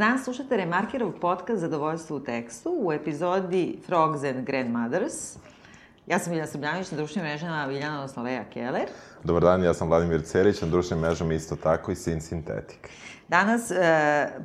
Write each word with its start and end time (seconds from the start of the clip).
dan, 0.00 0.18
slušate 0.18 0.56
Remarkerov 0.56 1.12
podcast 1.20 1.60
Zadovoljstvo 1.60 2.16
u 2.16 2.20
tekstu 2.20 2.70
u 2.82 2.92
epizodi 2.92 3.78
Frogs 3.86 4.24
and 4.24 4.46
Grandmothers. 4.46 5.36
Ja 6.10 6.18
sam 6.18 6.30
Biljana 6.30 6.46
Srbljanić, 6.46 6.90
na 6.90 6.96
društvenim 6.96 7.30
mrežama 7.30 7.66
Biljana, 7.66 7.96
odnosno 7.96 8.22
Lea 8.22 8.44
Keller. 8.52 8.88
Dobar 9.24 9.42
dan, 9.42 9.64
ja 9.64 9.74
sam 9.74 9.88
Vladimir 9.88 10.22
Cerić, 10.22 10.60
na 10.60 10.68
društvenim 10.68 11.02
mrežama 11.02 11.34
isto 11.34 11.56
tako 11.56 11.92
i 11.92 11.96
Sin 11.96 12.20
Sintetik. 12.20 12.88
Danas 13.28 13.70
e, 13.70 13.76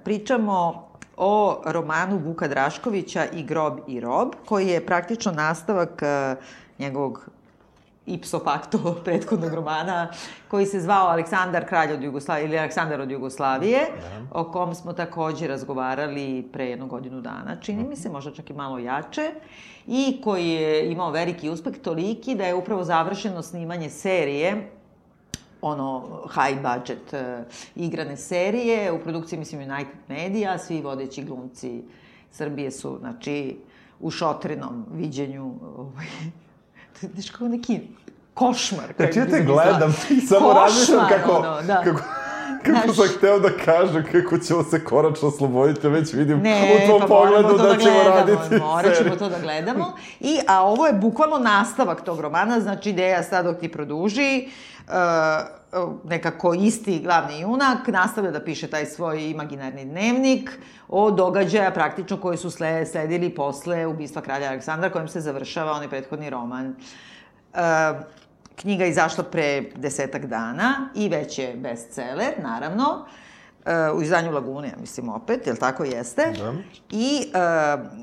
pričamo 0.03 0.87
o 1.17 1.61
romanu 1.65 2.17
Vuka 2.17 2.47
Draškovića 2.47 3.25
I 3.33 3.43
grob 3.43 3.79
i 3.87 3.99
rob, 3.99 4.33
koji 4.45 4.67
je 4.67 4.85
praktično 4.85 5.31
nastavak 5.31 6.01
e, 6.01 6.35
njegovog 6.79 7.29
ipso 8.05 8.39
facto 8.39 8.95
prethodnog 9.05 9.53
romana 9.53 10.11
koji 10.47 10.65
se 10.65 10.79
zvao 10.79 11.07
Aleksandar 11.07 11.67
kralj 11.67 11.93
od 11.93 12.03
Jugoslavije 12.03 12.45
ili 12.45 12.59
Aleksandar 12.59 13.01
od 13.01 13.11
Jugoslavije, 13.11 13.79
da. 14.01 14.39
o 14.39 14.51
kom 14.51 14.75
smo 14.75 14.93
takođe 14.93 15.47
razgovarali 15.47 16.47
pre 16.53 16.65
jednu 16.65 16.87
godinu 16.87 17.21
dana, 17.21 17.59
čini 17.61 17.83
mi 17.83 17.95
se, 17.95 18.09
možda 18.09 18.31
čak 18.31 18.49
i 18.49 18.53
malo 18.53 18.79
jače, 18.79 19.31
i 19.87 20.21
koji 20.23 20.49
je 20.49 20.91
imao 20.91 21.11
veliki 21.11 21.49
uspeh 21.49 21.77
toliki 21.77 22.35
da 22.35 22.45
je 22.45 22.55
upravo 22.55 22.83
završeno 22.83 23.41
snimanje 23.41 23.89
serije 23.89 24.71
ono 25.61 26.21
high 26.33 26.61
budget 26.61 27.13
uh, 27.13 27.19
igrane 27.75 28.17
serije 28.17 28.91
u 28.91 28.99
produkciji 28.99 29.39
mislim 29.39 29.61
United 29.61 29.97
Media, 30.07 30.57
svi 30.57 30.81
vodeći 30.81 31.23
glumci 31.23 31.83
Srbije 32.31 32.71
su 32.71 32.97
znači 32.99 33.57
u 33.99 34.11
šotrinom 34.11 34.85
viđenju 34.91 35.53
ovaj 35.77 36.05
znaš 36.99 37.29
kao 37.29 37.47
neki 37.47 37.79
košmar. 38.33 38.93
Znači 38.97 39.19
ja 39.19 39.25
te 39.25 39.43
gledam, 39.43 39.95
ti 40.07 40.21
samo 40.29 40.53
razmišljam 40.53 41.07
kako, 41.09 41.31
ono, 41.31 41.61
da. 41.61 41.81
kako, 41.83 42.01
kako 42.65 42.93
Znaš, 42.93 42.95
sam 42.95 43.17
hteo 43.17 43.39
da 43.39 43.49
kažem 43.65 44.05
kako 44.11 44.37
ćemo 44.37 44.63
se 44.63 44.83
konačno 44.83 45.27
osloboditi, 45.27 45.87
već 45.87 46.13
vidim 46.13 46.39
ne, 46.39 46.81
u 46.85 46.87
tom 46.87 46.99
pa 46.99 47.07
pogledu 47.07 47.57
da, 47.57 47.63
da 47.63 47.77
ćemo 47.77 47.93
gledamo, 47.93 48.15
raditi 48.15 48.55
Morat 48.59 48.97
ćemo 48.97 49.15
to 49.15 49.29
da 49.29 49.39
gledamo. 49.39 49.93
I, 50.19 50.39
a 50.47 50.63
ovo 50.63 50.87
je 50.87 50.93
bukvalno 50.93 51.37
nastavak 51.37 52.01
tog 52.01 52.19
romana, 52.19 52.59
znači 52.59 52.89
ideja 52.89 53.23
sad 53.23 53.45
dok 53.45 53.59
ti 53.59 53.71
produži, 53.71 54.47
uh, 54.87 54.93
nekako 56.03 56.53
isti 56.53 56.99
glavni 56.99 57.39
junak 57.39 57.87
nastavlja 57.87 58.31
da 58.31 58.43
piše 58.43 58.67
taj 58.67 58.85
svoj 58.85 59.29
imaginarni 59.29 59.85
dnevnik 59.85 60.59
o 60.87 61.11
događaja 61.11 61.71
praktično 61.71 62.17
koji 62.17 62.37
su 62.37 62.51
sledili 62.91 63.35
posle 63.35 63.85
ubistva 63.85 64.21
kralja 64.21 64.47
Aleksandra 64.47 64.89
kojim 64.89 65.07
se 65.07 65.21
završava 65.21 65.71
onaj 65.71 65.89
prethodni 65.89 66.29
roman. 66.29 66.75
Uh, 67.53 67.59
knjiga 68.55 68.85
izašla 68.85 69.23
pre 69.23 69.63
desetak 69.75 70.25
dana 70.25 70.89
i 70.95 71.09
već 71.09 71.39
je 71.39 71.53
bestseller, 71.55 72.33
naravno. 72.43 73.05
Uh, 73.65 73.97
u 73.97 74.01
izdanju 74.01 74.31
Lagune, 74.31 74.67
ja 74.67 74.75
mislim 74.79 75.09
opet, 75.09 75.47
jel 75.47 75.55
tako 75.55 75.83
jeste? 75.83 76.33
Da. 76.37 76.53
I 76.91 77.31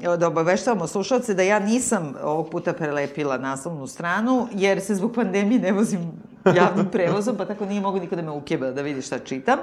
uh, 0.05 0.18
da 0.18 0.27
obaveštavamo 0.27 0.86
slušalce 0.86 1.34
da 1.34 1.42
ja 1.42 1.58
nisam 1.58 2.14
ovog 2.22 2.50
puta 2.50 2.72
prelepila 2.72 3.38
naslovnu 3.38 3.86
stranu, 3.86 4.48
jer 4.52 4.80
se 4.80 4.94
zbog 4.94 5.14
pandemije 5.14 5.60
ne 5.60 5.72
vozim 5.72 6.12
javnim 6.56 6.86
prevozom, 6.92 7.36
pa 7.36 7.44
tako 7.44 7.66
nije 7.66 7.80
mogu 7.80 8.00
niko 8.00 8.16
da 8.16 8.22
me 8.22 8.30
ukjeba 8.30 8.70
da 8.70 8.82
vidi 8.82 9.02
šta 9.02 9.18
čitam. 9.18 9.58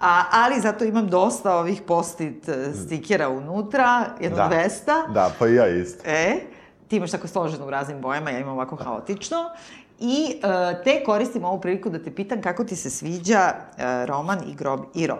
A, 0.00 0.22
ali 0.30 0.60
zato 0.60 0.84
imam 0.84 1.08
dosta 1.08 1.56
ovih 1.56 1.82
post-it 1.82 2.48
e, 2.48 2.72
stikera 2.72 3.28
unutra, 3.28 4.04
jedno 4.20 4.36
da. 4.36 4.50
200. 4.50 5.12
Da, 5.12 5.30
pa 5.38 5.48
i 5.48 5.54
ja 5.54 5.68
isto. 5.68 6.02
E, 6.06 6.40
ti 6.88 6.96
imaš 6.96 7.10
tako 7.10 7.28
složeno 7.28 7.66
u 7.66 7.70
raznim 7.70 8.00
bojama, 8.00 8.30
ja 8.30 8.38
imam 8.38 8.52
ovako 8.52 8.76
haotično. 8.76 9.50
I 10.00 10.34
uh, 10.34 10.84
te 10.84 11.04
koristim 11.04 11.44
ovu 11.44 11.60
priliku 11.60 11.90
da 11.90 12.02
te 12.02 12.14
pitam 12.14 12.42
kako 12.42 12.64
ti 12.64 12.76
se 12.76 12.90
sviđa 12.90 13.52
uh, 13.54 13.82
roman 14.04 14.38
I 14.46 14.54
grob 14.54 14.80
i 14.94 15.06
rob. 15.06 15.18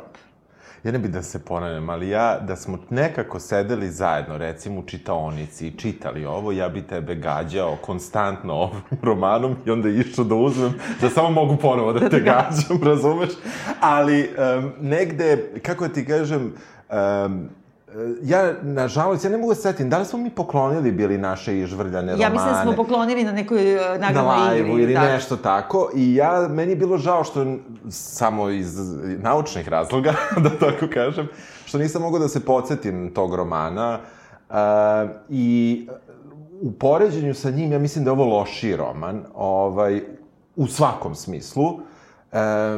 Ja 0.84 0.92
ne 0.92 0.98
bih 0.98 1.10
da 1.10 1.22
se 1.22 1.44
ponavljam, 1.44 1.90
ali 1.90 2.08
ja, 2.08 2.38
da 2.40 2.56
smo 2.56 2.78
nekako 2.90 3.40
sedeli 3.40 3.90
zajedno, 3.90 4.38
recimo 4.38 4.80
u 4.80 4.86
čitaonici 4.86 5.66
i 5.66 5.78
čitali 5.78 6.26
ovo, 6.26 6.52
ja 6.52 6.68
bi 6.68 6.82
tebe 6.82 7.14
gađao 7.14 7.76
konstantno 7.76 8.54
ovim 8.54 8.82
romanom 9.02 9.56
i 9.66 9.70
onda 9.70 9.88
išao 9.88 10.24
da 10.24 10.34
uzmem, 10.34 10.74
da 11.00 11.10
samo 11.10 11.30
mogu 11.30 11.56
ponovo 11.56 11.92
da 11.92 12.08
te 12.08 12.20
gađam, 12.30 12.82
razumeš? 12.82 13.30
Ali 13.80 14.30
um, 14.58 14.72
negde, 14.80 15.52
kako 15.62 15.88
da 15.88 15.94
ti 15.94 16.06
kažem, 16.06 16.52
um, 16.90 17.48
ja, 18.22 18.54
nažalost, 18.62 19.24
ja 19.24 19.30
ne 19.30 19.36
mogu 19.36 19.54
da 19.54 19.60
setim, 19.60 19.90
da 19.90 19.98
li 19.98 20.04
smo 20.04 20.18
mi 20.18 20.30
poklonili 20.30 20.92
bili 20.92 21.18
naše 21.18 21.58
ižvrljane 21.58 22.12
romane? 22.12 22.22
Ja 22.22 22.30
mislim 22.30 22.52
da 22.52 22.62
smo 22.62 22.72
poklonili 22.72 23.24
na 23.24 23.32
nekoj 23.32 23.74
uh, 23.74 24.00
nagradnoj 24.00 24.58
igri. 24.58 24.82
ili 24.82 24.94
da. 24.94 25.00
nešto 25.00 25.36
tako. 25.36 25.90
I 25.94 26.14
ja, 26.14 26.48
meni 26.50 26.72
je 26.72 26.76
bilo 26.76 26.98
žao 26.98 27.24
što, 27.24 27.46
samo 27.90 28.50
iz 28.50 28.78
naučnih 29.18 29.68
razloga, 29.68 30.14
da 30.44 30.50
tako 30.50 30.86
kažem, 30.94 31.28
što 31.64 31.78
nisam 31.78 32.02
mogao 32.02 32.18
da 32.18 32.28
se 32.28 32.44
podsjetim 32.44 33.14
tog 33.14 33.34
romana. 33.34 33.98
Uh, 34.50 34.56
I 35.28 35.88
u 36.60 36.72
poređenju 36.72 37.34
sa 37.34 37.50
njim, 37.50 37.72
ja 37.72 37.78
mislim 37.78 38.04
da 38.04 38.08
je 38.08 38.12
ovo 38.12 38.38
lošiji 38.38 38.76
roman, 38.76 39.24
ovaj, 39.34 40.02
u 40.56 40.66
svakom 40.66 41.14
smislu. 41.14 41.64
Uh, 41.64 41.80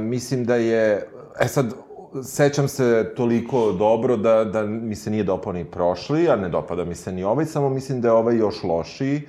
mislim 0.01 0.45
da 0.45 0.55
je, 0.55 1.09
e 1.41 1.49
sad, 1.49 1.75
sećam 2.23 2.69
se 2.69 3.13
toliko 3.17 3.73
dobro 3.73 4.17
da, 4.17 4.45
da 4.45 4.63
mi 4.63 4.97
se 4.97 5.11
nije 5.11 5.25
dopao 5.25 5.53
ni 5.53 5.65
prošli, 5.65 6.29
a 6.29 6.37
ne 6.37 6.49
dopada 6.49 6.85
mi 6.85 6.95
se 6.95 7.13
ni 7.13 7.25
ovaj, 7.25 7.45
samo 7.45 7.69
mislim 7.69 8.01
da 8.01 8.09
je 8.09 8.13
ovaj 8.13 8.37
još 8.37 8.63
lošiji, 8.63 9.23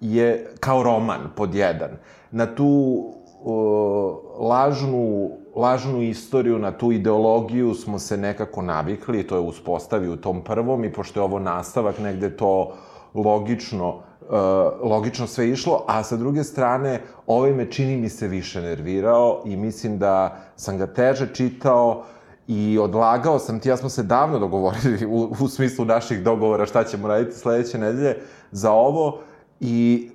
je 0.00 0.50
kao 0.60 0.82
roman, 0.82 1.20
pod 1.36 1.54
jedan. 1.54 1.90
Na 2.30 2.54
tu 2.54 2.64
uh, 3.42 4.16
lažnu, 4.38 5.30
lažnu 5.56 6.02
istoriju, 6.02 6.58
na 6.58 6.72
tu 6.72 6.92
ideologiju 6.92 7.74
smo 7.74 7.98
se 7.98 8.16
nekako 8.16 8.62
navikli, 8.62 9.26
to 9.26 9.34
je 9.34 9.40
uspostavio 9.40 10.12
u 10.12 10.16
tom 10.16 10.44
prvom 10.44 10.84
i 10.84 10.92
pošto 10.92 11.20
je 11.20 11.24
ovo 11.24 11.38
nastavak, 11.38 11.98
negde 11.98 12.36
to 12.36 12.72
logično 13.14 14.02
logično 14.82 15.26
sve 15.26 15.48
išlo, 15.48 15.84
a 15.88 16.02
sa 16.02 16.16
druge 16.16 16.44
strane, 16.44 17.00
ovaj 17.26 17.52
me 17.52 17.70
čini 17.70 17.96
mi 17.96 18.08
se 18.08 18.28
više 18.28 18.60
nervirao 18.60 19.42
i 19.44 19.56
mislim 19.56 19.98
da 19.98 20.36
sam 20.56 20.78
ga 20.78 20.86
teže 20.86 21.34
čitao 21.34 22.04
i 22.48 22.78
odlagao 22.78 23.38
sam 23.38 23.60
ti, 23.60 23.68
ja 23.68 23.76
smo 23.76 23.88
se 23.88 24.02
davno 24.02 24.38
dogovorili 24.38 25.06
u, 25.06 25.34
u 25.40 25.48
smislu 25.48 25.84
naših 25.84 26.22
dogovora 26.22 26.66
šta 26.66 26.84
ćemo 26.84 27.08
raditi 27.08 27.38
sledeće 27.38 27.78
nedelje 27.78 28.16
za 28.50 28.72
ovo 28.72 29.18
i 29.60 30.10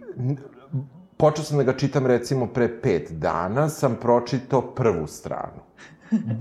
počeo 1.17 1.43
sam 1.43 1.57
da 1.57 1.63
ga 1.63 1.77
čitam 1.77 2.07
recimo 2.07 2.47
pre 2.47 2.81
pet 2.81 3.11
dana, 3.11 3.69
sam 3.69 3.95
pročitao 4.01 4.61
prvu 4.61 5.07
stranu. 5.07 5.61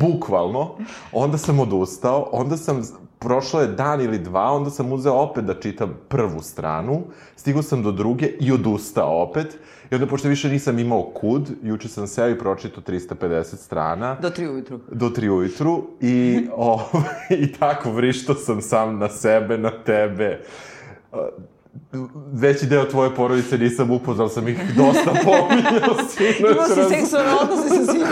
Bukvalno. 0.00 0.76
Onda 1.12 1.38
sam 1.38 1.60
odustao, 1.60 2.28
onda 2.32 2.56
sam 2.56 2.82
prošlo 3.18 3.60
je 3.60 3.66
dan 3.66 4.00
ili 4.00 4.18
dva, 4.18 4.52
onda 4.52 4.70
sam 4.70 4.92
uzeo 4.92 5.14
opet 5.14 5.44
da 5.44 5.60
čitam 5.60 5.94
prvu 6.08 6.42
stranu, 6.42 7.02
stigao 7.36 7.62
sam 7.62 7.82
do 7.82 7.92
druge 7.92 8.26
i 8.26 8.52
odustao 8.52 9.22
opet. 9.22 9.58
I 9.90 9.94
onda, 9.94 10.06
pošto 10.06 10.28
više 10.28 10.48
nisam 10.48 10.78
imao 10.78 11.02
kud, 11.02 11.50
juče 11.62 11.88
sam 11.88 12.06
seo 12.06 12.28
i 12.28 12.38
pročitao 12.38 12.82
350 12.82 13.56
strana. 13.56 14.16
Do 14.22 14.30
tri 14.30 14.48
ujutru. 14.48 14.80
Do 14.92 15.10
tri 15.10 15.28
ujutru. 15.28 15.86
I, 16.00 16.46
o, 16.56 16.80
i 17.30 17.52
tako 17.52 17.90
vrišto 17.90 18.34
sam 18.34 18.62
sam 18.62 18.98
na 18.98 19.08
sebe, 19.08 19.58
na 19.58 19.70
tebe 19.84 20.40
veći 22.32 22.66
deo 22.66 22.84
tvoje 22.84 23.14
porodice 23.14 23.58
nisam 23.58 23.90
upoznao, 23.90 24.28
sam 24.28 24.48
ih 24.48 24.58
dosta 24.76 25.10
pominjao 25.24 26.08
sinoć. 26.08 26.52
Imao 26.52 26.68
si 26.68 26.94
seksualne 26.94 27.32
odnose 27.42 27.68
sa 27.68 27.92
svim 27.92 28.06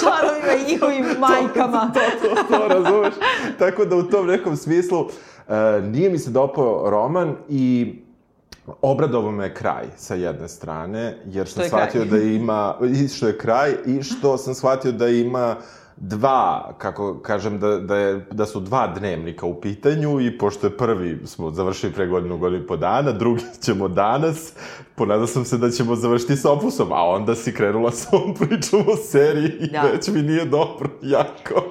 članovima 0.00 0.52
i 0.52 0.72
njihovim 0.72 1.04
majkama. 1.28 1.92
to, 1.94 2.00
to, 2.28 2.34
to, 2.34 2.58
to, 2.58 2.68
razumeš. 2.68 3.14
Tako 3.58 3.84
da 3.84 3.96
u 3.96 4.02
tom 4.02 4.26
nekom 4.26 4.56
smislu 4.56 5.00
uh, 5.00 5.10
nije 5.82 6.10
mi 6.10 6.18
se 6.18 6.30
dopao 6.30 6.90
roman 6.90 7.36
i 7.48 7.94
obradovao 8.82 9.30
me 9.30 9.54
kraj 9.54 9.84
sa 9.96 10.14
jedne 10.14 10.48
strane, 10.48 11.18
jer 11.26 11.48
sam 11.48 11.64
shvatio 11.64 12.04
kraj? 12.08 12.20
da 12.20 12.26
ima, 12.26 12.74
i 12.94 13.08
što 13.08 13.26
je 13.26 13.38
kraj, 13.38 13.74
i 13.86 14.02
što 14.02 14.38
sam 14.38 14.54
shvatio 14.54 14.92
da 14.92 15.08
ima 15.08 15.56
uh, 15.58 15.79
dva, 16.00 16.72
kako 16.78 17.18
kažem, 17.18 17.58
da, 17.58 17.78
da, 17.78 17.96
je, 17.96 18.26
da 18.30 18.46
su 18.46 18.60
dva 18.60 18.86
dnevnika 18.86 19.46
u 19.46 19.60
pitanju 19.60 20.20
i 20.20 20.38
pošto 20.38 20.66
je 20.66 20.76
prvi 20.76 21.26
smo 21.26 21.50
završili 21.50 21.92
pre 21.92 22.06
godinu, 22.06 22.38
godinu 22.38 22.66
po 22.66 22.76
dana, 22.76 23.12
drugi 23.12 23.42
ćemo 23.64 23.88
danas, 23.88 24.52
ponadao 24.94 25.26
sam 25.26 25.44
se 25.44 25.58
da 25.58 25.70
ćemo 25.70 25.96
završiti 25.96 26.36
s 26.36 26.44
opusom, 26.44 26.92
a 26.92 27.04
onda 27.04 27.34
si 27.34 27.54
krenula 27.54 27.90
sa 27.90 28.08
ovom 28.12 28.34
pričom 28.34 28.80
o 28.80 28.96
seriji 28.96 29.52
i 29.60 29.70
da. 29.70 29.82
već 29.82 30.08
mi 30.08 30.22
nije 30.22 30.44
dobro, 30.44 30.88
jako. 31.16 31.64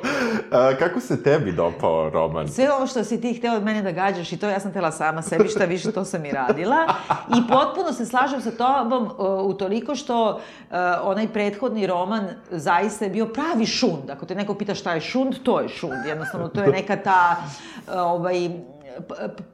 A, 0.51 0.71
kako 0.79 0.99
se 0.99 1.23
tebi 1.23 1.51
dopao 1.51 2.09
roman? 2.09 2.47
Sve 2.47 2.73
ovo 2.73 2.87
što 2.87 3.03
si 3.03 3.21
ti 3.21 3.33
hteo 3.33 3.55
od 3.55 3.63
mene 3.63 3.81
da 3.81 3.91
gađaš 3.91 4.31
i 4.31 4.37
to 4.37 4.49
ja 4.49 4.59
sam 4.59 4.73
tela 4.73 4.91
sama 4.91 5.21
sebi, 5.21 5.47
šta 5.47 5.65
više 5.65 5.91
to 5.91 6.05
sam 6.05 6.25
i 6.25 6.31
radila. 6.31 6.87
I 7.09 7.47
potpuno 7.49 7.93
se 7.93 8.05
slažem 8.05 8.41
sa 8.41 8.51
tobom 8.51 9.09
u 9.43 9.53
toliko 9.53 9.95
što 9.95 10.29
uh, 10.29 10.75
onaj 11.03 11.27
prethodni 11.27 11.87
roman 11.87 12.27
zaista 12.51 13.05
je 13.05 13.11
bio 13.11 13.25
pravi 13.25 13.65
šund. 13.65 14.09
Ako 14.19 14.25
te 14.25 14.35
neko 14.35 14.53
pita 14.53 14.75
šta 14.75 14.93
je 14.93 15.01
šund, 15.01 15.35
to 15.43 15.59
je 15.59 15.69
šund. 15.69 16.05
Jednostavno, 16.05 16.47
to 16.47 16.61
je 16.61 16.71
neka 16.71 16.95
ta 16.95 17.43
ovaj, 17.87 18.49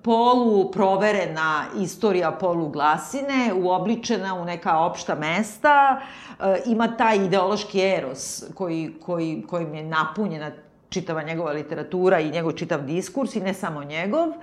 polu 0.01 0.71
proverena 0.71 1.65
istorija 1.77 2.31
polu 2.31 2.69
glasine, 2.69 3.53
uobličena 3.53 4.33
u 4.33 4.45
neka 4.45 4.79
opšta 4.79 5.15
mesta, 5.15 6.01
e, 6.39 6.61
ima 6.65 6.97
taj 6.97 7.25
ideološki 7.25 7.81
eros 7.81 8.43
koji, 8.55 8.93
koji, 9.05 9.43
kojim 9.47 9.75
je 9.75 9.83
napunjena 9.83 10.51
čitava 10.89 11.23
njegova 11.23 11.51
literatura 11.51 12.19
i 12.19 12.31
njegov 12.31 12.51
čitav 12.51 12.81
diskurs 12.81 13.35
i 13.35 13.39
ne 13.39 13.53
samo 13.53 13.83
njegov, 13.83 14.27
e, 14.29 14.33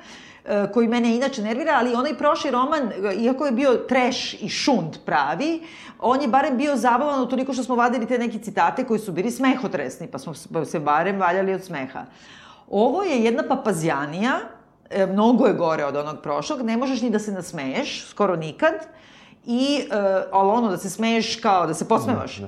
koji 0.72 0.88
mene 0.88 1.16
inače 1.16 1.42
nervira, 1.42 1.72
ali 1.76 1.94
onaj 1.94 2.18
prošli 2.18 2.50
roman, 2.50 2.88
e, 2.92 3.14
iako 3.14 3.46
je 3.46 3.52
bio 3.52 3.74
treš 3.88 4.34
i 4.34 4.48
šund 4.48 4.98
pravi, 5.06 5.62
on 5.98 6.22
je 6.22 6.28
barem 6.28 6.56
bio 6.56 6.76
zabavan 6.76 7.22
u 7.22 7.28
toliko 7.28 7.52
što 7.52 7.62
smo 7.62 7.74
vadili 7.74 8.06
te 8.06 8.18
neke 8.18 8.38
citate 8.38 8.84
koji 8.84 9.00
su 9.00 9.12
bili 9.12 9.30
smehotresni, 9.30 10.06
pa 10.06 10.18
smo 10.18 10.34
se 10.64 10.80
barem 10.80 11.20
valjali 11.20 11.54
od 11.54 11.64
smeha. 11.64 12.04
Ovo 12.70 13.02
je 13.02 13.24
jedna 13.24 13.42
papazjanija, 13.48 14.38
e, 14.90 15.06
mnogo 15.06 15.46
je 15.46 15.54
gore 15.54 15.84
od 15.84 15.96
onog 15.96 16.22
prošlog, 16.22 16.62
ne 16.62 16.76
možeš 16.76 17.00
ni 17.02 17.10
da 17.10 17.18
se 17.18 17.32
nasmeješ, 17.32 18.06
skoro 18.08 18.36
nikad, 18.36 18.74
i, 19.46 19.84
e, 19.90 19.96
ali 20.32 20.50
ono 20.50 20.70
da 20.70 20.76
se 20.76 20.90
smeješ 20.90 21.36
kao 21.36 21.66
da 21.66 21.74
se 21.74 21.88
posmevaš. 21.88 22.40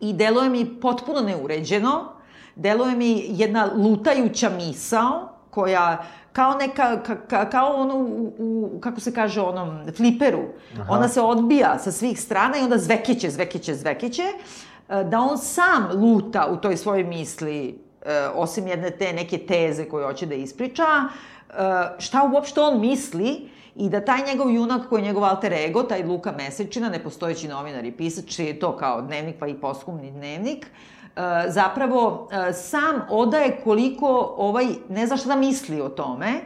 I 0.00 0.12
deluje 0.12 0.50
mi 0.50 0.80
potpuno 0.80 1.20
neuređeno, 1.20 2.12
deluje 2.56 2.96
mi 2.96 3.24
jedna 3.28 3.70
lutajuća 3.74 4.50
misao 4.50 5.28
koja 5.50 6.04
kao 6.32 6.54
neka, 6.54 7.02
ka, 7.02 7.16
ka, 7.28 7.50
kao 7.50 7.74
ono 7.74 7.96
u, 7.96 8.32
u, 8.38 8.80
kako 8.80 9.00
se 9.00 9.14
kaže, 9.14 9.40
onom 9.40 9.78
fliperu. 9.96 10.42
Aha. 10.80 10.92
Ona 10.92 11.08
se 11.08 11.20
odbija 11.20 11.78
sa 11.78 11.92
svih 11.92 12.20
strana 12.20 12.58
i 12.58 12.62
onda 12.62 12.78
zvekeće, 12.78 13.30
zvekeće, 13.30 13.74
zvekeće, 13.74 14.22
e, 14.22 15.04
da 15.04 15.20
on 15.20 15.38
sam 15.38 15.88
luta 15.94 16.46
u 16.50 16.56
toj 16.56 16.76
svojoj 16.76 17.04
misli, 17.04 17.78
e, 18.06 18.28
osim 18.34 18.66
jedne 18.66 18.90
te 18.90 19.12
neke 19.12 19.38
teze 19.38 19.84
koje 19.84 20.06
hoće 20.06 20.26
da 20.26 20.34
ispriča, 20.34 20.84
e, 20.84 21.54
šta 21.98 22.30
uopšte 22.32 22.60
on 22.60 22.80
misli 22.80 23.48
i 23.76 23.88
da 23.88 24.04
taj 24.04 24.26
njegov 24.26 24.50
junak 24.50 24.88
koji 24.88 25.00
je 25.00 25.04
njegov 25.04 25.24
alter 25.24 25.52
ego, 25.52 25.82
taj 25.82 26.02
Luka 26.02 26.32
Mesečina, 26.32 26.88
nepostojeći 26.88 27.48
novinar 27.48 27.84
i 27.84 27.92
pisač, 27.92 28.38
je 28.38 28.58
to 28.58 28.76
kao 28.76 29.02
dnevnik 29.02 29.36
pa 29.38 29.46
i 29.46 29.54
poskumni 29.54 30.10
dnevnik, 30.10 30.66
e, 30.66 31.01
zapravo 31.48 32.28
e, 32.32 32.52
sam 32.52 33.02
odaje 33.10 33.60
koliko 33.64 34.34
ovaj 34.36 34.66
ne 34.88 35.06
zna 35.06 35.16
šta 35.16 35.28
da 35.28 35.36
misli 35.36 35.80
o 35.80 35.88
tome 35.88 36.40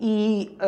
i 0.00 0.48
e, 0.60 0.66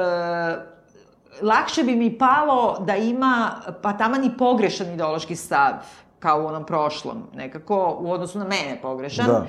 lakše 1.43 1.83
bi 1.83 1.97
mi 1.97 2.19
palo 2.19 2.77
da 2.81 2.97
ima 2.97 3.51
pa 3.83 3.93
taman 3.93 4.25
i 4.25 4.37
pogrešan 4.39 4.91
ideološki 4.91 5.37
stav 5.37 5.73
kao 6.19 6.43
u 6.43 6.47
onom 6.47 6.67
prošlom, 6.67 7.23
nekako 7.35 7.97
u 8.01 8.13
odnosu 8.13 8.39
na 8.39 8.45
mene 8.45 8.79
pogrešan. 8.83 9.27
Da. 9.27 9.47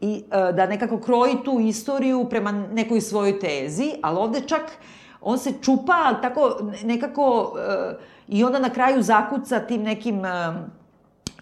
I 0.00 0.24
e, 0.30 0.52
da 0.52 0.66
nekako 0.66 1.00
kroji 1.00 1.36
tu 1.44 1.60
istoriju 1.60 2.26
prema 2.30 2.52
nekoj 2.52 3.00
svojoj 3.00 3.40
tezi, 3.40 3.92
ali 4.02 4.18
ovde 4.18 4.40
čak 4.40 4.62
on 5.20 5.38
se 5.38 5.52
čupa, 5.62 5.92
ali 6.04 6.16
tako 6.22 6.58
nekako 6.84 7.54
e, 7.58 7.94
i 8.28 8.44
onda 8.44 8.58
na 8.58 8.70
kraju 8.70 9.02
zakuca 9.02 9.60
tim 9.60 9.82
nekim 9.82 10.24
e, 10.24 10.54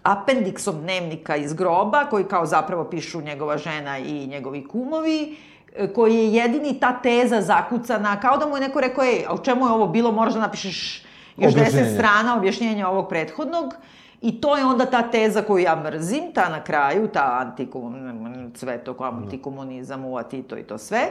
apendiksom 0.03 0.81
dnevnika 0.81 1.35
iz 1.35 1.53
groba, 1.53 2.05
koji 2.05 2.23
kao 2.23 2.45
zapravo 2.45 2.83
pišu 2.83 3.21
njegova 3.21 3.57
žena 3.57 3.97
i 3.97 4.27
njegovi 4.27 4.67
kumovi, 4.67 5.35
e, 5.75 5.93
koji 5.93 6.15
je 6.15 6.33
jedini 6.33 6.79
ta 6.79 6.99
teza 7.01 7.41
zakucana, 7.41 8.19
kao 8.19 8.37
da 8.37 8.47
mu 8.47 8.57
je 8.57 8.61
neko 8.61 8.81
rekao, 8.81 9.03
ej, 9.03 9.25
a 9.27 9.33
u 9.33 9.43
čemu 9.43 9.65
je 9.65 9.71
ovo 9.71 9.87
bilo, 9.87 10.11
moraš 10.11 10.33
da 10.33 10.39
napišeš 10.39 11.03
još 11.37 11.53
deset 11.53 11.93
strana 11.95 12.37
objašnjenja 12.37 12.89
ovog 12.89 13.09
prethodnog, 13.09 13.73
I 14.21 14.41
to 14.41 14.57
je 14.57 14.65
onda 14.65 14.85
ta 14.85 15.01
teza 15.01 15.41
koju 15.41 15.63
ja 15.63 15.75
mrzim, 15.75 16.29
ta 16.33 16.49
na 16.49 16.63
kraju, 16.63 17.07
ta 17.07 17.37
antikomun, 17.41 18.51
sve 18.55 18.77
to, 18.83 18.95
antikomunizam, 18.99 20.05
uva 20.05 20.23
Tito 20.23 20.57
i 20.57 20.63
to 20.63 20.77
sve. 20.77 21.01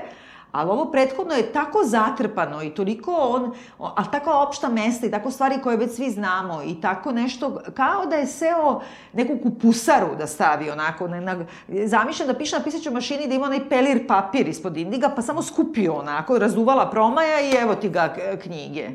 Ali 0.53 0.71
ovo 0.71 0.91
prethodno 0.91 1.35
je 1.35 1.53
tako 1.53 1.79
zatrpano 1.85 2.63
i 2.63 2.71
toliko 2.71 3.13
on, 3.13 3.53
ali 3.79 4.07
tako 4.13 4.31
opšta 4.49 4.69
mesta 4.69 5.07
i 5.07 5.11
tako 5.11 5.31
stvari 5.31 5.59
koje 5.63 5.77
već 5.77 5.97
svi 5.97 6.11
znamo 6.11 6.63
i 6.63 6.81
tako 6.81 7.13
nešto, 7.13 7.61
kao 7.75 8.07
da 8.07 8.17
je 8.17 8.27
seo 8.27 8.81
neku 9.13 9.39
kupusaru 9.43 10.17
da 10.19 10.27
stavi 10.27 10.71
onako, 10.71 11.09
na, 11.09 11.21
na, 11.21 11.45
zamišljam 11.85 12.29
da 12.29 12.35
piše 12.35 12.59
na 12.59 12.65
pisaćoj 12.65 12.93
mašini 12.93 13.29
da 13.29 13.35
ima 13.35 13.47
onaj 13.47 13.69
pelir 13.69 14.07
papir 14.07 14.49
ispod 14.49 14.77
indiga, 14.77 15.09
pa 15.17 15.23
samo 15.23 15.43
skupio 15.43 15.95
onako, 15.95 16.39
razuvala 16.39 16.91
promaja 16.91 17.41
i 17.41 17.55
evo 17.63 17.75
ti 17.75 17.89
ga 17.89 18.15
knjige. 18.43 18.91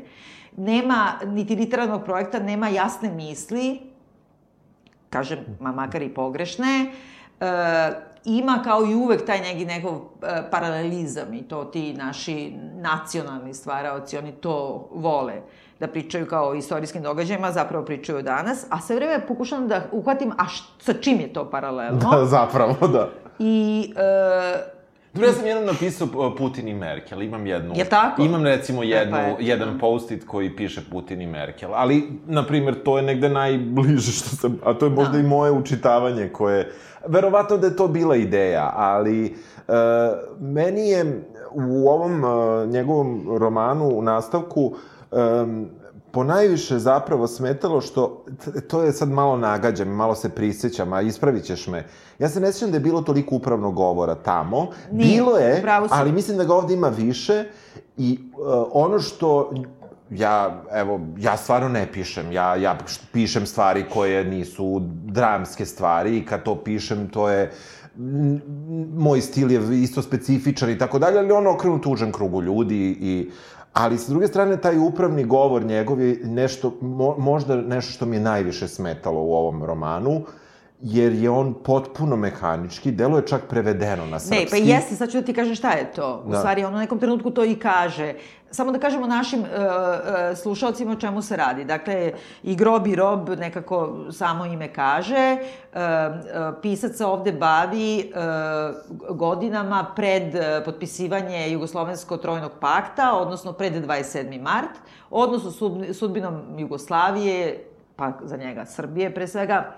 Nema, 0.56 1.12
niti 1.24 1.56
literarnog 1.56 2.04
projekta, 2.04 2.38
nema 2.38 2.68
jasne 2.68 3.10
misli, 3.10 3.80
kažem, 5.10 5.38
ma 5.60 5.72
makar 5.72 6.02
i 6.02 6.08
pogrešne, 6.08 6.92
e, 7.40 8.05
ima 8.26 8.60
kao 8.64 8.84
i 8.86 8.94
uvek 8.94 9.26
taj 9.26 9.40
neki 9.40 9.64
nekog 9.64 10.02
e, 10.22 10.50
paralelizam 10.50 11.34
i 11.34 11.42
to 11.42 11.64
ti 11.64 11.92
naši 11.92 12.52
nacionalni 12.74 13.54
stvaraoci, 13.54 14.18
oni 14.18 14.32
to 14.32 14.88
vole 14.94 15.34
da 15.80 15.86
pričaju 15.86 16.26
kao 16.26 16.48
o 16.48 16.54
istorijskim 16.54 17.02
događajima, 17.02 17.52
zapravo 17.52 17.84
pričaju 17.84 18.22
danas, 18.22 18.66
a 18.70 18.80
sve 18.80 18.96
vreme 18.96 19.26
pokušam 19.26 19.68
da 19.68 19.82
uhvatim, 19.92 20.32
a 20.38 20.48
š, 20.48 20.62
sa 20.78 20.92
čim 20.92 21.20
je 21.20 21.32
to 21.32 21.50
paralelno? 21.50 22.10
Da, 22.18 22.24
zapravo, 22.24 22.88
da. 22.88 23.10
I 23.38 23.92
e, 23.96 24.76
Dobro, 25.16 25.28
ja 25.28 25.34
sam 25.34 25.46
jednom 25.46 25.66
napisao 25.66 26.08
uh, 26.14 26.34
Putin 26.38 26.68
i 26.68 26.74
Merkel, 26.74 27.22
imam 27.22 27.46
jednu... 27.46 27.72
Jel 27.76 27.86
tako? 27.90 28.22
Imam 28.22 28.44
recimo 28.44 28.82
jednu, 28.82 29.16
E, 29.16 29.20
pa 29.20 29.28
eto. 29.28 29.36
jedan 29.40 29.78
post-it 29.78 30.26
koji 30.26 30.56
piše 30.56 30.80
Putin 30.90 31.22
i 31.22 31.26
Merkel, 31.26 31.70
ali, 31.74 32.08
na 32.26 32.46
primjer, 32.46 32.82
to 32.84 32.96
je 32.96 33.02
negde 33.02 33.28
najbliže 33.28 34.12
što 34.12 34.28
sam... 34.28 34.58
A 34.64 34.74
to 34.74 34.86
je 34.86 34.90
možda 34.90 35.12
Da. 35.12 35.18
i 35.18 35.22
moje 35.22 35.52
učitavanje 35.52 36.28
koje... 36.28 36.72
Verovatno 37.08 37.56
da 37.56 37.66
je 37.66 37.76
to 37.76 37.88
bila 37.88 38.16
ideja, 38.16 38.72
ali 38.76 39.34
uh, 39.68 39.74
meni 40.40 40.88
je 40.88 41.24
u 41.52 41.88
ovom 41.88 42.24
uh, 42.24 42.68
njegovom 42.68 43.38
romanu 43.38 43.88
u 43.88 44.02
nastavku 44.02 44.74
um, 45.10 45.68
ponajviše 46.10 46.78
zapravo 46.78 47.26
smetalo 47.26 47.80
što, 47.80 48.24
to 48.68 48.82
je 48.82 48.92
sad 48.92 49.08
malo 49.08 49.36
nagađam, 49.36 49.88
malo 49.88 50.14
se 50.14 50.28
prisjećam, 50.28 50.92
a 50.92 51.02
ispravit 51.02 51.44
ćeš 51.44 51.66
me. 51.66 51.84
Ja 52.18 52.28
se 52.28 52.40
ne 52.40 52.52
sjećam 52.52 52.70
da 52.70 52.76
je 52.76 52.80
bilo 52.80 53.02
toliko 53.02 53.34
upravnog 53.34 53.74
govora 53.74 54.14
tamo. 54.14 54.66
Nije, 54.92 55.16
bilo 55.16 55.36
je, 55.36 55.64
ali 55.90 56.12
mislim 56.12 56.36
da 56.36 56.44
ga 56.44 56.54
ovde 56.54 56.74
ima 56.74 56.88
više 56.88 57.44
i 57.96 58.18
uh, 58.32 58.66
ono 58.72 58.98
što 58.98 59.52
ja, 60.10 60.62
evo, 60.72 61.00
ja 61.18 61.36
stvarno 61.36 61.68
ne 61.68 61.86
pišem. 61.92 62.32
Ja, 62.32 62.54
ja 62.56 62.78
pišem 63.12 63.46
stvari 63.46 63.84
koje 63.92 64.24
nisu 64.24 64.80
dramske 65.04 65.66
stvari 65.66 66.18
i 66.18 66.24
kad 66.26 66.42
to 66.42 66.56
pišem, 66.64 67.08
to 67.08 67.28
je 67.28 67.52
moj 68.96 69.20
stil 69.20 69.52
je 69.52 69.82
isto 69.82 70.02
specifičan 70.02 70.70
i 70.70 70.78
tako 70.78 70.98
dalje, 70.98 71.18
ali 71.18 71.32
ono 71.32 71.50
okrenut 71.50 71.86
užem 71.86 72.12
krugu 72.12 72.42
ljudi 72.42 72.98
i 73.00 73.30
Ali, 73.76 73.98
s 73.98 74.08
druge 74.08 74.26
strane, 74.26 74.56
taj 74.56 74.78
upravni 74.78 75.24
govor 75.24 75.64
njegov 75.64 76.00
je 76.00 76.20
nešto, 76.24 76.72
mo, 76.80 77.14
možda 77.18 77.56
nešto 77.56 77.92
što 77.92 78.06
mi 78.06 78.16
je 78.16 78.20
najviše 78.20 78.68
smetalo 78.68 79.20
u 79.20 79.34
ovom 79.34 79.64
romanu, 79.64 80.22
jer 80.80 81.12
je 81.12 81.30
on 81.30 81.54
potpuno 81.54 82.16
mehanički, 82.16 82.90
delo 82.90 83.16
je 83.16 83.26
čak 83.26 83.42
prevedeno 83.42 84.06
na 84.06 84.18
srpski. 84.18 84.36
Ne, 84.36 84.50
pa 84.50 84.56
jeste, 84.56 84.96
sad 84.96 85.10
ću 85.10 85.20
da 85.20 85.26
ti 85.26 85.34
kažem 85.34 85.54
šta 85.54 85.70
je 85.70 85.92
to. 85.92 86.22
U 86.26 86.30
Da. 86.30 86.38
stvari, 86.38 86.64
on 86.64 86.74
u 86.74 86.78
nekom 86.78 86.98
trenutku 86.98 87.30
to 87.30 87.44
i 87.44 87.54
kaže. 87.54 88.14
Samo 88.50 88.72
da 88.72 88.78
kažemo 88.78 89.06
našim 89.06 89.40
uh, 89.40 89.46
uh, 89.46 89.58
slušalcima 90.36 90.92
o 90.92 90.96
čemu 90.96 91.22
se 91.22 91.36
radi. 91.36 91.64
Dakle, 91.64 92.12
i 92.42 92.56
grob 92.56 92.86
i 92.86 92.94
rob 92.94 93.28
nekako 93.30 93.76
samo 94.10 94.44
ime 94.46 94.68
kaže. 94.68 95.36
Uh, 95.36 95.78
uh, 95.78 95.82
pisac 96.62 96.96
se 96.96 97.06
ovde 97.06 97.32
bavi 97.32 98.12
uh, 99.00 99.16
godinama 99.16 99.86
pred 99.96 100.34
uh, 100.34 100.40
potpisivanje 100.64 101.50
Jugoslovensko-trojnog 101.50 102.50
pakta, 102.60 103.12
odnosno 103.14 103.52
pred 103.52 103.86
27. 103.86 104.40
mart, 104.42 104.70
odnosno 105.10 105.50
sud- 105.50 105.92
sudbinom 105.92 106.58
Jugoslavije, 106.58 107.64
pa 107.96 108.12
za 108.22 108.36
njega 108.36 108.64
Srbije 108.66 109.14
pre 109.14 109.26
svega, 109.26 109.72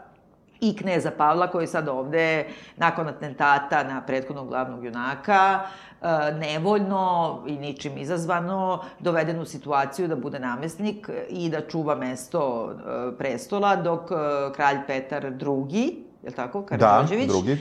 i 0.60 0.76
kneza 0.76 1.10
Pavla 1.10 1.46
koji 1.46 1.66
sad 1.66 1.88
ovde 1.88 2.46
nakon 2.76 3.08
atentata 3.08 3.82
na 3.82 4.02
prethodnog 4.06 4.48
glavnog 4.48 4.84
junaka 4.84 5.60
e, 6.02 6.06
nevoljno 6.32 7.38
i 7.46 7.56
ničim 7.56 7.98
izazvano 7.98 8.82
doveden 8.98 9.40
u 9.40 9.44
situaciju 9.44 10.08
da 10.08 10.16
bude 10.16 10.38
namestnik 10.38 11.10
i 11.28 11.50
da 11.50 11.60
čuva 11.60 11.94
mesto 11.94 12.70
e, 12.70 13.18
prestola 13.18 13.76
dok 13.76 14.10
e, 14.10 14.14
kralj 14.54 14.78
Petar 14.86 15.24
II, 15.24 16.04
je 16.22 16.28
li 16.28 16.34
tako, 16.34 16.62
Karadžođević, 16.62 17.28
drugi. 17.28 17.52
e, 17.52 17.58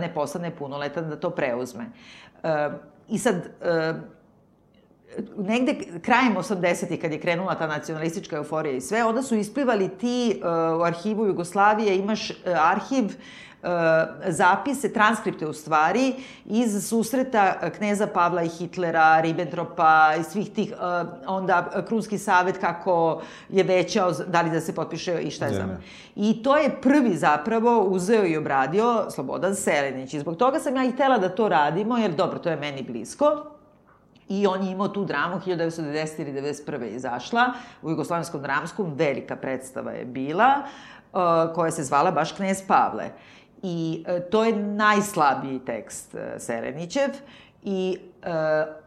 ne 0.00 0.14
postane 0.14 0.50
punoletan 0.50 1.08
da 1.08 1.16
to 1.16 1.30
preuzme. 1.30 1.86
I 3.08 3.18
sad, 3.18 3.48
negde 5.36 5.76
krajem 6.02 6.36
80-ih 6.36 7.00
kad 7.00 7.12
je 7.12 7.20
krenula 7.20 7.54
ta 7.54 7.66
nacionalistička 7.66 8.36
euforija 8.36 8.76
i 8.76 8.80
sve, 8.80 9.04
onda 9.04 9.22
su 9.22 9.36
isplivali 9.36 9.88
ti 9.88 10.40
uh, 10.40 10.80
u 10.80 10.82
arhivu 10.82 11.26
Jugoslavije, 11.26 11.98
imaš 11.98 12.30
uh, 12.30 12.36
arhiv 12.44 13.04
uh, 13.04 13.68
zapise, 14.26 14.92
transkripte 14.92 15.46
u 15.46 15.52
stvari, 15.52 16.14
iz 16.44 16.88
susreta 16.88 17.70
kneza 17.70 18.06
Pavla 18.06 18.42
i 18.42 18.48
Hitlera, 18.48 19.20
Ribbentropa 19.20 20.14
i 20.20 20.22
svih 20.22 20.50
tih, 20.50 20.72
uh, 20.72 21.08
onda 21.26 21.84
Krunski 21.88 22.18
savet 22.18 22.58
kako 22.58 23.22
je 23.48 23.64
većao 23.64 24.12
da 24.12 24.42
li 24.42 24.50
da 24.50 24.60
se 24.60 24.74
potpiše 24.74 25.20
i 25.22 25.30
šta 25.30 25.46
je 25.46 25.54
znam. 25.54 25.82
I 26.16 26.42
to 26.42 26.56
je 26.56 26.80
prvi 26.82 27.16
zapravo 27.16 27.84
uzeo 27.84 28.26
i 28.26 28.36
obradio 28.36 29.10
Slobodan 29.10 29.54
Selenić. 29.54 30.14
I 30.14 30.20
zbog 30.20 30.36
toga 30.36 30.60
sam 30.60 30.76
ja 30.76 30.84
i 30.84 30.92
htela 30.92 31.18
da 31.18 31.28
to 31.28 31.48
radimo, 31.48 31.98
jer 31.98 32.14
dobro, 32.14 32.38
to 32.38 32.50
je 32.50 32.56
meni 32.56 32.82
blisko. 32.82 33.51
I 34.32 34.46
on 34.46 34.62
je 34.62 34.72
imao 34.72 34.88
tu 34.88 35.04
dramu, 35.04 35.40
1990 35.46 36.20
ili 36.20 36.32
1991. 36.32 36.82
je 36.82 36.90
izašla, 36.90 37.52
u 37.82 37.90
Jugoslavenskom 37.90 38.42
dramskom, 38.42 38.94
velika 38.94 39.36
predstava 39.36 39.90
je 39.90 40.04
bila, 40.04 40.54
uh, 41.12 41.20
koja 41.54 41.70
se 41.70 41.84
zvala 41.84 42.10
baš 42.10 42.32
Knez 42.32 42.62
Pavle. 42.68 43.10
I 43.62 44.04
uh, 44.08 44.30
to 44.30 44.44
je 44.44 44.56
najslabiji 44.56 45.58
tekst 45.58 46.14
uh, 46.14 46.20
Serenićev 46.38 47.10
i 47.62 47.98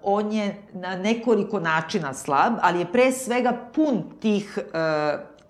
on 0.04 0.32
je 0.32 0.56
na 0.74 0.96
nekoliko 0.96 1.60
načina 1.60 2.14
slab, 2.14 2.54
ali 2.62 2.80
je 2.80 2.92
pre 2.92 3.12
svega 3.12 3.54
pun 3.74 4.04
tih 4.20 4.60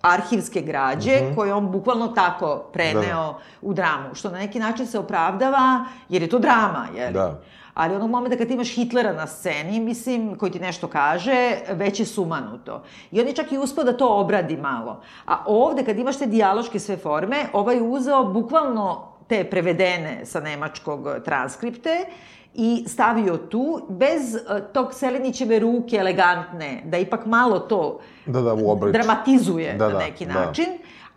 arhivske 0.02 0.62
građe, 0.62 1.12
mm 1.12 1.26
-hmm. 1.26 1.36
koje 1.36 1.54
on 1.54 1.72
bukvalno 1.72 2.08
tako 2.08 2.70
preneo 2.74 3.24
da. 3.24 3.40
u 3.62 3.74
dramu, 3.74 4.16
što 4.16 4.30
na 4.30 4.38
neki 4.38 4.60
način 4.60 4.88
se 4.88 5.00
opravdava, 5.00 5.86
jer 6.10 6.22
je 6.22 6.30
to 6.30 6.40
drama, 6.40 6.88
jer... 6.96 7.14
Da 7.14 7.42
ali 7.76 7.96
onog 7.96 8.10
momenta 8.10 8.38
kad 8.38 8.52
imaš 8.52 8.76
Hitlera 8.76 9.14
na 9.14 9.28
sceni, 9.28 9.80
mislim, 9.80 10.36
koji 10.38 10.52
ti 10.52 10.60
nešto 10.60 10.88
kaže, 10.88 11.58
već 11.70 12.00
je 12.00 12.06
sumanuto. 12.06 12.84
I 13.12 13.22
on 13.22 13.28
je 13.28 13.34
čak 13.34 13.52
i 13.52 13.58
uspio 13.58 13.84
da 13.84 13.98
to 13.98 14.08
obradi 14.08 14.58
malo. 14.58 15.02
A 15.26 15.44
ovde, 15.46 15.84
kad 15.86 16.00
imaš 16.00 16.18
te 16.18 16.26
dijaloške 16.26 16.80
sve 16.80 16.98
forme, 16.98 17.46
ovaj 17.54 17.80
uzeo 17.82 18.24
bukvalno 18.24 19.08
te 19.28 19.44
prevedene 19.44 20.26
sa 20.26 20.40
nemačkog 20.40 21.08
transkripte 21.26 22.06
i 22.54 22.84
stavio 22.88 23.38
tu, 23.38 23.82
bez 23.90 24.36
uh, 24.36 24.42
tog 24.74 24.94
Selenićeve 24.94 25.60
ruke 25.60 25.96
elegantne, 25.96 26.82
da 26.86 26.98
ipak 26.98 27.26
malo 27.26 27.60
to 27.60 28.00
da, 28.26 28.42
da, 28.42 28.54
u 28.54 28.90
dramatizuje 28.92 29.74
da, 29.74 29.88
da, 29.88 29.94
na 29.94 30.00
neki 30.00 30.26
da. 30.26 30.34
način, 30.34 30.66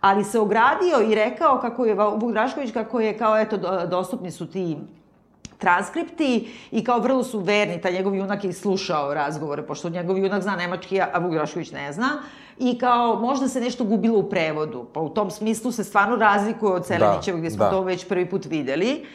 ali 0.01 0.23
se 0.23 0.39
ogradio 0.39 1.01
i 1.11 1.15
rekao 1.15 1.59
kako 1.61 1.85
je 1.85 1.93
Vuk 1.93 2.31
Drašković, 2.31 2.71
kako 2.71 2.99
je 2.99 3.17
kao, 3.17 3.39
eto, 3.39 3.57
dostupni 3.87 4.31
su 4.31 4.47
ti 4.47 4.77
transkripti 5.59 6.51
i 6.71 6.83
kao 6.83 6.99
vrlo 6.99 7.23
su 7.23 7.39
verni, 7.39 7.81
taj 7.81 7.93
njegov 7.93 8.15
junak 8.15 8.43
je 8.43 8.53
slušao 8.53 9.13
razgovore, 9.13 9.67
pošto 9.67 9.89
njegov 9.89 10.17
junak 10.17 10.41
zna 10.41 10.55
nemački, 10.55 11.01
a 11.01 11.19
Vuk 11.19 11.33
Drašković 11.33 11.71
ne 11.71 11.93
zna. 11.93 12.09
I 12.59 12.77
kao, 12.77 13.15
možda 13.19 13.47
se 13.47 13.61
nešto 13.61 13.83
gubilo 13.83 14.19
u 14.19 14.29
prevodu, 14.29 14.85
pa 14.93 14.99
u 14.99 15.09
tom 15.09 15.31
smislu 15.31 15.71
se 15.71 15.83
stvarno 15.83 16.15
razlikuje 16.15 16.71
od 16.71 16.85
Selenićevog, 16.85 17.41
da, 17.41 17.47
gde 17.47 17.55
smo 17.55 17.65
da. 17.65 17.71
to 17.71 17.81
već 17.81 18.07
prvi 18.07 18.29
put 18.29 18.45
videli 18.45 19.05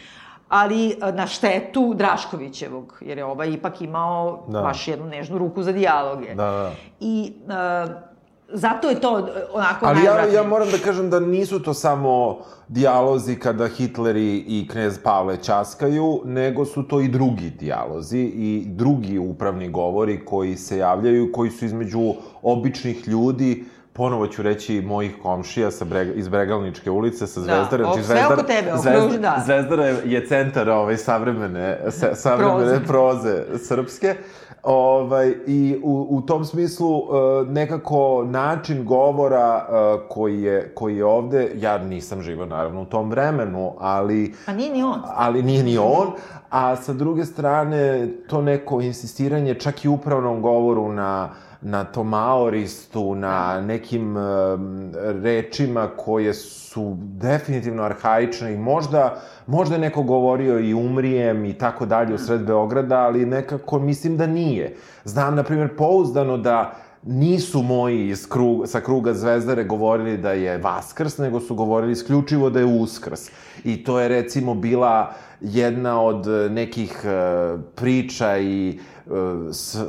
ali 0.48 0.90
e, 0.90 1.12
na 1.12 1.26
štetu 1.26 1.94
Draškovićevog, 1.94 2.98
jer 3.00 3.18
je 3.18 3.24
ovaj 3.24 3.50
ipak 3.50 3.80
imao 3.80 4.44
da. 4.48 4.60
baš 4.60 4.88
jednu 4.88 5.06
nežnu 5.06 5.38
ruku 5.38 5.62
za 5.62 5.72
dijaloge. 5.72 6.34
Da, 6.34 6.50
da. 6.50 6.72
I 7.00 7.32
uh, 7.46 8.13
zato 8.48 8.90
je 8.90 9.00
to 9.00 9.28
onako 9.52 9.86
Ali 9.86 10.04
ja, 10.04 10.24
ja 10.26 10.42
moram 10.42 10.70
da 10.70 10.78
kažem 10.78 11.10
da 11.10 11.20
nisu 11.20 11.62
to 11.62 11.74
samo 11.74 12.38
dijalozi 12.68 13.36
kada 13.36 13.68
Hitler 13.68 14.16
i, 14.16 14.68
knez 14.70 14.98
Pavle 14.98 15.36
časkaju, 15.36 16.20
nego 16.24 16.64
su 16.64 16.82
to 16.82 17.00
i 17.00 17.08
drugi 17.08 17.50
dijalozi 17.50 18.18
i 18.20 18.64
drugi 18.66 19.18
upravni 19.18 19.70
govori 19.70 20.24
koji 20.24 20.56
se 20.56 20.78
javljaju, 20.78 21.32
koji 21.32 21.50
su 21.50 21.64
između 21.64 22.14
običnih 22.42 23.08
ljudi, 23.08 23.64
ponovo 23.92 24.26
ću 24.26 24.42
reći 24.42 24.80
mojih 24.80 25.12
komšija 25.22 25.70
sa 25.70 25.84
brega, 25.84 26.12
iz 26.12 26.28
Bregalničke 26.28 26.90
ulice, 26.90 27.26
sa 27.26 27.40
Zvezdara. 27.40 27.84
Da, 27.84 27.84
znači, 27.84 28.02
Zvezdar, 28.02 28.26
sve 28.26 28.34
oko 28.34 28.42
tebe, 28.42 28.70
Zvezdar, 28.76 29.20
da. 29.20 29.42
Zvezdara 29.44 29.84
je 29.84 30.26
centar 30.26 30.70
ovaj, 30.70 30.96
savremene, 30.96 31.78
savremene 32.14 32.80
proze. 32.86 32.86
proze 32.86 33.58
srpske. 33.58 34.16
Ovaj, 34.64 35.34
I 35.46 35.80
u, 35.82 36.06
u 36.10 36.20
tom 36.20 36.44
smislu 36.44 36.98
uh, 36.98 37.06
nekako 37.48 38.24
način 38.26 38.84
govora 38.84 39.66
uh, 39.68 40.00
koji, 40.08 40.42
je, 40.42 40.72
koji 40.74 40.96
je 40.96 41.04
ovde, 41.04 41.50
ja 41.56 41.78
nisam 41.78 42.22
živao 42.22 42.46
naravno 42.46 42.82
u 42.82 42.84
tom 42.84 43.10
vremenu, 43.10 43.72
ali... 43.78 44.34
Pa 44.46 44.52
nije 44.52 44.72
ni 44.72 44.82
on. 44.82 45.00
Ali 45.14 45.42
nije 45.42 45.62
ni 45.62 45.78
on, 45.78 46.10
a 46.50 46.76
sa 46.76 46.92
druge 46.92 47.24
strane 47.24 48.08
to 48.28 48.42
neko 48.42 48.80
insistiranje 48.80 49.54
čak 49.54 49.84
i 49.84 49.88
upravnom 49.88 50.42
govoru 50.42 50.92
na 50.92 51.30
na 51.64 51.84
tom 51.84 52.08
maoristu, 52.08 53.14
na 53.14 53.60
nekim 53.60 54.16
um, 54.16 54.90
rečima 55.22 55.88
koje 55.96 56.34
su 56.34 56.96
definitivno 56.98 57.82
arhaične 57.82 58.54
i 58.54 58.58
možda, 58.58 59.20
možda 59.46 59.74
je 59.74 59.80
neko 59.80 60.02
govorio 60.02 60.58
i 60.58 60.74
umrijem 60.74 61.44
i 61.44 61.58
tako 61.58 61.86
dalje 61.86 62.14
u 62.14 62.18
sred 62.18 62.46
Beograda, 62.46 62.98
ali 62.98 63.26
nekako 63.26 63.78
mislim 63.78 64.16
da 64.16 64.26
nije. 64.26 64.76
Znam, 65.04 65.34
na 65.34 65.42
primjer, 65.42 65.76
pouzdano 65.76 66.36
da 66.36 66.74
nisu 67.06 67.62
moji 67.62 68.08
iz 68.08 68.28
krug, 68.28 68.68
sa 68.68 68.80
kruga 68.80 69.14
Zvezdare 69.14 69.64
govorili 69.64 70.16
da 70.18 70.32
je 70.32 70.58
Vaskrs, 70.58 71.18
nego 71.18 71.40
su 71.40 71.54
govorili 71.54 71.92
isključivo 71.92 72.50
da 72.50 72.58
je 72.58 72.64
Uskrs. 72.64 73.30
I 73.64 73.84
to 73.84 74.00
je 74.00 74.08
recimo 74.08 74.54
bila 74.54 75.14
jedna 75.40 76.00
od 76.00 76.26
nekih 76.50 77.02
uh, 77.04 77.60
priča 77.74 78.38
i 78.38 78.78
uh, 79.06 79.12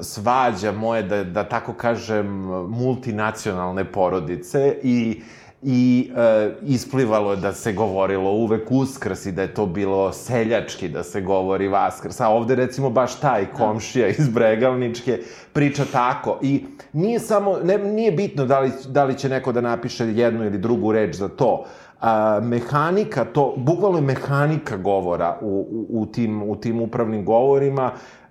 svađa 0.02 0.72
moje, 0.72 1.04
da, 1.04 1.24
da 1.24 1.44
tako 1.44 1.74
kažem, 1.74 2.28
multinacionalne 2.70 3.86
porodice 3.92 4.78
i 4.84 5.22
i 5.68 6.12
e, 6.16 6.52
isplivalo 6.66 7.32
je 7.32 7.38
da 7.38 7.54
se 7.54 7.74
govorilo 7.74 8.32
uvek 8.32 8.72
uskrs 8.72 9.26
i 9.26 9.32
da 9.32 9.42
je 9.42 9.54
to 9.54 9.66
bilo 9.66 10.12
seljački 10.12 10.90
da 10.90 11.04
se 11.04 11.22
govori 11.22 11.68
vaskrs. 11.68 12.22
A 12.22 12.30
ovde 12.30 12.56
recimo 12.56 12.90
baš 12.90 13.20
taj 13.20 13.46
komšija 13.46 14.08
iz 14.08 14.30
Bregalničke 14.30 15.20
priča 15.54 15.86
tako. 15.92 16.40
I 16.42 16.66
nije 16.94 17.20
samo, 17.20 17.58
ne, 17.64 17.78
nije 17.78 18.12
bitno 18.12 18.46
da 18.46 18.60
li, 18.60 18.72
da 18.88 19.04
li 19.04 19.18
će 19.18 19.30
neko 19.30 19.52
da 19.52 19.62
napiše 19.62 20.06
jednu 20.06 20.46
ili 20.46 20.58
drugu 20.58 20.92
reč 20.92 21.16
za 21.16 21.28
to. 21.28 21.66
A, 22.02 22.40
mehanika, 22.44 23.26
to, 23.26 23.54
bukvalno 23.58 23.98
je 23.98 24.02
mehanika 24.02 24.78
govora 24.78 25.38
u, 25.42 25.68
u, 25.72 26.02
u, 26.02 26.06
tim, 26.06 26.44
u 26.44 26.56
tim 26.56 26.82
upravnim 26.82 27.26
govorima, 27.26 27.92
Uh, 27.92 28.25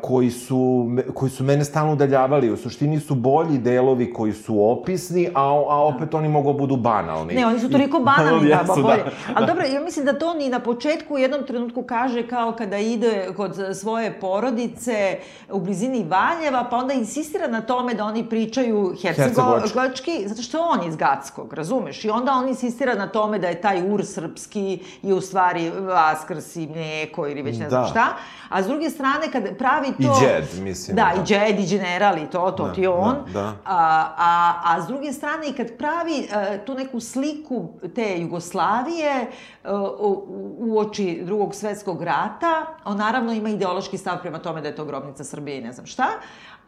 koji, 0.00 0.30
su, 0.30 0.90
koji 1.14 1.30
su 1.30 1.44
mene 1.44 1.64
stalno 1.64 1.92
udaljavali. 1.92 2.50
U 2.50 2.56
suštini 2.56 3.00
su 3.00 3.14
bolji 3.14 3.58
delovi 3.58 4.12
koji 4.12 4.32
su 4.32 4.70
opisni, 4.70 5.28
a, 5.34 5.42
a 5.68 5.82
opet 5.84 6.14
oni 6.14 6.28
mogu 6.28 6.52
da 6.52 6.58
budu 6.58 6.76
banalni. 6.76 7.34
Ne, 7.34 7.46
oni 7.46 7.60
su 7.60 7.70
toliko 7.70 8.00
banalni, 8.00 8.48
da, 8.66 8.74
bolje. 8.82 8.96
Da. 8.96 9.10
Ali 9.34 9.46
dobro, 9.46 9.64
ja 9.64 9.80
mislim 9.80 10.04
da 10.04 10.18
to 10.18 10.34
ni 10.34 10.48
na 10.48 10.60
početku 10.60 11.14
u 11.14 11.18
jednom 11.18 11.46
trenutku 11.46 11.82
kaže 11.82 12.26
kao 12.26 12.52
kada 12.52 12.78
ide 12.78 13.28
kod 13.36 13.56
svoje 13.74 14.20
porodice 14.20 15.18
u 15.50 15.60
blizini 15.60 16.06
Valjeva, 16.08 16.66
pa 16.70 16.76
onda 16.76 16.94
insistira 16.94 17.48
na 17.48 17.60
tome 17.60 17.94
da 17.94 18.04
oni 18.04 18.28
pričaju 18.28 18.94
hercegovački, 19.02 20.28
zato 20.28 20.42
što 20.42 20.60
on 20.60 20.88
iz 20.88 20.96
Gatskog, 20.96 21.52
razumeš? 21.52 22.04
I 22.04 22.10
onda 22.10 22.32
on 22.32 22.48
insistira 22.48 22.94
na 22.94 23.08
tome 23.08 23.38
da 23.38 23.48
je 23.48 23.60
taj 23.60 23.92
ur 23.92 24.06
srpski 24.06 24.82
i 25.02 25.12
u 25.12 25.20
stvari 25.20 25.70
vaskrs 25.70 26.56
i 26.56 26.66
mlijeko 26.66 27.28
ili 27.28 27.42
već 27.42 27.58
ne 27.58 27.64
da. 27.64 27.70
znam 27.70 27.86
šta. 27.86 28.06
A 28.48 28.62
s 28.62 28.66
druge 28.66 28.90
strane, 28.90 29.26
kad 29.48 29.58
pravi 29.58 29.86
to... 29.86 30.02
I 30.02 30.06
džed, 30.06 30.62
mislim. 30.62 30.96
Da, 30.96 31.12
da. 31.14 31.22
i 31.22 31.24
džed, 31.24 31.60
i 31.60 31.66
general, 31.66 32.18
i 32.18 32.30
to, 32.30 32.50
to 32.50 32.66
da, 32.66 32.72
ti 32.72 32.86
on. 32.86 33.16
Da, 33.26 33.32
da. 33.32 33.54
A, 33.64 34.14
a, 34.16 34.54
a 34.64 34.82
s 34.82 34.86
druge 34.86 35.12
strane, 35.12 35.48
i 35.48 35.52
kad 35.52 35.76
pravi 35.78 36.28
uh, 36.28 36.64
tu 36.66 36.74
neku 36.74 37.00
sliku 37.00 37.68
te 37.94 38.20
Jugoslavije 38.20 39.26
uh, 39.64 39.70
u, 39.98 40.24
u 40.58 40.78
oči 40.78 41.20
drugog 41.24 41.54
svetskog 41.54 42.02
rata, 42.02 42.66
on 42.84 42.96
naravno 42.96 43.32
ima 43.32 43.48
ideološki 43.48 43.98
stav 43.98 44.20
prema 44.22 44.38
tome 44.38 44.60
da 44.60 44.68
je 44.68 44.76
to 44.76 44.84
grobnica 44.84 45.24
Srbije 45.24 45.58
i 45.58 45.62
ne 45.62 45.72
znam 45.72 45.86
šta, 45.86 46.06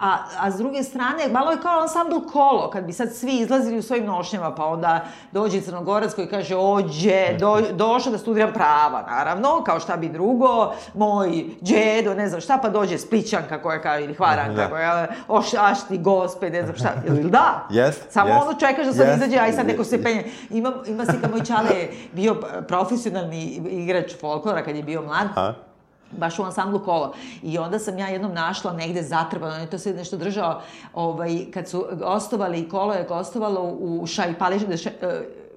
A, 0.00 0.16
a 0.40 0.50
s 0.50 0.56
druge 0.56 0.82
strane, 0.82 1.28
malo 1.32 1.50
je 1.50 1.60
kao 1.62 1.80
ansambl 1.80 2.16
kolo, 2.32 2.70
kad 2.70 2.84
bi 2.84 2.92
sad 2.92 3.14
svi 3.14 3.32
izlazili 3.32 3.78
u 3.78 3.82
svojim 3.82 4.06
nošnjama, 4.06 4.54
pa 4.54 4.64
onda 4.66 5.04
dođe 5.32 5.60
Crnogorac 5.60 6.14
koji 6.14 6.26
kaže, 6.28 6.56
ođe, 6.56 7.36
do, 7.38 7.60
došao 7.72 8.12
da 8.12 8.18
studiram 8.18 8.52
prava, 8.52 9.02
naravno, 9.10 9.62
kao 9.64 9.80
šta 9.80 9.96
bi 9.96 10.08
drugo, 10.08 10.72
moj 10.94 11.44
džedo, 11.62 12.14
ne 12.14 12.28
znam 12.28 12.40
šta, 12.40 12.58
pa 12.62 12.68
dođe 12.68 12.98
Splićanka 12.98 13.62
koja 13.62 13.82
kaže, 13.82 14.04
ili 14.04 14.14
Hvaranka 14.14 14.62
da. 14.62 14.70
koja, 14.70 15.06
oš, 15.28 15.54
aš 15.54 15.78
ti 15.88 15.98
gospe, 15.98 16.50
ne 16.50 16.62
znam 16.62 16.76
šta, 16.76 16.92
ili 17.06 17.30
da? 17.30 17.66
Yes, 17.70 17.92
Samo 18.10 18.30
yes, 18.30 18.42
ono 18.42 18.54
čekaš 18.54 18.86
da 18.86 18.92
sad 18.92 19.06
yes, 19.06 19.16
izađe, 19.16 19.38
aj 19.38 19.52
sad 19.52 19.66
neko 19.66 19.84
se 19.84 20.02
penje. 20.02 20.24
Ima, 20.50 20.72
ima 20.86 21.04
se 21.04 21.20
kao 21.20 21.30
moj 21.30 21.44
čale 21.44 21.88
bio 22.12 22.34
profesionalni 22.68 23.44
igrač 23.70 24.12
folklora 24.20 24.64
kad 24.64 24.76
je 24.76 24.82
bio 24.82 25.02
mlad. 25.02 25.28
A? 25.36 25.69
Baš 26.10 26.38
u 26.38 26.42
ansamblu 26.44 26.78
kolo. 26.78 27.12
I 27.42 27.58
onda 27.58 27.78
sam 27.78 27.98
ja 27.98 28.06
jednom 28.08 28.34
našla 28.34 28.72
negde 28.72 29.02
zatrbano, 29.02 29.54
on 29.54 29.60
je 29.60 29.70
to 29.70 29.78
sve 29.78 29.92
nešto 29.92 30.16
držao, 30.16 30.60
ovaj, 30.94 31.38
kad 31.54 31.68
su 31.68 31.86
gostovali, 31.92 32.68
kolo 32.68 32.94
je 32.94 33.04
gostovalo 33.08 33.60
u 33.62 34.06
Šaj, 34.06 34.38
Pališ, 34.38 34.62
ša, 34.82 34.90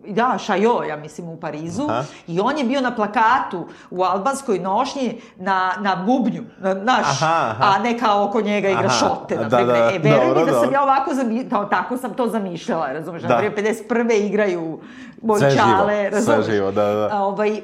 da, 0.07 0.38
Šajo, 0.38 0.83
ja 0.89 0.95
mislim, 0.95 1.29
u 1.29 1.38
Parizu, 1.38 1.83
Aha. 1.89 2.03
i 2.27 2.39
on 2.39 2.57
je 2.57 2.63
bio 2.63 2.81
na 2.81 2.95
plakatu 2.95 3.67
u 3.91 4.03
albanskoj 4.03 4.60
nošnji 4.60 5.22
na, 5.36 5.74
na 5.79 5.95
bubnju, 5.95 6.43
na, 6.60 6.74
naš, 6.74 7.05
Aha, 7.22 7.48
aha. 7.50 7.74
a 7.75 7.79
ne 7.79 8.00
kao 8.00 8.25
oko 8.25 8.41
njega 8.41 8.69
igra 8.69 8.86
Aha, 8.86 8.89
šote, 8.89 9.36
na 9.36 9.50
da, 9.50 9.57
primjer. 9.57 9.77
da, 9.77 9.89
e, 9.95 10.00
veruj 10.00 10.27
dobro, 10.27 10.39
mi 10.39 10.45
da 10.45 10.51
sam 10.51 10.62
dobro. 10.62 10.74
ja 10.74 10.83
ovako, 10.83 11.13
zami, 11.13 11.50
kao, 11.50 11.65
tako 11.65 11.98
sam 11.98 12.13
to 12.13 12.27
zamišljala, 12.27 12.93
razumeš, 12.93 13.22
Da. 13.22 13.27
na 13.27 13.38
primjer, 13.38 13.75
51. 13.89 14.25
igraju 14.25 14.60
živo, 14.62 14.79
Bojčale, 15.22 16.10
sve 16.10 16.10
razumeš? 16.10 16.45
živo, 16.45 16.72
da, 16.72 16.86
da. 16.86 17.10
A, 17.12 17.24
ovaj, 17.24 17.57
e, 17.57 17.62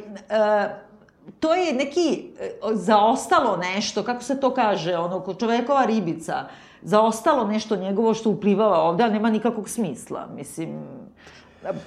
to 1.39 1.53
je 1.53 1.73
neki 1.73 2.31
e, 2.39 2.51
zaostalo 2.73 3.57
nešto, 3.57 4.03
kako 4.03 4.23
se 4.23 4.39
to 4.39 4.53
kaže, 4.53 4.97
ono, 4.97 5.19
ko 5.19 5.33
čovekova 5.33 5.85
ribica, 5.85 6.43
zaostalo 6.81 7.47
nešto 7.47 7.75
njegovo 7.75 8.13
što 8.13 8.29
uplivava 8.29 8.79
ovde, 8.79 9.03
a 9.03 9.09
nema 9.09 9.29
nikakvog 9.29 9.69
smisla, 9.69 10.27
mislim, 10.35 10.83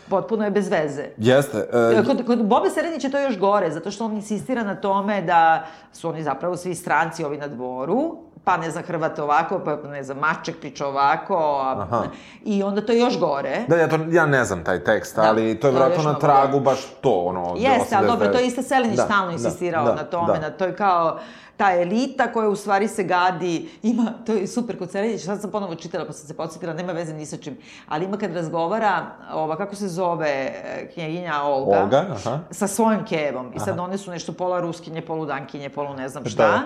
potpuno 0.08 0.44
je 0.44 0.50
bez 0.50 0.68
veze. 0.68 1.04
Jeste. 1.16 1.58
e, 1.72 2.04
Kod, 2.06 2.26
kod 2.26 2.46
Bobe 2.46 2.70
Serenića 2.70 3.06
je 3.06 3.10
to 3.10 3.18
još 3.18 3.38
gore, 3.38 3.70
zato 3.70 3.90
što 3.90 4.04
on 4.04 4.12
insistira 4.12 4.64
na 4.64 4.74
tome 4.74 5.22
da 5.22 5.66
su 5.92 6.08
oni 6.08 6.22
zapravo 6.22 6.56
svi 6.56 6.74
stranci 6.74 7.24
ovi 7.24 7.38
na 7.38 7.48
dvoru, 7.48 8.16
pa 8.44 8.56
ne 8.56 8.70
znam 8.70 8.84
Hrvate 8.84 9.22
ovako, 9.22 9.60
pa 9.64 9.76
ne 9.88 10.02
znam 10.02 10.18
Maček 10.18 10.60
priča 10.60 10.86
ovako, 10.86 11.36
a, 11.36 11.82
Aha. 11.82 12.04
i 12.44 12.62
onda 12.62 12.86
to 12.86 12.92
je 12.92 12.98
još 12.98 13.18
gore. 13.18 13.64
Da, 13.68 13.76
ja, 13.76 13.88
to, 13.88 13.98
ja 14.10 14.26
ne 14.26 14.44
znam 14.44 14.64
taj 14.64 14.84
tekst, 14.84 15.16
Da, 15.16 15.22
ali 15.22 15.60
to 15.60 15.68
je 15.68 15.74
još 15.74 16.04
na 16.04 16.18
tragu 16.18 16.60
baš 16.60 16.78
to, 17.00 17.10
ono... 17.10 17.54
Jeste, 17.56 17.96
ali 17.96 18.06
89. 18.06 18.10
dobro, 18.10 18.28
to 18.28 18.38
je 18.38 18.46
isto 18.46 18.62
Selinić 18.62 18.96
Da, 18.96 19.04
stalno 19.04 19.26
da, 19.26 19.32
insistirao 19.32 19.84
da, 19.84 19.94
na 19.94 20.04
tome, 20.04 20.32
da. 20.32 20.40
na 20.40 20.50
to 20.50 20.64
je 20.64 20.76
kao 20.76 21.18
ta 21.56 21.72
elita 21.74 22.32
koja 22.32 22.48
u 22.48 22.56
stvari 22.56 22.88
se 22.88 23.04
gadi, 23.04 23.70
ima, 23.82 24.12
to 24.26 24.32
je 24.32 24.46
super 24.46 24.78
kod 24.78 24.90
Selinića, 24.90 25.24
sad 25.24 25.40
sam 25.40 25.50
ponovo 25.50 25.74
čitala 25.74 26.04
pa 26.04 26.12
sam 26.12 26.26
se 26.26 26.36
podsjetila, 26.36 26.72
nema 26.74 26.92
veze 26.92 27.14
ni 27.14 27.26
sa 27.26 27.36
čim, 27.36 27.58
ali 27.88 28.04
ima 28.04 28.16
kad 28.16 28.34
razgovara, 28.34 29.06
ova, 29.32 29.56
kako 29.56 29.76
se 29.76 29.88
zove, 29.88 30.28
e, 30.28 30.90
knjeginja 30.94 31.42
Olga, 31.42 31.82
Olga, 31.82 32.06
aha. 32.10 32.38
sa 32.50 32.66
svojim 32.66 33.04
kevom, 33.04 33.52
i 33.54 33.60
sad 33.60 33.78
one 33.78 33.98
su 33.98 34.10
nešto 34.10 34.32
pola 34.32 34.60
ruskinje, 34.60 35.00
polu 35.00 35.26
dankinje, 35.26 35.68
polu 35.68 35.94
ne 35.94 36.08
znam 36.08 36.24
Da. 36.24 36.62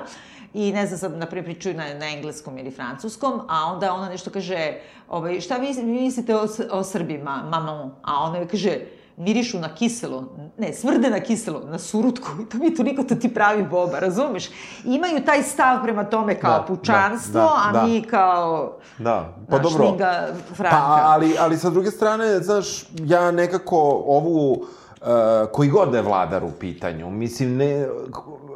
I 0.56 0.72
ne 0.72 0.86
znam, 0.86 0.98
sad, 0.98 1.18
na 1.18 1.26
primjer, 1.26 1.44
pričaju 1.44 1.76
na, 1.76 1.84
na 1.94 2.08
engleskom 2.08 2.58
ili 2.58 2.70
francuskom, 2.70 3.40
a 3.48 3.72
onda 3.72 3.92
ona 3.92 4.08
nešto 4.08 4.30
kaže, 4.30 4.78
ovaj, 5.08 5.40
šta 5.40 5.56
vi, 5.56 5.82
mislite 5.82 6.36
o, 6.36 6.46
o 6.70 6.84
Srbima, 6.84 7.42
mamon? 7.50 7.90
A 8.02 8.22
ona 8.22 8.38
joj 8.38 8.48
kaže, 8.48 8.78
mirišu 9.16 9.58
na 9.58 9.74
kiselo, 9.74 10.24
ne, 10.58 10.72
smrde 10.72 11.10
na 11.10 11.20
kiselo, 11.20 11.60
na 11.70 11.78
surutku, 11.78 12.28
i 12.42 12.46
to 12.50 12.58
mi 12.58 12.74
toliko 12.74 13.02
to 13.02 13.14
ti 13.14 13.34
pravi 13.34 13.62
boba, 13.62 13.98
razumeš? 13.98 14.48
Imaju 14.84 15.24
taj 15.24 15.42
stav 15.42 15.82
prema 15.82 16.04
tome 16.04 16.40
kao 16.40 16.58
Da, 16.58 16.64
pučanstvo, 16.64 17.40
da, 17.40 17.62
a 17.68 17.72
da. 17.72 17.82
mi 17.82 18.02
kao, 18.02 18.78
Da, 18.98 19.34
pa 19.50 19.56
naš 19.56 19.72
dobro. 19.72 19.90
Linga 19.90 20.28
Franka. 20.54 20.76
Pa, 20.76 21.00
ali, 21.04 21.36
ali 21.38 21.58
sa 21.58 21.70
druge 21.70 21.90
strane, 21.90 22.38
znaš, 22.38 22.84
ja 23.04 23.30
nekako 23.30 23.78
ovu, 24.06 24.52
uh, 24.52 25.06
koji 25.52 25.68
god 25.68 25.90
da 25.90 25.96
je 25.96 26.02
vladar 26.02 26.44
u 26.44 26.50
pitanju, 26.60 27.10
mislim, 27.10 27.56
ne, 27.56 27.88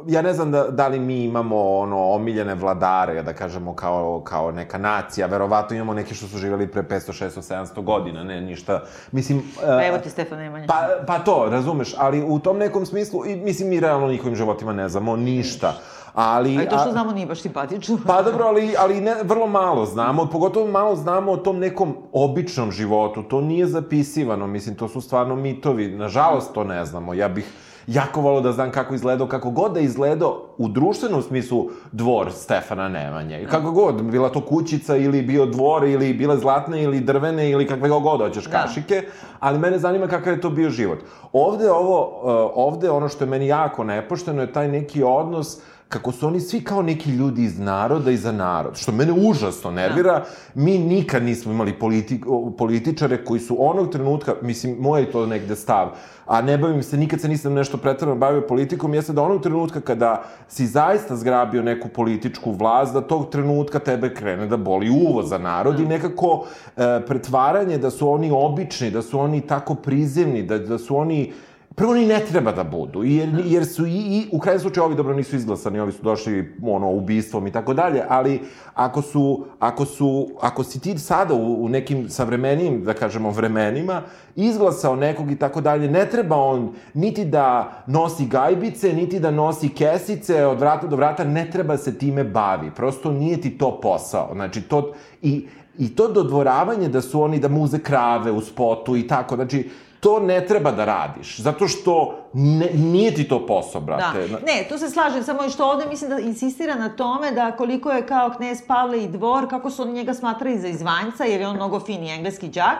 ja 0.07 0.21
ne 0.21 0.33
znam 0.33 0.51
da, 0.51 0.63
da 0.63 0.87
li 0.87 0.99
mi 0.99 1.23
imamo 1.23 1.77
ono 1.77 1.97
omiljene 1.97 2.55
vladare, 2.55 3.23
da 3.23 3.33
kažemo 3.33 3.75
kao, 3.75 4.21
kao 4.23 4.51
neka 4.51 4.77
nacija, 4.77 5.27
verovatno 5.27 5.75
imamo 5.75 5.93
neke 5.93 6.15
što 6.15 6.27
su 6.27 6.37
živjeli 6.37 6.67
pre 6.67 6.83
500, 6.83 7.25
600, 7.25 7.65
700 7.75 7.83
godina, 7.83 8.23
ne, 8.23 8.41
ništa, 8.41 8.83
mislim... 9.11 9.37
uh, 9.37 9.43
Pa 9.61 9.85
evo 9.85 9.97
ti 9.97 10.09
Stefan 10.09 10.37
Nemanja. 10.37 10.67
Pa, 10.67 10.87
pa 11.07 11.19
to, 11.19 11.47
razumeš, 11.51 11.93
ali 11.97 12.23
u 12.27 12.39
tom 12.39 12.57
nekom 12.57 12.85
smislu, 12.85 13.25
i, 13.25 13.35
mislim, 13.35 13.69
mi 13.69 13.79
realno 13.79 14.07
njihovim 14.07 14.35
životima 14.35 14.73
ne 14.73 14.89
znamo 14.89 15.15
ništa. 15.15 15.73
Ali, 16.13 16.57
A 16.57 16.63
i 16.63 16.69
to 16.69 16.77
što 16.77 16.91
znamo 16.91 17.11
nije 17.11 17.27
baš 17.27 17.41
simpatično. 17.41 17.97
Pa 18.07 18.21
dobro, 18.21 18.45
ali, 18.45 18.73
ali 18.79 19.01
ne, 19.01 19.15
vrlo 19.23 19.47
malo 19.47 19.85
znamo, 19.85 20.25
pogotovo 20.25 20.67
malo 20.67 20.95
znamo 20.95 21.31
o 21.31 21.37
tom 21.37 21.59
nekom 21.59 21.95
običnom 22.11 22.71
životu, 22.71 23.23
to 23.23 23.41
nije 23.41 23.67
zapisivano, 23.67 24.47
mislim, 24.47 24.75
to 24.75 24.87
su 24.87 25.01
stvarno 25.01 25.35
mitovi, 25.35 25.87
nažalost 25.87 26.53
to 26.53 26.63
ne 26.63 26.85
znamo, 26.85 27.13
ja 27.13 27.27
bih 27.27 27.53
jako 27.93 28.21
volio 28.21 28.41
da 28.41 28.51
znam 28.51 28.71
kako 28.71 28.95
izgledao, 28.95 29.27
kako 29.27 29.49
god 29.49 29.73
da 29.73 29.79
izgledao 29.79 30.41
u 30.57 30.67
društvenom 30.67 31.21
smislu 31.21 31.69
dvor 31.91 32.31
Stefana 32.31 32.89
Nemanje. 32.89 33.47
Kako 33.51 33.71
god, 33.71 34.03
bila 34.03 34.29
to 34.29 34.41
kućica 34.41 34.97
ili 34.97 35.21
bio 35.21 35.45
dvor 35.45 35.83
ili 35.83 36.13
bile 36.13 36.37
zlatne 36.37 36.83
ili 36.83 36.99
drvene 36.99 37.49
ili 37.49 37.67
kakve 37.67 37.89
god 37.89 38.19
hoćeš 38.19 38.45
Da. 38.45 38.61
kašike, 38.61 39.03
ali 39.39 39.59
mene 39.59 39.79
zanima 39.79 40.07
kakav 40.07 40.33
je 40.33 40.41
to 40.41 40.49
bio 40.49 40.69
život. 40.69 40.99
Ovde 41.33 41.71
ovo, 41.71 42.07
uh, 42.07 42.51
ovde 42.55 42.89
ono 42.89 43.09
što 43.09 43.23
je 43.23 43.29
meni 43.29 43.47
jako 43.47 43.83
nepošteno 43.83 44.41
je 44.41 44.53
taj 44.53 44.67
neki 44.67 45.03
odnos 45.03 45.61
kako 45.91 46.11
su 46.11 46.27
oni 46.27 46.39
svi 46.39 46.63
kao 46.63 46.81
neki 46.81 47.11
ljudi 47.11 47.43
iz 47.43 47.59
naroda 47.59 48.11
i 48.11 48.17
za 48.17 48.31
narod, 48.31 48.77
što 48.77 48.91
mene 48.91 49.13
užasno 49.13 49.71
nervira. 49.71 50.23
Mi 50.55 50.77
nikad 50.77 51.23
nismo 51.23 51.51
imali 51.51 51.79
politi 51.79 52.21
političare 52.57 53.25
koji 53.25 53.39
su 53.39 53.55
onog 53.59 53.91
trenutka, 53.91 54.35
mislim, 54.41 54.77
moj 54.79 55.01
je 55.01 55.11
to 55.11 55.25
negde 55.25 55.55
stav, 55.55 55.89
a 56.25 56.41
ne 56.41 56.57
bavim 56.57 56.83
se, 56.83 56.97
nikad 56.97 57.21
se 57.21 57.27
nisam 57.27 57.53
nešto 57.53 57.77
pretredno 57.77 58.15
bavio 58.15 58.47
politikom, 58.47 58.93
jeste 58.93 59.13
da 59.13 59.21
onog 59.21 59.43
trenutka 59.43 59.81
kada 59.81 60.23
si 60.47 60.67
zaista 60.67 61.15
zgrabio 61.15 61.63
neku 61.63 61.87
političku 61.87 62.51
vlast, 62.51 62.93
da 62.93 63.01
tog 63.01 63.29
trenutka 63.29 63.79
tebe 63.79 64.13
krene 64.13 64.47
da 64.47 64.57
boli 64.57 64.89
uvo 64.89 65.23
za 65.23 65.37
narod 65.37 65.79
i 65.79 65.85
nekako 65.85 66.45
e, 66.77 67.01
pretvaranje 67.07 67.77
da 67.77 67.89
su 67.89 68.09
oni 68.09 68.31
obični, 68.33 68.91
da 68.91 69.01
su 69.01 69.19
oni 69.19 69.41
tako 69.41 69.75
prizemni, 69.75 70.43
da, 70.43 70.57
da 70.57 70.77
su 70.77 70.97
oni 70.97 71.33
Prvo, 71.75 71.91
oni 71.91 72.05
ne 72.05 72.19
treba 72.19 72.51
da 72.51 72.63
budu, 72.63 73.03
jer, 73.03 73.29
jer 73.45 73.65
su 73.65 73.85
i, 73.85 73.89
i 73.89 74.27
u 74.31 74.39
krajnjem 74.39 74.59
slučaju 74.59 74.85
ovi 74.85 74.95
dobro 74.95 75.13
nisu 75.13 75.35
izglasani, 75.35 75.79
ovi 75.79 75.91
su 75.91 76.03
došli 76.03 76.55
ono, 76.63 76.91
ubistvom 76.91 77.47
i 77.47 77.51
tako 77.51 77.73
dalje, 77.73 78.03
ali 78.09 78.41
ako 78.73 79.01
su, 79.01 79.45
ako 79.59 79.85
su, 79.85 80.29
ako 80.41 80.63
si 80.63 80.79
ti 80.79 80.97
sada 80.97 81.33
u, 81.33 81.63
u 81.63 81.69
nekim 81.69 82.09
savremenijim, 82.09 82.83
da 82.83 82.93
kažemo, 82.93 83.29
vremenima, 83.31 84.01
izglasao 84.35 84.95
nekog 84.95 85.31
i 85.31 85.35
tako 85.35 85.61
dalje, 85.61 85.91
ne 85.91 86.05
treba 86.05 86.35
on 86.35 86.73
niti 86.93 87.25
da 87.25 87.83
nosi 87.87 88.25
gajbice, 88.25 88.93
niti 88.93 89.19
da 89.19 89.31
nosi 89.31 89.69
kesice 89.69 90.45
od 90.45 90.59
vrata 90.59 90.87
do 90.87 90.95
vrata, 90.95 91.23
ne 91.23 91.49
treba 91.51 91.77
se 91.77 91.97
time 91.97 92.23
bavi, 92.23 92.71
prosto 92.75 93.11
nije 93.11 93.41
ti 93.41 93.57
to 93.57 93.79
posao, 93.81 94.29
znači 94.33 94.61
to, 94.61 94.93
i, 95.21 95.47
i 95.77 95.95
to 95.95 96.07
dodvoravanje 96.07 96.89
da 96.89 97.01
su 97.01 97.21
oni, 97.21 97.39
da 97.39 97.47
muze 97.47 97.79
krave 97.79 98.31
u 98.31 98.41
spotu 98.41 98.95
i 98.95 99.07
tako, 99.07 99.35
znači, 99.35 99.69
to 100.01 100.19
ne 100.19 100.45
treba 100.45 100.71
da 100.71 100.85
radiš, 100.85 101.39
zato 101.39 101.67
što 101.67 102.15
ne, 102.33 102.69
nije 102.73 103.13
ti 103.13 103.23
to 103.27 103.45
posao, 103.45 103.81
brate. 103.81 104.27
Da. 104.27 104.39
Ne, 104.45 104.65
tu 104.69 104.77
se 104.77 104.89
slažem, 104.89 105.23
samo 105.23 105.49
što 105.49 105.65
ovde 105.65 105.85
mislim 105.85 106.09
da 106.09 106.19
insistira 106.19 106.75
na 106.75 106.89
tome 106.89 107.31
da 107.31 107.51
koliko 107.51 107.91
je 107.91 108.05
kao 108.05 108.29
knez 108.37 108.61
Pavle 108.67 109.03
i 109.03 109.07
dvor, 109.07 109.49
kako 109.49 109.69
su 109.69 109.81
oni 109.81 109.93
njega 109.93 110.13
smatrali 110.13 110.59
za 110.59 110.67
izvanjca, 110.67 111.23
jer 111.23 111.41
je 111.41 111.47
on 111.47 111.55
mnogo 111.55 111.79
fini 111.79 112.11
engleski 112.11 112.47
đak, 112.47 112.77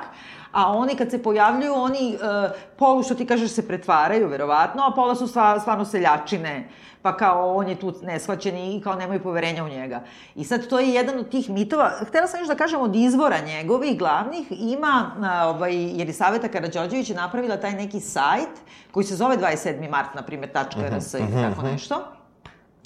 a 0.51 0.71
oni 0.71 0.95
kad 0.95 1.11
se 1.11 1.23
pojavljuju, 1.23 1.73
oni 1.73 2.15
uh, 2.15 2.51
polu, 2.77 3.03
što 3.03 3.15
ti 3.15 3.25
kažeš, 3.25 3.51
se 3.51 3.67
pretvaraju, 3.67 4.27
verovatno, 4.27 4.83
a 4.83 4.91
pola 4.95 5.15
su 5.15 5.27
stva, 5.27 5.59
stvarno 5.59 5.85
seljačine, 5.85 6.69
pa 7.01 7.17
kao 7.17 7.55
on 7.55 7.67
je 7.67 7.75
tu 7.75 7.93
neshvaćen 8.01 8.57
i 8.57 8.81
kao 8.83 8.95
nemaju 8.95 9.23
poverenja 9.23 9.63
u 9.63 9.69
njega. 9.69 10.03
I 10.35 10.43
sad 10.43 10.67
to 10.67 10.79
je 10.79 10.89
jedan 10.89 11.19
od 11.19 11.29
tih 11.29 11.49
mitova. 11.49 11.91
Htela 12.07 12.27
sam 12.27 12.39
još 12.39 12.47
da 12.47 12.55
kažem 12.55 12.81
od 12.81 12.95
izvora 12.95 13.39
njegovih 13.39 13.99
glavnih, 13.99 14.47
ima, 14.49 15.11
a, 15.21 15.47
ovaj, 15.47 15.75
Jelisaveta 15.75 16.47
Karadžođević 16.47 17.09
je 17.09 17.15
napravila 17.15 17.57
taj 17.57 17.73
neki 17.73 17.99
sajt 17.99 18.49
koji 18.91 19.03
se 19.03 19.15
zove 19.15 19.37
27. 19.37 19.89
mart, 19.89 20.15
na 20.15 20.21
primjer, 20.21 20.49
.rs 20.97 21.13
ili 21.13 21.41
tako 21.41 21.61
nešto 21.61 22.03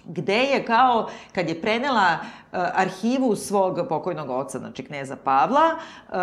gde 0.08 0.38
je 0.38 0.66
kao, 0.66 1.10
kad 1.32 1.50
je 1.50 1.62
prenela 1.62 2.18
uh, 2.20 2.45
arhivu 2.74 3.36
svog 3.36 3.80
pokojnog 3.90 4.30
oca, 4.30 4.60
znači 4.60 4.84
kneza 4.84 5.16
Pavla, 5.24 5.76
uh, 5.76 6.16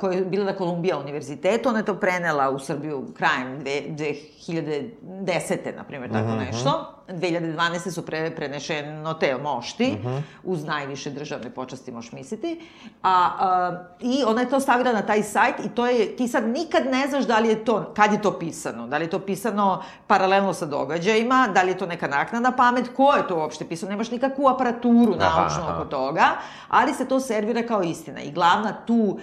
koja 0.00 0.12
je 0.12 0.24
bila 0.24 0.44
na 0.44 0.52
Kolumbija 0.52 0.98
univerzitetu, 0.98 1.68
ona 1.68 1.78
je 1.78 1.84
to 1.84 1.94
prenela 1.94 2.50
u 2.50 2.58
Srbiju 2.58 3.06
krajem 3.16 3.58
dve, 3.58 4.14
2010. 4.48 5.76
na 5.76 5.84
primjer, 5.84 6.12
tako 6.12 6.34
nešto. 6.34 6.94
2012. 7.08 7.90
su 7.90 8.06
pre, 8.06 8.30
prenešeno 8.30 9.14
te 9.14 9.36
mošti, 9.42 9.98
uz 10.44 10.64
najviše 10.64 11.10
državne 11.10 11.50
počasti, 11.50 11.92
možeš 11.92 12.12
misliti. 12.12 12.60
A, 13.02 13.30
a, 13.38 13.84
I 14.00 14.24
ona 14.26 14.40
je 14.40 14.48
to 14.48 14.60
stavila 14.60 14.92
na 14.92 15.02
taj 15.02 15.22
sajt 15.22 15.54
i 15.64 15.68
to 15.68 15.86
je, 15.86 16.16
ti 16.16 16.28
sad 16.28 16.48
nikad 16.48 16.86
ne 16.86 17.08
znaš 17.08 17.24
da 17.24 17.38
li 17.38 17.48
je 17.48 17.64
to, 17.64 17.92
kad 17.96 18.12
je 18.12 18.22
to 18.22 18.38
pisano, 18.38 18.86
da 18.86 18.98
li 18.98 19.04
je 19.04 19.10
to 19.10 19.18
pisano 19.18 19.82
paralelno 20.06 20.52
sa 20.52 20.66
događajima, 20.66 21.48
da 21.54 21.62
li 21.62 21.70
je 21.70 21.78
to 21.78 21.86
neka 21.86 22.08
naknadna 22.08 22.52
pamet, 22.52 22.90
ko 22.96 23.12
je 23.12 23.28
to 23.28 23.36
uopšte 23.36 23.68
pisano, 23.68 23.90
nemaš 23.90 24.10
nikakvu 24.10 24.48
aparaturu 24.48 25.14
Aha, 25.20 25.40
naučnu 25.40 25.62
aha. 25.62 25.77
Oko 25.78 25.90
toga, 25.90 26.26
ali 26.68 26.94
se 26.94 27.08
to 27.08 27.20
servira 27.20 27.66
kao 27.66 27.82
istina. 27.82 28.20
I 28.20 28.32
glavna 28.32 28.72
tu 28.86 29.18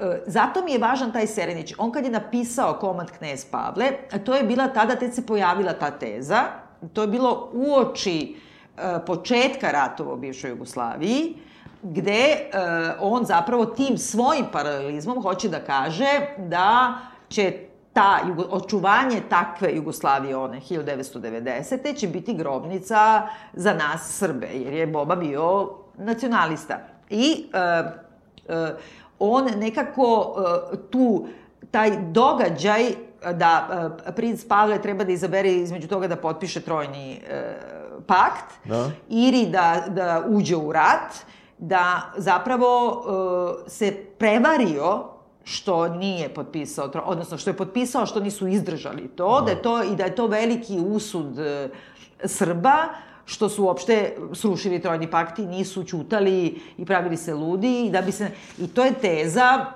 E, 0.00 0.22
Zato 0.26 0.64
mi 0.64 0.72
je 0.72 0.78
važan 0.78 1.12
taj 1.12 1.26
Serenić. 1.26 1.74
On 1.78 1.92
kad 1.92 2.04
je 2.04 2.10
napisao 2.10 2.74
komad 2.74 3.10
Knez 3.10 3.44
Pavle, 3.44 3.90
to 4.24 4.34
je 4.34 4.42
bila 4.42 4.68
tada, 4.68 4.96
tek 4.96 5.14
se 5.14 5.26
pojavila 5.26 5.72
ta 5.72 5.90
teza, 5.90 6.42
to 6.92 7.02
je 7.02 7.08
bilo 7.08 7.50
uoči 7.52 8.36
e, 8.76 8.98
početka 9.06 9.70
ratova 9.70 10.12
u 10.12 10.16
bivšoj 10.16 10.50
Jugoslaviji, 10.50 11.34
gde 11.82 12.12
e, 12.12 12.48
on 13.00 13.24
zapravo 13.24 13.66
tim 13.66 13.98
svojim 13.98 14.46
paralelizmom 14.52 15.22
hoće 15.22 15.48
da 15.48 15.60
kaže 15.60 16.20
da 16.38 16.98
će 17.28 17.52
ta, 17.92 18.20
očuvanje 18.50 19.20
takve 19.28 19.74
Jugoslavije, 19.74 20.36
one 20.36 20.60
1990. 20.60 21.96
će 21.96 22.08
biti 22.08 22.34
grobnica 22.34 23.28
za 23.52 23.74
nas 23.74 24.18
Srbe, 24.18 24.46
jer 24.52 24.72
je 24.72 24.86
Boba 24.86 25.16
bio 25.16 25.68
nacionalista. 25.98 26.78
I 27.10 27.46
e, 27.52 27.58
e, 27.58 28.74
on 29.18 29.44
nekako 29.56 30.36
e, 30.38 30.76
tu 30.90 31.26
taj 31.70 31.90
događaj 32.02 32.84
da 33.34 33.90
princ 34.16 34.44
Pavle 34.44 34.82
treba 34.82 35.04
da 35.04 35.12
izabere 35.12 35.52
između 35.52 35.88
toga 35.88 36.08
da 36.08 36.16
potpiše 36.16 36.60
trojni 36.60 37.20
pakt 38.06 38.54
Da. 38.64 38.90
ili 39.08 39.46
da, 39.46 39.84
da 39.88 40.24
uđe 40.28 40.56
u 40.56 40.72
rat, 40.72 41.14
da 41.58 42.12
zapravo 42.16 43.04
se 43.66 44.04
prevario 44.18 45.04
što 45.44 45.88
nije 45.88 46.28
potpisao, 46.34 46.90
odnosno 47.04 47.38
što 47.38 47.50
je 47.50 47.56
potpisao, 47.56 48.06
što 48.06 48.20
nisu 48.20 48.48
izdržali 48.48 49.08
to, 49.08 49.40
da 49.40 49.50
je 49.50 49.62
to 49.62 49.82
i 49.82 49.96
da 49.96 50.04
je 50.04 50.14
to 50.14 50.26
veliki 50.26 50.78
usud 50.78 51.26
Srba, 52.24 52.76
što 53.28 53.48
su 53.48 53.64
uopšte 53.64 54.16
srušili 54.34 54.80
trojni 54.82 55.10
pakt 55.10 55.38
i 55.38 55.46
nisu 55.46 55.84
ćutali 55.84 56.60
i 56.78 56.84
pravili 56.84 57.16
se 57.16 57.34
ludi 57.34 57.86
i 57.86 57.90
da 57.90 58.02
bi 58.02 58.12
se 58.12 58.30
i 58.58 58.68
to 58.68 58.84
je 58.84 58.94
teza 58.94 59.66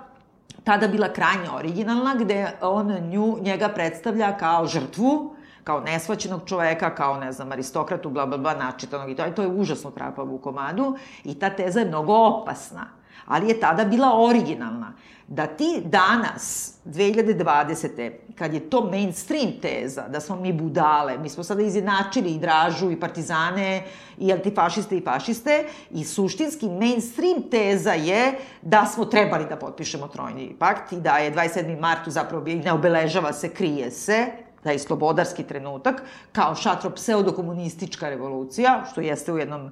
tada 0.64 0.88
bila 0.88 1.12
krajnje 1.12 1.50
originalna, 1.54 2.14
gde 2.14 2.52
on 2.60 2.92
nju, 3.10 3.38
njega 3.40 3.68
predstavlja 3.68 4.36
kao 4.36 4.66
žrtvu, 4.66 5.34
kao 5.64 5.80
nesvaćenog 5.80 6.40
čoveka, 6.46 6.94
kao, 6.94 7.16
ne 7.16 7.32
znam, 7.32 7.52
aristokratu, 7.52 8.10
bla, 8.10 8.26
bla, 8.26 8.38
bla, 8.38 8.54
načitanog 8.54 9.10
i 9.10 9.16
to, 9.16 9.30
to 9.36 9.42
je 9.42 9.48
užasno 9.48 9.90
trapavo 9.90 10.34
u 10.34 10.38
komadu 10.38 10.96
i 11.24 11.34
ta 11.38 11.50
teza 11.50 11.80
je 11.80 11.86
mnogo 11.86 12.14
opasna, 12.14 12.86
ali 13.26 13.48
je 13.48 13.60
tada 13.60 13.84
bila 13.84 14.24
originalna. 14.24 14.92
Da 15.28 15.46
ti 15.46 15.82
danas, 15.84 16.71
2020. 16.84 18.10
kad 18.38 18.54
je 18.54 18.70
to 18.70 18.90
mainstream 18.90 19.52
teza, 19.62 20.08
da 20.08 20.20
smo 20.20 20.36
mi 20.36 20.52
budale, 20.52 21.18
mi 21.18 21.28
smo 21.28 21.44
sada 21.44 21.62
izjednačili 21.62 22.30
i 22.30 22.38
Dražu 22.38 22.90
i 22.90 23.00
partizane 23.00 23.84
i 24.18 24.32
antifašiste 24.32 24.96
i 24.96 25.00
fašiste 25.00 25.64
i 25.90 26.04
suštinski 26.04 26.68
mainstream 26.68 27.42
teza 27.50 27.92
je 27.92 28.32
da 28.62 28.86
smo 28.86 29.04
trebali 29.04 29.46
da 29.48 29.56
potpišemo 29.56 30.08
trojni 30.08 30.56
pakt 30.58 30.92
i 30.92 31.00
da 31.00 31.16
je 31.18 31.34
27. 31.34 31.80
martu 31.80 32.10
zapravo 32.10 32.44
ne 32.44 32.72
obeležava 32.72 33.32
se, 33.32 33.48
krije 33.48 33.90
se, 33.90 34.26
da 34.64 34.70
je 34.70 34.78
slobodarski 34.78 35.42
trenutak, 35.42 36.02
kao 36.32 36.54
šatro 36.54 36.90
pseudokomunistička 36.90 38.08
revolucija, 38.08 38.84
što 38.92 39.00
jeste 39.00 39.32
u 39.32 39.38
jednom 39.38 39.66
e, 39.66 39.70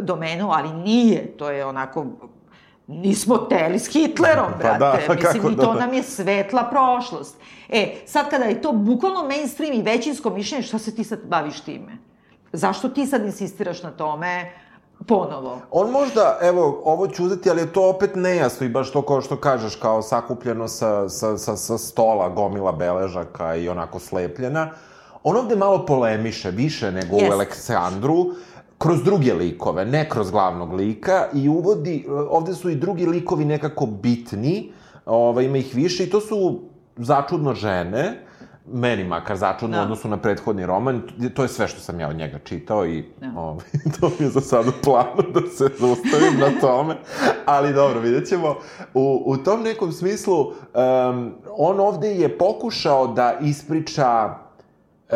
domenu, 0.00 0.50
ali 0.50 0.72
nije, 0.72 1.36
to 1.36 1.50
je 1.50 1.66
onako 1.66 2.06
nismo 2.88 3.38
teli 3.38 3.78
s 3.78 3.92
Hitlerom, 3.92 4.52
Pa 4.52 4.58
brate. 4.58 4.78
da, 4.78 4.98
pa 5.06 5.14
Mislim, 5.14 5.32
kako 5.42 5.50
i 5.50 5.56
to 5.56 5.72
da. 5.74 5.80
nam 5.80 5.94
je 5.94 6.02
svetla 6.02 6.62
prošlost. 6.70 7.36
E, 7.68 7.94
sad 8.06 8.30
kada 8.30 8.44
je 8.44 8.62
to 8.62 8.72
bukvalno 8.72 9.22
mainstream 9.22 9.72
i 9.72 9.82
većinsko 9.82 10.30
mišljenje, 10.30 10.62
šta 10.62 10.78
se 10.78 10.94
ti 10.94 11.04
sad 11.04 11.18
baviš 11.24 11.60
time? 11.60 11.92
Zašto 12.52 12.88
ti 12.88 13.06
sad 13.06 13.24
insistiraš 13.24 13.82
na 13.82 13.90
tome 13.90 14.52
ponovo? 15.06 15.60
On 15.70 15.90
možda, 15.90 16.38
evo, 16.42 16.82
ovo 16.84 17.06
ću 17.06 17.24
uzeti, 17.24 17.50
ali 17.50 17.60
je 17.60 17.72
to 17.72 17.88
opet 17.90 18.10
nejasno 18.14 18.66
i 18.66 18.70
baš 18.70 18.92
to 18.92 19.02
kao 19.02 19.20
što 19.20 19.36
kažeš, 19.36 19.76
kao 19.76 20.02
sakupljeno 20.02 20.68
sa, 20.68 21.08
sa, 21.08 21.38
sa, 21.38 21.56
sa 21.56 21.78
stola 21.78 22.28
gomila 22.28 22.72
beležaka 22.72 23.54
i 23.54 23.68
onako 23.68 23.98
slepljena. 23.98 24.70
On 25.22 25.36
ovde 25.36 25.56
malo 25.56 25.86
polemiše, 25.86 26.50
više 26.50 26.92
nego 26.92 27.16
Jest. 27.16 27.30
u 27.30 27.32
Aleksandru, 27.32 28.26
kroz 28.78 29.02
druge 29.02 29.34
likove, 29.34 29.84
ne 29.84 30.08
kroz 30.08 30.30
glavnog 30.30 30.72
lika 30.72 31.26
i 31.34 31.48
uvodi, 31.48 32.06
ovde 32.30 32.54
su 32.54 32.70
i 32.70 32.76
drugi 32.76 33.06
likovi 33.06 33.44
nekako 33.44 33.86
bitni, 33.86 34.72
ovaj, 35.06 35.44
ima 35.44 35.58
ih 35.58 35.74
više 35.74 36.04
i 36.04 36.10
to 36.10 36.20
su 36.20 36.60
začudno 36.96 37.54
žene, 37.54 38.24
meni 38.72 39.04
makar 39.04 39.36
začudno 39.36 39.76
Da. 39.76 39.80
u 39.80 39.84
odnosu 39.84 40.08
na 40.08 40.16
prethodni 40.16 40.66
roman, 40.66 41.02
to 41.34 41.42
je 41.42 41.48
sve 41.48 41.68
što 41.68 41.80
sam 41.80 42.00
ja 42.00 42.08
od 42.08 42.16
njega 42.16 42.38
čitao 42.38 42.86
i 42.86 43.04
Da. 43.20 43.40
ovaj, 43.40 43.64
to 44.00 44.10
mi 44.18 44.26
je 44.26 44.30
za 44.30 44.40
sad 44.40 44.68
u 44.68 44.72
planu 44.84 45.22
da 45.34 45.40
se 45.40 45.68
zaustavim 45.78 46.38
na 46.40 46.60
tome, 46.60 46.96
ali 47.46 47.72
dobro, 47.74 48.00
vidjet 48.00 48.28
ćemo. 48.28 48.56
U, 48.94 49.22
u 49.26 49.36
tom 49.36 49.62
nekom 49.62 49.92
smislu, 49.92 50.40
um, 50.40 51.32
on 51.56 51.80
ovde 51.80 52.14
je 52.14 52.38
pokušao 52.38 53.06
da 53.06 53.38
ispriča 53.40 54.34
e, 55.08 55.14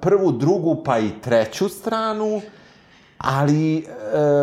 prvu, 0.00 0.32
drugu, 0.32 0.82
pa 0.84 0.98
i 0.98 1.10
treću 1.22 1.68
stranu, 1.68 2.40
ali 3.18 3.86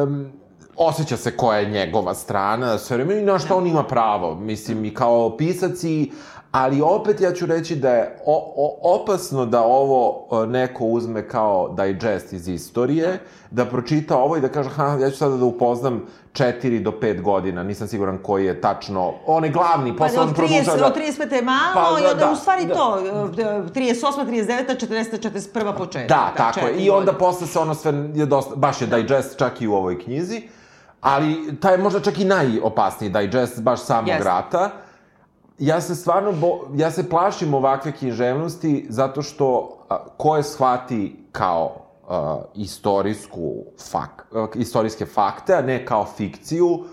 um, 0.04 0.32
osjeća 0.76 1.18
se 1.18 1.38
koja 1.38 1.60
je 1.60 1.70
njegova 1.70 2.14
strana 2.14 2.78
sve 2.78 2.98
vreme 2.98 3.20
i 3.20 3.26
na 3.26 3.40
šta 3.40 3.56
on 3.56 3.68
ima 3.68 3.84
pravo. 3.84 4.36
Mislim, 4.36 4.86
i 4.86 4.94
kao 4.94 5.38
pisac 5.38 5.84
i 5.84 6.12
Ali 6.56 6.82
opet 6.82 7.22
ja 7.22 7.34
ću 7.34 7.46
reći 7.46 7.76
da 7.76 7.90
je 7.90 8.18
o, 8.26 8.54
o, 8.56 8.96
opasno 8.96 9.46
da 9.46 9.62
ovo 9.62 10.28
e, 10.44 10.48
neko 10.48 10.86
uzme 10.86 11.28
kao 11.28 11.76
digest 11.78 12.34
iz 12.34 12.48
istorije, 12.48 13.20
da 13.52 13.66
pročita 13.66 14.18
ovo 14.18 14.38
i 14.38 14.42
da 14.42 14.50
kaže, 14.50 14.70
ha, 14.70 14.98
ja 15.02 15.10
ću 15.12 15.18
sada 15.18 15.38
da 15.38 15.46
upoznam 15.46 16.06
4 16.34 16.84
do 16.84 16.92
5 16.92 17.22
godina, 17.22 17.64
nisam 17.64 17.88
siguran 17.88 18.18
koji 18.24 18.46
je 18.46 18.62
tačno, 18.62 19.14
on 19.26 19.44
je 19.44 19.50
glavni, 19.50 19.98
Pa 19.98 20.06
posle 20.06 20.20
on 20.20 20.30
od, 20.30 20.36
produža 20.36 20.72
30, 20.72 20.78
da... 20.78 20.86
od 20.86 20.98
35. 20.98 21.34
je 21.34 21.42
malo 21.42 21.74
Pa, 21.74 22.00
i 22.00 22.04
da, 22.04 22.12
onda 22.12 22.26
da, 22.26 22.32
u 22.32 22.36
stvari 22.36 22.66
da. 22.66 22.74
to, 22.74 23.00
e, 23.00 23.04
38, 23.74 24.26
39, 24.26 24.88
40, 24.88 25.30
41. 25.54 25.78
početak. 25.78 26.10
Da, 26.10 26.34
tako 26.38 26.60
je. 26.60 26.76
I 26.76 26.90
onda 26.90 27.14
posle 27.14 27.48
se 27.48 27.60
ono 27.60 27.76
sve 27.76 27.94
je 28.14 28.26
dosta, 28.26 28.56
baš 28.56 28.82
je 28.82 28.88
digest 28.88 29.38
čak 29.38 29.62
i 29.62 29.68
u 29.68 29.74
ovoj 29.74 30.04
knjizi, 30.04 30.42
ali 31.02 31.56
taj 31.60 31.74
je 31.74 31.78
možda 31.78 32.00
čak 32.00 32.20
i 32.20 32.26
najopasniji 32.26 33.10
digest 33.10 33.62
baš 33.62 33.82
samog 33.82 34.08
Jeste. 34.08 34.24
rata. 34.24 34.85
Ja 35.60 35.82
se 35.82 35.96
stvarno, 35.96 36.32
bo, 36.32 36.60
ja 36.76 36.92
se 36.92 37.10
plašim 37.10 37.54
ovakve 37.54 37.92
književnosti 37.92 38.86
zato 38.90 39.22
što 39.22 39.78
a, 39.90 39.98
ko 40.18 40.38
je 40.38 40.44
shvati 40.44 41.16
kao 41.32 41.76
a, 42.10 42.42
istorijsku 42.56 43.64
fak, 43.92 44.28
a, 44.34 44.48
istorijske 44.56 45.06
fakte, 45.06 45.54
a 45.54 45.62
ne 45.62 45.86
kao 45.86 46.06
fikciju, 46.18 46.84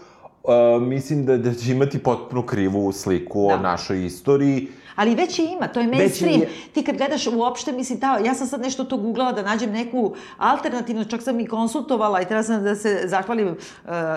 a, 0.49 0.79
mislim 0.81 1.27
da, 1.27 1.37
da 1.37 1.55
će 1.55 1.73
imati 1.73 2.03
potpuno 2.03 2.47
krivu 2.47 2.93
sliku 2.93 3.47
Da. 3.49 3.55
o 3.55 3.59
našoj 3.59 4.07
istoriji. 4.07 4.69
Ali 4.95 5.15
već 5.15 5.39
je 5.39 5.47
ima, 5.47 5.69
to 5.69 5.81
je 5.81 5.87
mainstream. 5.89 6.41
je- 6.41 6.49
Ti 6.73 6.83
kad 6.83 6.97
gledaš 6.97 7.27
uopšte, 7.27 7.73
mislim, 7.73 8.01
ta, 8.01 8.19
ja 8.19 8.35
sam 8.35 8.47
sad 8.47 8.61
nešto 8.61 8.85
to 8.85 8.97
googlala 8.97 9.33
da 9.33 9.43
nađem 9.45 9.73
neku 9.73 10.03
alternativnu, 10.39 11.05
čak 11.05 11.23
sam 11.23 11.41
i 11.41 11.47
konsultovala 11.47 12.21
i 12.21 12.27
treba 12.27 12.43
sam 12.43 12.65
da 12.65 12.75
se 12.77 13.03
zahvalim 13.05 13.49
uh, 13.49 13.55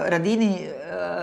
Radini 0.06 0.58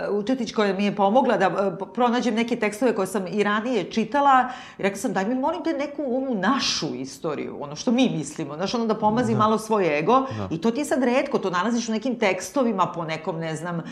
uh, 0.09 0.15
Učetić 0.15 0.53
koja 0.53 0.73
mi 0.73 0.85
je 0.85 0.95
pomogla 0.95 1.37
da 1.37 1.47
uh, 1.49 1.55
pronađem 1.89 2.35
neke 2.35 2.55
tekstove 2.55 2.95
koje 2.95 3.07
sam 3.07 3.27
i 3.27 3.43
ranije 3.43 3.83
čitala. 3.85 4.45
I 4.79 4.83
rekla 4.83 4.97
sam, 4.97 5.13
daj 5.13 5.25
mi 5.25 5.35
molim 5.35 5.63
te 5.63 5.73
neku 5.73 6.03
onu 6.07 6.35
našu 6.35 6.95
istoriju, 6.95 7.57
ono 7.59 7.75
što 7.75 7.91
mi 7.91 8.09
mislimo, 8.09 8.55
znaš, 8.55 8.73
ono 8.73 8.85
da 8.85 8.95
pomazi 8.95 9.35
malo 9.35 9.57
svoj 9.57 9.99
ego. 9.99 10.21
I 10.51 10.57
to 10.57 10.71
ti 10.71 10.79
je 10.79 10.85
sad 10.85 11.03
redko, 11.03 11.39
to 11.39 11.49
nalaziš 11.49 11.89
u 11.89 11.93
nekim 11.93 12.15
tekstovima 12.15 12.85
po 12.85 13.03
nekom, 13.05 13.37
ne 13.37 13.55
znam, 13.55 13.77
uh, 13.77 13.83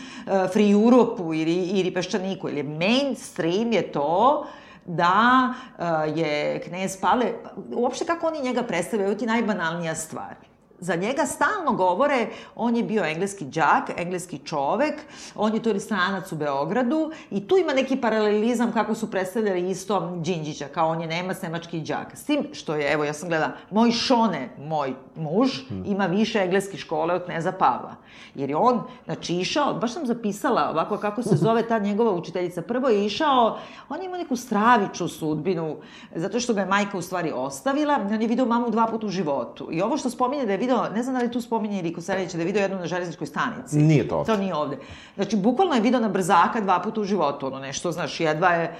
Free 0.52 0.70
Europe-u 0.72 1.34
ili, 1.34 1.54
ili 1.54 1.90
Peščaniku. 1.90 2.48
Ili 2.48 2.62
mainstream 2.62 3.72
je 3.72 3.82
to 3.84 4.44
da 4.86 5.54
uh, 5.78 5.84
je 6.18 6.60
knez 6.66 7.00
Pavle, 7.00 7.32
uopšte 7.74 8.04
kako 8.04 8.26
oni 8.26 8.40
njega 8.42 8.62
predstavljaju, 8.62 9.16
ti 9.16 9.26
najbanalnija 9.26 9.94
stvar. 9.94 10.34
Za 10.82 10.96
njega 10.96 11.26
stalno 11.26 11.72
govore, 11.72 12.26
on 12.56 12.76
je 12.76 12.82
bio 12.82 13.04
engleski 13.04 13.44
đak, 13.44 13.90
engleski 13.96 14.38
čovek, 14.38 14.94
on 15.34 15.54
je 15.54 15.62
to 15.62 15.80
stranac 15.80 16.32
u 16.32 16.36
Beogradu 16.36 17.12
i 17.30 17.48
tu 17.48 17.56
ima 17.56 17.72
neki 17.72 17.96
paralelizam 17.96 18.72
kako 18.72 18.94
su 18.94 19.10
predstavljali 19.10 19.70
isto 19.70 20.16
Đinđića, 20.16 20.68
kao 20.68 20.88
on 20.88 21.00
je 21.00 21.06
Nemac, 21.06 21.42
nemački 21.42 21.80
đak. 21.80 22.16
S 22.16 22.24
tim 22.24 22.48
što 22.52 22.74
je, 22.74 22.92
evo 22.92 23.04
ja 23.04 23.12
sam 23.12 23.28
gledala, 23.28 23.52
moj 23.70 23.90
Šone, 23.90 24.48
moj 24.58 24.94
muž, 25.16 25.50
ima 25.86 26.06
više 26.06 26.38
engleske 26.38 26.76
škole 26.76 27.14
od 27.14 27.24
kneza 27.24 27.52
Pavla. 27.52 27.94
Jer 28.34 28.50
je 28.50 28.56
on, 28.56 28.82
znači, 29.04 29.34
išao, 29.34 29.74
baš 29.74 29.92
sam 29.92 30.06
zapisala 30.06 30.70
ovako 30.70 30.98
kako 30.98 31.22
se 31.22 31.36
zove 31.44 31.68
ta 31.68 31.78
njegova 31.78 32.12
učiteljica. 32.12 32.62
Prvo 32.62 32.88
je 32.88 33.06
išao, 33.06 33.58
on 33.88 34.00
je 34.00 34.06
imao 34.06 34.18
neku 34.18 34.36
stravičnu 34.36 35.08
sudbinu, 35.08 35.76
zato 36.14 36.40
što 36.40 36.54
ga 36.54 36.60
je 36.60 36.66
majka 36.66 36.98
u 36.98 37.02
stvari 37.02 37.32
ostavila, 37.34 37.98
on 38.10 38.22
je 38.22 38.28
video 38.28 38.46
mamu 38.46 38.70
dva 38.70 38.86
puta 38.86 39.06
u 39.06 39.10
životu. 39.10 39.68
I 39.70 39.82
ovo 39.82 39.96
što 39.96 40.10
spominje 40.10 40.46
da 40.46 40.52
je 40.52 40.58
video, 40.58 40.71
ne 40.94 41.02
znam 41.02 41.14
da 41.14 41.20
li 41.22 41.30
tu 41.30 41.40
spominje 41.40 41.78
ili 41.78 41.92
Kosareć, 41.92 42.32
da 42.32 42.38
je 42.38 42.44
video 42.44 42.62
jednu 42.62 42.78
na 42.78 42.86
železničkoj 42.86 43.26
stanici. 43.26 43.78
Nije 43.78 44.08
to 44.08 44.16
ovde. 44.16 44.32
To 44.32 44.38
nije 44.38 44.54
ovde. 44.54 44.78
Znači, 45.14 45.36
bukvalno 45.36 45.74
je 45.74 45.80
video 45.80 46.00
na 46.00 46.08
brzaka 46.08 46.60
dva 46.60 46.80
puta 46.80 47.00
u 47.00 47.04
životu, 47.04 47.46
ono 47.46 47.58
nešto, 47.58 47.92
znaš, 47.92 48.20
jedva 48.20 48.48
je, 48.48 48.76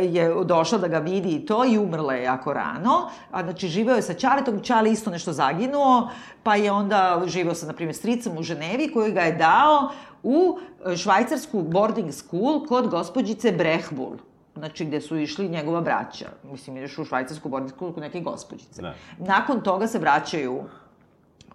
je 0.00 0.34
došla 0.44 0.78
da 0.78 0.88
ga 0.88 0.98
vidi 0.98 1.28
i 1.28 1.46
to 1.46 1.64
i 1.64 1.78
umrla 1.78 2.14
je 2.14 2.22
jako 2.22 2.52
rano, 2.52 3.10
a 3.30 3.42
znači 3.42 3.68
živeo 3.68 3.96
je 3.96 4.02
sa 4.02 4.14
Ćaletom, 4.14 4.60
Ćale 4.60 4.90
isto 4.90 5.10
nešto 5.10 5.32
zaginuo, 5.32 6.08
pa 6.42 6.56
je 6.56 6.72
onda 6.72 7.22
živeo 7.26 7.54
sa, 7.54 7.66
na 7.66 7.72
primjer, 7.72 7.96
stricom 7.96 8.38
u 8.38 8.42
Ženevi, 8.42 8.92
koji 8.92 9.12
ga 9.12 9.20
je 9.20 9.32
dao 9.32 9.90
u 10.22 10.58
švajcarsku 10.96 11.62
boarding 11.62 12.12
school 12.12 12.66
kod 12.66 12.88
gospođice 12.88 13.52
Brehbul 13.52 14.16
znači 14.58 14.84
gde 14.84 15.00
su 15.00 15.16
išli 15.16 15.48
njegova 15.48 15.80
braća. 15.80 16.26
Mislim, 16.50 16.76
ideš 16.76 16.98
u 16.98 17.04
švajcarsku 17.04 17.48
boarding 17.48 17.72
school 17.72 17.92
kod 17.92 18.02
neke 18.02 18.20
gospođice. 18.20 18.82
Ne. 18.82 18.94
Nakon 19.18 19.60
toga 19.60 19.86
se 19.86 19.98
vraćaju 19.98 20.62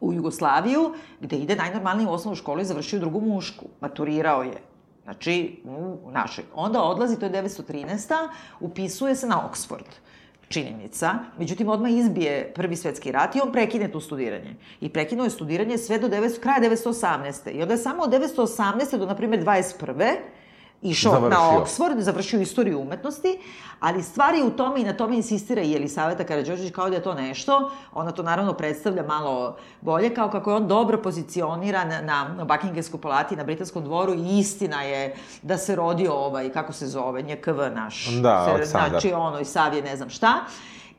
u 0.01 0.13
Jugoslaviju, 0.13 0.93
gde 1.19 1.35
ide 1.35 1.55
najnormalnije 1.55 2.09
u 2.09 2.13
osnovnu 2.13 2.35
školu 2.35 2.61
i 2.61 2.65
završio 2.65 2.99
drugu 2.99 3.21
mušku. 3.21 3.65
Maturirao 3.81 4.43
je. 4.43 4.61
Znači, 5.03 5.61
u 6.05 6.11
našoj. 6.11 6.43
Onda 6.55 6.81
odlazi, 6.81 7.19
to 7.19 7.25
je 7.25 7.31
913. 7.31 8.27
Upisuje 8.59 9.15
se 9.15 9.27
na 9.27 9.49
Oxford 9.49 10.03
činjenica, 10.53 11.13
međutim 11.39 11.69
odmah 11.69 11.91
izbije 11.91 12.51
prvi 12.55 12.75
svetski 12.75 13.11
rat 13.11 13.35
i 13.35 13.41
on 13.41 13.51
prekine 13.51 13.91
tu 13.91 13.99
studiranje. 13.99 14.55
I 14.81 14.89
prekinuo 14.89 15.23
je 15.23 15.29
studiranje 15.29 15.77
sve 15.77 15.99
do 15.99 16.07
900, 16.07 16.39
kraja 16.39 16.61
918. 16.61 17.51
I 17.51 17.61
onda 17.61 17.73
je 17.73 17.77
samo 17.77 18.03
od 18.03 18.11
918. 18.11 18.97
do, 18.97 19.05
na 19.05 19.15
primjer, 19.15 19.43
21 19.43 20.15
išao 20.83 21.11
Završio. 21.11 21.39
na 21.39 21.59
Oxford, 21.59 21.99
završio 21.99 22.41
istoriju 22.41 22.79
umetnosti, 22.81 23.39
ali 23.79 24.03
stvar 24.03 24.35
je 24.35 24.43
u 24.43 24.49
tome 24.49 24.81
i 24.81 24.83
na 24.83 24.93
tome 24.93 25.15
insistira 25.15 25.61
i 25.61 25.75
Elisaveta 25.75 26.23
Karadžođić 26.23 26.71
kao 26.71 26.89
da 26.89 26.95
je 26.95 27.03
to 27.03 27.13
nešto, 27.13 27.71
ona 27.93 28.11
to 28.11 28.23
naravno 28.23 28.53
predstavlja 28.53 29.03
malo 29.03 29.55
bolje, 29.81 30.15
kao 30.15 30.29
kako 30.29 30.49
je 30.49 30.55
on 30.55 30.67
dobro 30.67 31.01
pozicioniran 31.01 31.87
na, 31.89 32.01
na 32.27 32.45
Buckinghamskoj 32.45 33.01
palati, 33.01 33.35
na 33.35 33.43
Britanskom 33.43 33.83
dvoru 33.83 34.13
i 34.13 34.39
istina 34.39 34.81
je 34.83 35.15
da 35.41 35.57
se 35.57 35.75
rodio 35.75 36.13
ovaj, 36.13 36.49
kako 36.49 36.73
se 36.73 36.87
zove, 36.87 37.23
NJKV 37.23 37.61
naš. 37.75 38.05
Da, 38.05 38.45
se, 38.45 38.51
Aleksandar. 38.51 38.89
Znači, 38.89 39.13
ono, 39.13 39.39
i 39.39 39.45
Savije, 39.45 39.83
ne 39.83 39.95
znam 39.95 40.09
šta. 40.09 40.33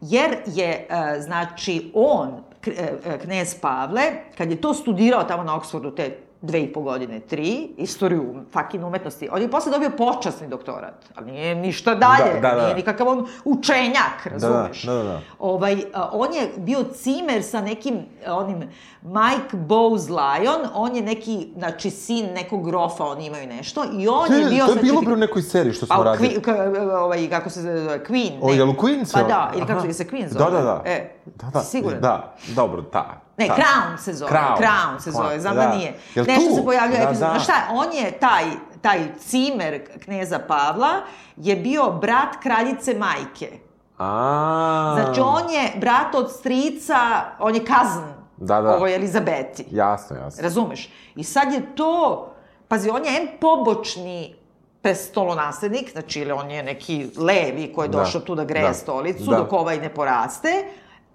Jer 0.00 0.36
je, 0.46 0.86
e, 0.90 1.20
znači, 1.20 1.90
on, 1.94 2.30
k- 2.60 2.68
e, 2.68 2.72
e, 3.06 3.18
knez 3.18 3.54
Pavle, 3.60 4.02
kad 4.38 4.50
je 4.50 4.60
to 4.60 4.74
studirao 4.74 5.24
tamo 5.24 5.42
na 5.42 5.60
Oxfordu, 5.60 5.94
te 5.96 6.18
dve 6.44 6.60
i 6.60 6.72
po 6.72 6.80
godine, 6.80 7.20
tri, 7.20 7.68
istoriju 7.76 8.34
fucking 8.52 8.84
umetnosti, 8.84 9.28
on 9.32 9.42
je 9.42 9.50
posle 9.50 9.72
dobio 9.72 9.90
počasni 9.90 10.48
doktorat, 10.48 10.94
ali 11.14 11.32
nije 11.32 11.54
ništa 11.54 11.94
dalje, 11.94 12.34
Da, 12.34 12.48
da, 12.48 12.54
da. 12.54 12.62
nije 12.62 12.74
nikakav 12.74 13.08
on 13.08 13.26
učenjak, 13.44 14.26
razumeš? 14.26 14.82
da, 14.82 14.92
da, 14.94 15.02
da. 15.02 15.20
Ovaj, 15.38 15.76
a, 15.92 16.10
on 16.12 16.34
je 16.34 16.52
bio 16.56 16.84
cimer 16.84 17.42
sa 17.42 17.60
nekim, 17.60 17.98
onim, 18.26 18.70
Mike 19.04 19.56
Bowes 19.56 20.08
Lyon, 20.08 20.68
on 20.74 20.96
je 20.96 21.02
neki, 21.02 21.48
znači, 21.56 21.90
sin 21.90 22.26
nekog 22.26 22.64
grofa, 22.64 23.04
oni 23.04 23.26
imaju 23.26 23.46
nešto, 23.46 23.84
i 23.92 24.08
on 24.08 24.26
To 24.28 24.34
je 24.34 24.40
je, 24.40 24.48
bio... 24.48 24.66
to 24.66 24.72
je 24.72 24.82
bilo 24.82 25.00
bre 25.00 25.12
u 25.12 25.16
nekoj 25.16 25.42
seriji 25.42 25.72
što 25.72 25.86
smo 25.86 25.96
Pa, 25.96 26.02
radili. 26.02 26.42
Ka, 26.42 26.54
ovaj, 26.94 27.30
kako 27.30 27.50
se 27.50 27.62
zove, 27.62 28.04
Queen. 28.04 28.38
O, 28.42 28.52
jel 28.52 28.70
u 28.70 28.72
Queen 28.72 29.04
se 29.04 29.12
Pa 29.12 29.22
da, 29.22 29.50
ili 29.56 29.66
kako 29.66 29.92
se 29.92 30.04
Queen 30.04 30.28
zove. 30.28 30.44
Da, 30.44 30.50
da, 30.50 30.62
da. 30.62 30.82
E, 30.84 31.16
da, 31.26 31.50
da, 31.50 31.60
si 31.60 31.70
siguran? 31.70 32.00
Da, 32.00 32.34
dobro, 32.48 32.82
ta. 32.82 33.20
Ne, 33.36 33.46
ta. 33.46 33.54
Crown 33.54 33.98
se 33.98 34.12
zove. 34.12 34.30
Crown. 34.32 34.58
Crown, 34.58 35.00
se 35.00 35.10
zove, 35.10 35.40
znam 35.40 35.56
da, 35.56 35.62
Da. 35.62 35.74
nije. 35.74 35.94
Jel 36.14 36.24
Nešto 36.28 36.50
tu? 36.50 36.56
se 36.56 36.64
pojavljuje 36.64 36.98
Da, 36.98 37.04
epizod. 37.04 37.28
da. 37.32 37.38
Šta, 37.38 37.52
on 37.72 37.92
je 37.92 38.10
taj, 38.10 38.44
taj 38.80 39.00
cimer 39.18 39.84
kneza 40.04 40.38
Pavla 40.38 40.90
je 41.36 41.56
bio 41.56 41.90
brat 41.90 42.36
kraljice 42.42 42.94
majke. 42.94 43.50
A. 43.98 44.96
Znači, 44.96 45.20
on 45.20 45.50
je 45.50 45.72
brat 45.76 46.14
od 46.14 46.32
strica, 46.32 46.96
on 47.38 47.54
je 47.54 47.64
kazn 47.64 48.13
Da, 48.44 48.60
da. 48.62 48.76
ovoj 48.76 48.94
Elizabeti. 48.94 49.66
Jasno, 49.70 50.16
jasno. 50.16 50.42
Razumeš? 50.42 50.90
I 51.16 51.24
sad 51.24 51.52
je 51.52 51.74
to, 51.74 52.32
pazi, 52.68 52.90
on 52.90 53.04
je 53.04 53.10
em 53.16 53.28
pobočni 53.40 54.34
prestolonaslednik, 54.82 55.92
znači 55.92 56.20
ili 56.20 56.32
on 56.32 56.50
je 56.50 56.62
neki 56.62 57.06
levi 57.16 57.72
koji 57.74 57.84
je 57.84 57.88
Da, 57.88 57.98
došao 57.98 58.20
tu 58.20 58.34
da 58.34 58.44
greje 58.44 58.66
da, 58.68 58.74
stolicu 58.74 59.30
da. 59.30 59.36
dok 59.36 59.52
ovaj 59.52 59.78
ne 59.78 59.94
poraste. 59.94 60.64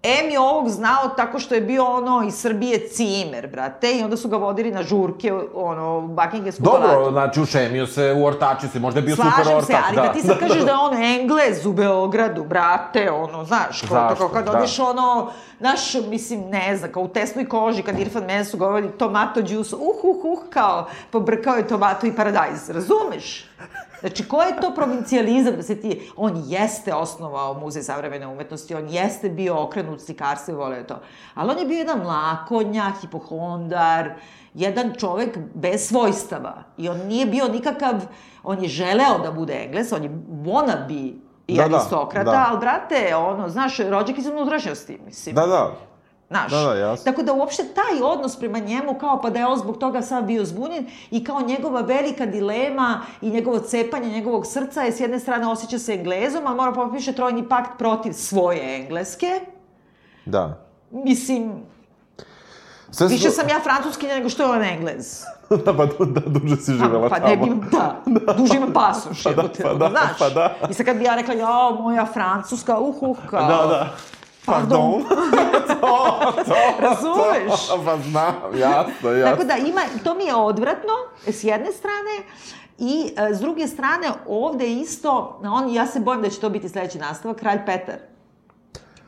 Em 0.04 0.30
je 0.30 0.40
ovog 0.40 0.70
znao 0.70 1.08
tako 1.18 1.40
što 1.40 1.56
je 1.56 1.62
bio 1.62 1.86
ono 1.86 2.24
iz 2.28 2.36
Srbije 2.36 2.88
cimer, 2.88 3.48
brate, 3.48 3.92
i 3.92 4.04
onda 4.04 4.18
su 4.18 4.30
ga 4.30 4.38
vodili 4.38 4.72
na 4.72 4.84
žurke, 4.84 5.34
ono, 5.54 5.98
u 5.98 6.08
Buckinghamsku 6.08 6.64
Dobro, 6.64 6.88
palatu. 6.88 7.12
znači 7.12 7.42
ušemio 7.42 7.88
se, 7.88 8.14
uortačio 8.18 8.70
se, 8.70 8.80
možda 8.80 9.00
je 9.00 9.04
bio 9.06 9.16
super 9.16 9.32
Slažem 9.36 9.58
ortak. 9.58 9.68
se, 9.68 9.84
ali 9.88 9.96
da, 9.96 10.12
ti 10.14 10.22
sad 10.22 10.40
kažeš 10.40 10.62
da 10.64 10.72
je 10.72 10.78
on 10.78 11.04
Englez 11.04 11.66
u 11.66 11.74
Beogradu, 11.74 12.44
brate, 12.44 13.12
ono, 13.12 13.46
znaš, 13.46 13.82
kao, 13.82 14.00
Zašto? 14.00 14.16
tako 14.16 14.34
kad 14.34 14.46
Da. 14.46 14.52
odeš 14.52 14.80
ono, 14.80 15.32
znaš, 15.60 15.94
mislim, 15.94 16.50
ne 16.50 16.78
znam, 16.78 16.92
kao 16.92 17.04
u 17.04 17.08
tesnoj 17.08 17.50
koži, 17.50 17.84
kad 17.84 18.00
Irfan 18.00 18.24
Mensu 18.24 18.58
govori 18.58 18.92
tomato 18.92 19.40
juice, 19.40 19.76
uh, 19.76 19.82
uh, 20.04 20.16
uh, 20.24 20.40
kao, 20.50 20.88
pobrkao 21.12 21.56
je 21.56 21.68
tomato 21.68 22.08
i 22.08 22.16
paradajz, 22.16 22.70
razumeš? 22.70 23.50
Znači, 24.00 24.28
ko 24.28 24.42
je 24.42 24.62
to 24.62 24.72
provincijalizam 24.76 25.56
da 25.56 25.64
se 25.64 25.82
ti... 25.82 26.12
On 26.18 26.44
jeste 26.46 26.94
osnovao 26.94 27.54
muzej 27.54 27.84
savremene 27.84 28.28
umetnosti, 28.28 28.76
on 28.76 28.90
jeste 28.90 29.30
bio 29.30 29.64
okrenut 29.64 30.02
slikarstvo 30.02 30.52
i 30.52 30.58
voleo 30.58 30.84
to. 30.84 31.00
Ali 31.34 31.52
on 31.52 31.60
je 31.60 31.66
bio 31.66 31.78
jedan 31.78 32.00
mlakonja, 32.00 32.92
hipohondar, 33.02 34.14
jedan 34.54 34.94
čovek 34.98 35.38
bez 35.54 35.88
svojstava. 35.88 36.64
I 36.78 36.90
on 36.90 36.98
nije 36.98 37.26
bio 37.26 37.48
nikakav... 37.48 37.96
On 38.44 38.64
je 38.64 38.70
želeo 38.70 39.20
da 39.24 39.32
bude 39.32 39.64
Engles, 39.66 39.92
on 39.92 40.04
je 40.04 40.10
wannabe 40.30 41.14
i 41.48 41.58
Da, 41.58 41.68
da, 41.68 41.76
aristokrata, 41.76 42.32
da. 42.32 42.46
ali, 42.50 42.60
brate, 42.60 43.16
ono, 43.16 43.50
znaš, 43.50 43.78
rođak 43.78 44.18
iz 44.18 44.28
unutrašnjosti, 44.28 45.00
mislim. 45.06 45.36
Da, 45.36 45.48
da. 45.48 45.72
Znaš, 46.30 46.52
Da, 46.52 46.60
da, 46.60 46.74
jasno. 46.76 47.04
tako 47.04 47.24
da 47.24 47.34
uopšte 47.34 47.64
taj 47.66 48.02
odnos 48.04 48.36
prema 48.36 48.60
njemu, 48.60 48.94
kao 48.94 49.22
pa 49.22 49.30
da 49.30 49.40
je 49.40 49.48
on 49.48 49.58
zbog 49.58 49.78
toga 49.78 50.02
sad 50.02 50.24
bio 50.24 50.46
zbunjen 50.46 50.86
i 51.12 51.24
kao 51.24 51.42
njegova 51.42 51.82
velika 51.82 52.26
dilema 52.26 53.02
i 53.22 53.30
njegovo 53.30 53.60
cepanje 53.60 54.10
njegovog 54.10 54.46
srca 54.46 54.82
je 54.82 54.92
s 54.92 55.00
jedne 55.00 55.20
strane 55.20 55.48
osjeća 55.48 55.80
se 55.80 55.94
englezom, 55.94 56.48
ali 56.48 56.56
mora 56.56 56.72
popiše 56.74 57.14
trojni 57.14 57.50
pakt 57.50 57.78
protiv 57.78 58.14
svoje 58.14 58.76
engleske. 58.76 59.40
Da. 60.26 60.58
Mislim, 60.92 61.52
Sve 62.92 63.08
su- 63.08 63.14
više 63.14 63.30
sam 63.30 63.50
ja 63.50 63.60
francuskinja 63.60 64.14
nego 64.14 64.30
što 64.30 64.44
je 64.44 64.50
on 64.50 64.64
englez. 64.64 65.24
da, 65.66 65.74
pa 65.74 65.86
da, 65.86 66.22
duže 66.30 66.56
si 66.58 66.72
živela 66.74 67.10
pa 67.10 67.20
tamo. 67.20 67.28
ne 67.28 67.38
bi, 67.38 67.62
da, 67.72 67.96
duže 68.38 68.56
ima 68.56 68.68
pasoš, 68.74 69.24
Pa 69.24 69.32
da, 69.32 69.44
pa 69.64 69.74
da, 69.74 69.90
znaš. 69.90 70.18
pa 70.20 70.30
da. 70.30 70.56
I 70.70 70.74
sad 70.74 70.86
kad 70.86 70.98
bi 70.98 71.04
ja 71.04 71.16
rekla, 71.16 71.34
jao, 71.34 71.72
moja 71.74 72.06
francuska, 72.06 72.78
uh, 72.78 72.96
uh, 73.02 73.18
kao. 73.26 73.42
Da, 73.42 73.68
da. 73.68 73.94
Pardon. 74.50 75.04
to, 75.82 76.34
to, 76.46 76.56
Razumeš? 76.80 77.68
To, 77.68 77.82
pa 77.86 77.98
znam, 77.98 78.36
jasno, 78.58 79.12
jasno. 79.12 79.32
Tako 79.32 79.44
da 79.44 79.56
ima, 79.56 79.82
to 80.04 80.14
mi 80.14 80.24
je 80.24 80.36
odvratno 80.36 80.94
s 81.28 81.44
jedne 81.44 81.72
strane 81.72 82.24
i 82.78 83.14
e, 83.18 83.34
s 83.34 83.40
druge 83.40 83.68
strane 83.68 84.08
ovde 84.28 84.72
isto, 84.72 85.40
on, 85.44 85.74
ja 85.74 85.88
se 85.88 86.00
bojim 86.00 86.22
da 86.22 86.30
će 86.30 86.40
to 86.40 86.50
biti 86.50 86.70
sledeći 86.70 86.98
nastavak, 86.98 87.38
kralj 87.38 87.66
Petar. 87.66 87.98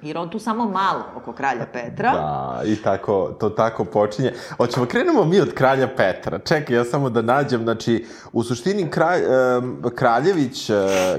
Jer 0.01 0.17
on 0.17 0.29
tu 0.29 0.39
samo 0.39 0.65
malo 0.65 1.03
oko 1.15 1.33
kralja 1.33 1.65
Petra. 1.65 2.11
Da, 2.11 2.61
i 2.65 2.75
tako, 2.75 3.35
to 3.39 3.49
tako 3.49 3.85
počinje. 3.85 4.33
Hoćemo, 4.57 4.85
krenemo 4.85 5.25
mi 5.25 5.39
od 5.39 5.53
kralja 5.53 5.87
Petra. 5.87 6.39
Čekaj, 6.39 6.75
ja 6.75 6.85
samo 6.85 7.09
da 7.09 7.21
nađem, 7.21 7.63
znači, 7.63 8.05
u 8.31 8.43
suštini 8.43 8.89
kralj, 8.89 9.21
Kraljević, 9.95 10.69
e, 10.69 10.73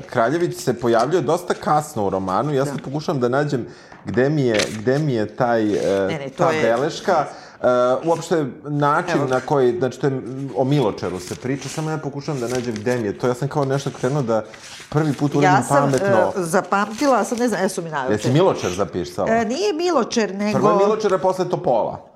Kraljević 0.07 0.57
se 0.57 0.81
pojavljuje 0.81 1.23
dosta 1.23 1.55
kasno 1.55 2.07
u 2.07 2.11
romanu. 2.11 2.55
Ja 2.55 2.67
sad 2.67 2.81
pokušavam 2.83 3.21
da 3.21 3.29
nađem 3.29 3.67
gde 4.05 4.29
mi 4.29 4.43
je, 4.43 4.61
gde 4.73 4.99
mi 4.99 5.15
je 5.15 5.27
taj, 5.27 5.63
e, 5.63 6.07
Ne, 6.09 6.19
ne, 6.19 6.29
ta 6.29 6.51
je- 6.51 6.63
beleška. 6.63 7.27
Uh, 7.63 7.69
uopšte 8.09 8.47
način 8.65 9.19
Evo. 9.19 9.27
na 9.27 9.41
koji, 9.41 9.79
znači 9.79 10.01
to 10.01 10.07
je 10.07 10.23
o 10.57 10.65
Miločeru 10.65 11.21
se 11.21 11.35
priča, 11.35 11.69
samo 11.69 11.91
ja 11.91 11.99
pokušavam 11.99 12.41
da 12.41 12.49
nađem 12.49 12.75
gde 12.75 12.99
mi 12.99 13.07
je 13.07 13.19
to. 13.19 13.27
Ja 13.27 13.35
sam 13.35 13.49
kao 13.49 13.65
nešto 13.65 13.91
krenuo 14.01 14.23
da 14.23 14.45
prvi 14.89 15.13
put 15.13 15.35
uradim 15.35 15.51
Ja 15.51 15.63
sam 15.63 15.77
pametno. 15.77 16.33
e, 16.37 16.43
zapamtila, 16.43 17.19
a 17.19 17.25
sad 17.25 17.39
ne 17.39 17.49
znam, 17.49 17.63
jesu 17.63 17.83
mi 17.83 17.89
Jesi 17.89 17.95
najuče. 17.95 18.33
Miločer 18.33 18.71
zapisala? 18.73 19.29
E, 19.29 19.45
nije 19.45 19.73
Miločer, 19.73 20.35
nego... 20.35 20.59
Prvo 20.59 20.71
je 20.71 20.77
Miločer, 20.77 21.15
a 21.15 21.19
posle 21.19 21.49
Topola. 21.49 22.07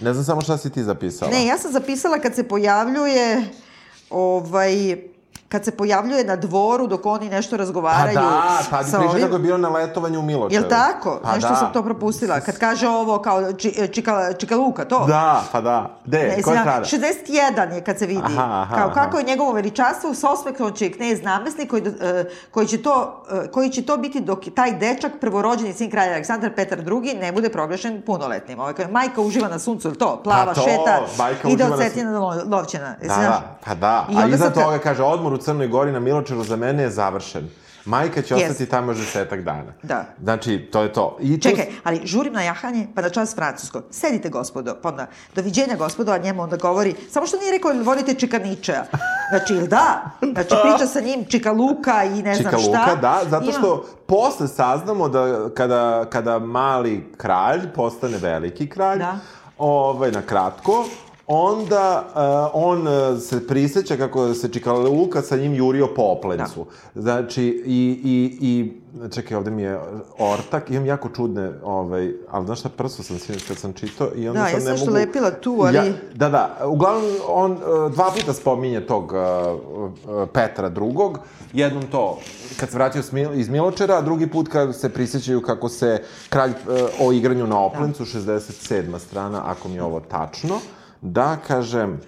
Ne 0.00 0.12
znam 0.12 0.24
samo 0.24 0.40
šta 0.40 0.56
si 0.56 0.70
ti 0.70 0.82
zapisala. 0.84 1.30
Ne, 1.30 1.46
ja 1.46 1.58
sam 1.58 1.72
zapisala 1.72 2.18
kad 2.18 2.34
se 2.34 2.48
pojavljuje, 2.48 3.48
ovaj, 4.10 4.96
kad 5.50 5.64
se 5.64 5.70
pojavljuje 5.70 6.24
na 6.24 6.36
dvoru 6.36 6.86
dok 6.86 7.06
oni 7.06 7.28
nešto 7.28 7.50
Pa 7.50 7.56
razgovaraju 7.56 8.14
da, 8.14 8.58
tad 8.70 8.88
sa 8.88 8.98
priča 8.98 9.10
ovim. 9.10 9.22
kako 9.22 9.34
je 9.34 9.38
bio 9.38 9.58
na 9.58 9.68
letovanju 9.68 10.18
u 10.18 10.22
Miločeru. 10.22 10.62
Jel 10.62 10.70
tako? 10.70 11.20
Pa 11.22 11.34
Nešto 11.34 11.48
da. 11.48 11.54
sam 11.54 11.72
to 11.72 11.82
propustila. 11.82 12.40
Kad 12.40 12.58
kaže 12.58 12.88
ovo 12.88 13.18
kao 13.18 13.52
či, 13.52 13.88
čika, 13.88 14.32
čikaluka, 14.32 14.84
to? 14.84 15.04
Da, 15.06 15.42
pa 15.52 15.60
da. 15.60 15.90
Gde, 16.04 16.18
Ne, 16.18 16.42
koja 16.42 16.54
znam, 16.54 16.84
strana? 16.84 17.06
61 17.66 17.72
je 17.72 17.80
kad 17.80 17.98
se 17.98 18.06
vidi. 18.06 18.20
Aha, 18.26 18.60
aha, 18.60 18.76
kao 18.76 18.86
aha. 18.86 18.94
kako 18.96 19.18
je 19.18 19.24
njegovo 19.24 19.52
veličanstvo 19.52 20.14
s 20.14 20.24
osmehom 20.24 20.72
će 20.72 20.90
knez 20.90 21.22
namestnik 21.22 21.70
koji, 21.70 21.82
e, 21.82 22.24
koji, 22.50 22.66
će 22.66 22.82
to, 22.82 23.24
e, 23.44 23.50
koji 23.50 23.70
će 23.70 23.82
to 23.82 23.96
biti 23.96 24.20
dok 24.20 24.40
taj 24.54 24.72
dečak, 24.72 25.12
prvorođeni 25.20 25.72
sin 25.72 25.90
kralja 25.90 26.10
Aleksandar 26.10 26.54
Petar 26.56 26.78
II, 26.78 27.14
ne 27.14 27.32
bude 27.32 27.48
proglašen 27.48 28.02
punoletnim. 28.02 28.60
Ovaj, 28.60 28.72
kao, 28.72 28.86
majka 28.88 29.20
uživa 29.20 29.48
na 29.48 29.58
suncu, 29.58 29.88
ili 29.88 29.98
to? 29.98 30.20
Plava, 30.24 30.44
Pa 30.46 30.54
to, 30.54 30.60
šeta, 30.60 31.00
ide 31.46 31.64
od 31.64 31.70
na 31.70 31.76
Cetina 31.78 32.12
do 32.12 32.18
Lo- 32.18 32.50
Lovćena. 32.50 32.94
Da, 33.00 33.08
da, 33.08 33.42
pa 33.66 33.74
da. 33.74 34.06
A 34.16 34.26
iza 34.26 34.50
toga 34.50 34.78
kaže, 34.78 35.02
odmor 35.02 35.32
u 35.32 35.39
Crnoj 35.40 35.68
Gori 35.68 35.92
na 35.92 36.00
Miločeru 36.00 36.44
za 36.44 36.56
mene 36.56 36.82
je 36.82 36.90
završen. 36.90 37.48
Majka 37.84 38.22
će 38.22 38.34
Jest. 38.34 38.44
ostati 38.44 38.70
tamo 38.70 38.92
još 38.92 38.98
desetak 38.98 39.42
dana. 39.42 39.72
Da. 39.82 40.04
Znači, 40.22 40.58
to 40.62 40.82
je 40.82 40.92
to. 40.92 41.16
I 41.20 41.40
tu- 41.40 41.48
Čekaj, 41.48 41.66
ali 41.84 42.00
žurim 42.04 42.32
na 42.32 42.42
jahanje, 42.42 42.86
pa 42.94 43.02
na 43.02 43.10
čas 43.10 43.34
francusko. 43.34 43.82
Sedite, 43.90 44.28
gospodo, 44.28 44.74
pa 44.74 44.88
onda, 44.88 45.06
doviđenja, 45.34 45.76
gospodo, 45.76 46.12
a 46.12 46.18
njemu 46.18 46.42
onda 46.42 46.56
govori, 46.56 46.94
samo 47.10 47.26
što 47.26 47.36
nije 47.36 47.52
rekao, 47.52 47.70
"Jel 47.70 47.84
volite 47.84 48.14
Čikaničeja. 48.14 48.84
Znači, 49.30 49.54
ili 49.54 49.68
da? 49.68 50.10
Znači, 50.22 50.48
priča 50.64 50.86
sa 50.86 51.00
njim 51.00 51.24
Čika 51.24 51.52
Luka 51.52 52.04
i 52.04 52.22
ne 52.22 52.34
znam 52.34 52.36
Čika 52.44 52.58
šta. 52.58 52.68
Luka, 52.80 52.94
da, 52.96 53.20
zato 53.24 53.44
Ima- 53.44 53.52
što 53.52 53.86
posle 54.06 54.48
saznamo 54.48 55.08
da 55.08 55.20
kada, 55.50 56.04
kada 56.04 56.38
mali 56.38 57.12
kralj 57.16 57.60
postane 57.70 58.18
veliki 58.18 58.68
kralj, 58.68 58.98
Da. 58.98 59.18
ovaj, 59.58 60.12
na 60.12 60.22
kratko, 60.22 60.84
onda 61.32 62.04
uh, 62.08 62.50
on 62.54 62.86
uh, 62.86 63.20
se 63.20 63.46
priseća 63.46 63.96
kako 63.96 64.34
se 64.34 64.48
Čika 64.48 64.72
Luka 64.72 65.22
sa 65.22 65.36
njim 65.36 65.54
jurio 65.54 65.88
po 65.96 66.02
oplencu. 66.02 66.66
Znači, 66.94 67.62
i, 67.66 68.00
i, 68.04 68.38
i 68.40 68.72
čekaj, 69.10 69.36
ovde 69.36 69.50
mi 69.50 69.62
je 69.62 69.80
ortak, 70.18 70.70
imam 70.70 70.86
jako 70.86 71.08
čudne, 71.08 71.52
ovaj, 71.62 72.12
ali 72.30 72.46
znaš 72.46 72.60
šta, 72.60 72.68
prso 72.68 73.02
sam 73.02 73.18
sinoć 73.18 73.42
kad 73.44 73.58
sam 73.58 73.72
čitao 73.72 74.08
i 74.16 74.28
onda 74.28 74.40
Da, 74.40 74.48
ja 74.48 74.54
ne 74.54 74.60
sam 74.60 74.72
nešto 74.72 74.86
mogu... 74.86 74.98
lepila 74.98 75.30
tu, 75.30 75.56
ali- 75.62 75.76
Ja, 75.76 75.84
da, 76.14 76.28
da. 76.28 76.58
Uglavnom, 76.66 77.10
on 77.28 77.52
uh, 77.52 77.92
dva 77.92 78.10
puta 78.16 78.32
spominje 78.32 78.86
tog 78.86 79.12
uh, 79.12 79.18
uh, 80.14 80.28
Petra 80.32 80.68
drugog. 80.68 81.18
Jednom 81.52 81.82
to, 81.82 82.18
kad 82.56 82.70
se 82.70 82.76
vratio 82.76 83.02
iz 83.34 83.48
Miločera, 83.48 83.96
a 83.96 84.02
drugi 84.02 84.26
put 84.26 84.48
kad 84.48 84.76
se 84.76 84.88
prisjećaju 84.88 85.42
kako 85.42 85.68
se 85.68 86.02
kralj 86.28 86.50
uh, 86.50 87.06
o 87.08 87.12
igranju 87.12 87.46
na 87.46 87.60
Oplencu, 87.60 88.04
67. 88.04 88.98
strana, 88.98 89.42
ako 89.44 89.68
mi 89.68 89.74
je 89.74 89.82
ovo 89.82 90.00
tačno. 90.00 90.58
Da, 91.02 91.36
kažem, 91.46 92.00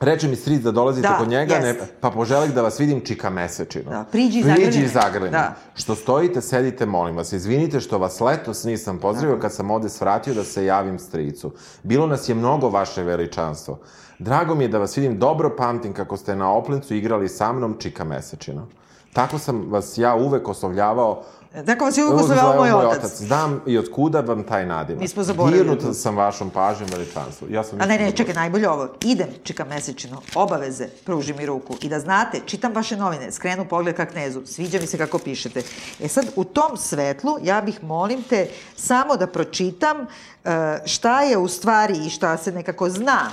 Reče 0.00 0.28
mi 0.28 0.36
stric 0.36 0.62
da 0.62 0.70
dolazite 0.72 1.08
Da, 1.08 1.18
kod 1.18 1.28
njega, 1.28 1.58
ne, 1.58 1.68
jest. 1.68 1.80
pa 2.00 2.10
poželih 2.10 2.54
da 2.54 2.62
vas 2.62 2.80
vidim 2.80 3.00
čika 3.00 3.30
mesečino. 3.30 3.90
Da, 3.90 4.04
priđi 4.12 4.40
i 4.40 4.42
Priđi 4.42 4.88
me. 5.20 5.28
Da. 5.28 5.54
Što 5.74 5.94
stojite, 5.94 6.40
sedite, 6.40 6.86
molim 6.86 7.16
vas. 7.16 7.32
Izvinite 7.32 7.80
što 7.80 7.98
vas 7.98 8.20
letos 8.20 8.64
nisam 8.64 8.98
pozdravio 8.98 9.38
kad 9.38 9.52
sam 9.52 9.70
ovde 9.70 9.88
svratio 9.88 10.34
da 10.34 10.44
se 10.44 10.64
javim 10.64 10.98
stricu. 10.98 11.52
Bilo 11.82 12.06
nas 12.06 12.28
je 12.28 12.34
mnogo 12.34 12.68
vaše 12.68 13.02
veličanstvo. 13.02 13.78
Drago 14.18 14.54
mi 14.54 14.64
je 14.64 14.68
da 14.68 14.78
vas 14.78 14.96
vidim, 14.96 15.18
dobro 15.18 15.56
pamtim 15.56 15.92
kako 15.92 16.16
ste 16.16 16.36
na 16.36 16.52
Oplencu 16.52 16.94
igrali 16.94 17.28
sa 17.28 17.52
mnom 17.52 17.76
čika 17.78 18.04
mesečino. 18.04 18.68
Tako 19.12 19.38
sam 19.38 19.64
vas 19.70 19.98
ja 19.98 20.14
uvek 20.14 20.48
oslovljavao 20.48 21.22
Tako 21.66 21.84
vas 21.84 21.98
je 21.98 22.04
uvijek 22.04 22.20
oslovljavao 22.20 22.56
moj 22.56 22.72
otac. 22.72 23.16
Znam 23.16 23.60
i 23.66 23.78
od 23.78 23.90
kuda 23.92 24.20
vam 24.20 24.44
taj 24.44 24.66
nadimak. 24.66 25.00
Mi 25.00 25.08
smo 25.08 25.22
zaboravili. 25.22 25.64
Dirnuta 25.64 25.94
sam 25.94 26.16
vašom 26.16 26.50
pažnjom 26.50 26.88
veličanstvu. 26.92 27.48
Ja 27.50 27.64
sam 27.64 27.80
A 27.80 27.82
ne, 27.82 27.86
ne, 27.86 27.94
zaboravio. 27.94 28.16
čekaj, 28.16 28.34
najbolje 28.34 28.68
ovo. 28.68 28.88
Idem, 29.04 29.28
čika 29.42 29.64
mesečino, 29.64 30.22
obaveze, 30.34 30.88
pruži 31.04 31.34
mi 31.34 31.46
ruku. 31.46 31.76
I 31.80 31.88
da 31.88 32.00
znate, 32.00 32.40
čitam 32.46 32.72
vaše 32.74 32.96
novine, 32.96 33.32
skrenu 33.32 33.64
pogled 33.64 33.96
ka 33.96 34.06
knezu, 34.06 34.46
sviđa 34.46 34.78
mi 34.80 34.86
se 34.86 34.98
kako 34.98 35.18
pišete. 35.18 35.62
E 36.00 36.08
sad, 36.08 36.26
u 36.36 36.44
tom 36.44 36.76
svetlu, 36.76 37.38
ja 37.42 37.60
bih, 37.60 37.84
molim 37.84 38.22
te, 38.22 38.48
samo 38.76 39.16
da 39.16 39.26
pročitam 39.26 40.00
uh, 40.00 40.50
šta 40.84 41.22
je 41.22 41.38
u 41.38 41.48
stvari 41.48 42.06
i 42.06 42.10
šta 42.10 42.36
se 42.36 42.52
nekako 42.52 42.90
zna 42.90 43.30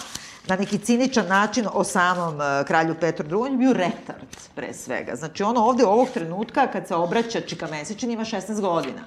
na 0.47 0.55
neki 0.55 0.77
ciničan 0.77 1.27
način 1.27 1.67
o 1.73 1.83
samom 1.83 2.35
uh, 2.35 2.67
kralju 2.67 2.95
Petru 2.99 3.27
II. 3.27 3.35
On 3.35 3.51
je 3.51 3.57
bio 3.57 3.73
retard, 3.73 4.27
pre 4.55 4.73
svega. 4.73 5.15
Znači, 5.15 5.43
ono 5.43 5.65
ovde 5.65 5.85
ovog 5.85 6.09
trenutka, 6.13 6.67
kad 6.67 6.87
se 6.87 6.95
obraća 6.95 7.41
Čika 7.41 7.67
Mesečin, 7.67 8.11
ima 8.11 8.25
16 8.25 8.61
godina. 8.61 9.01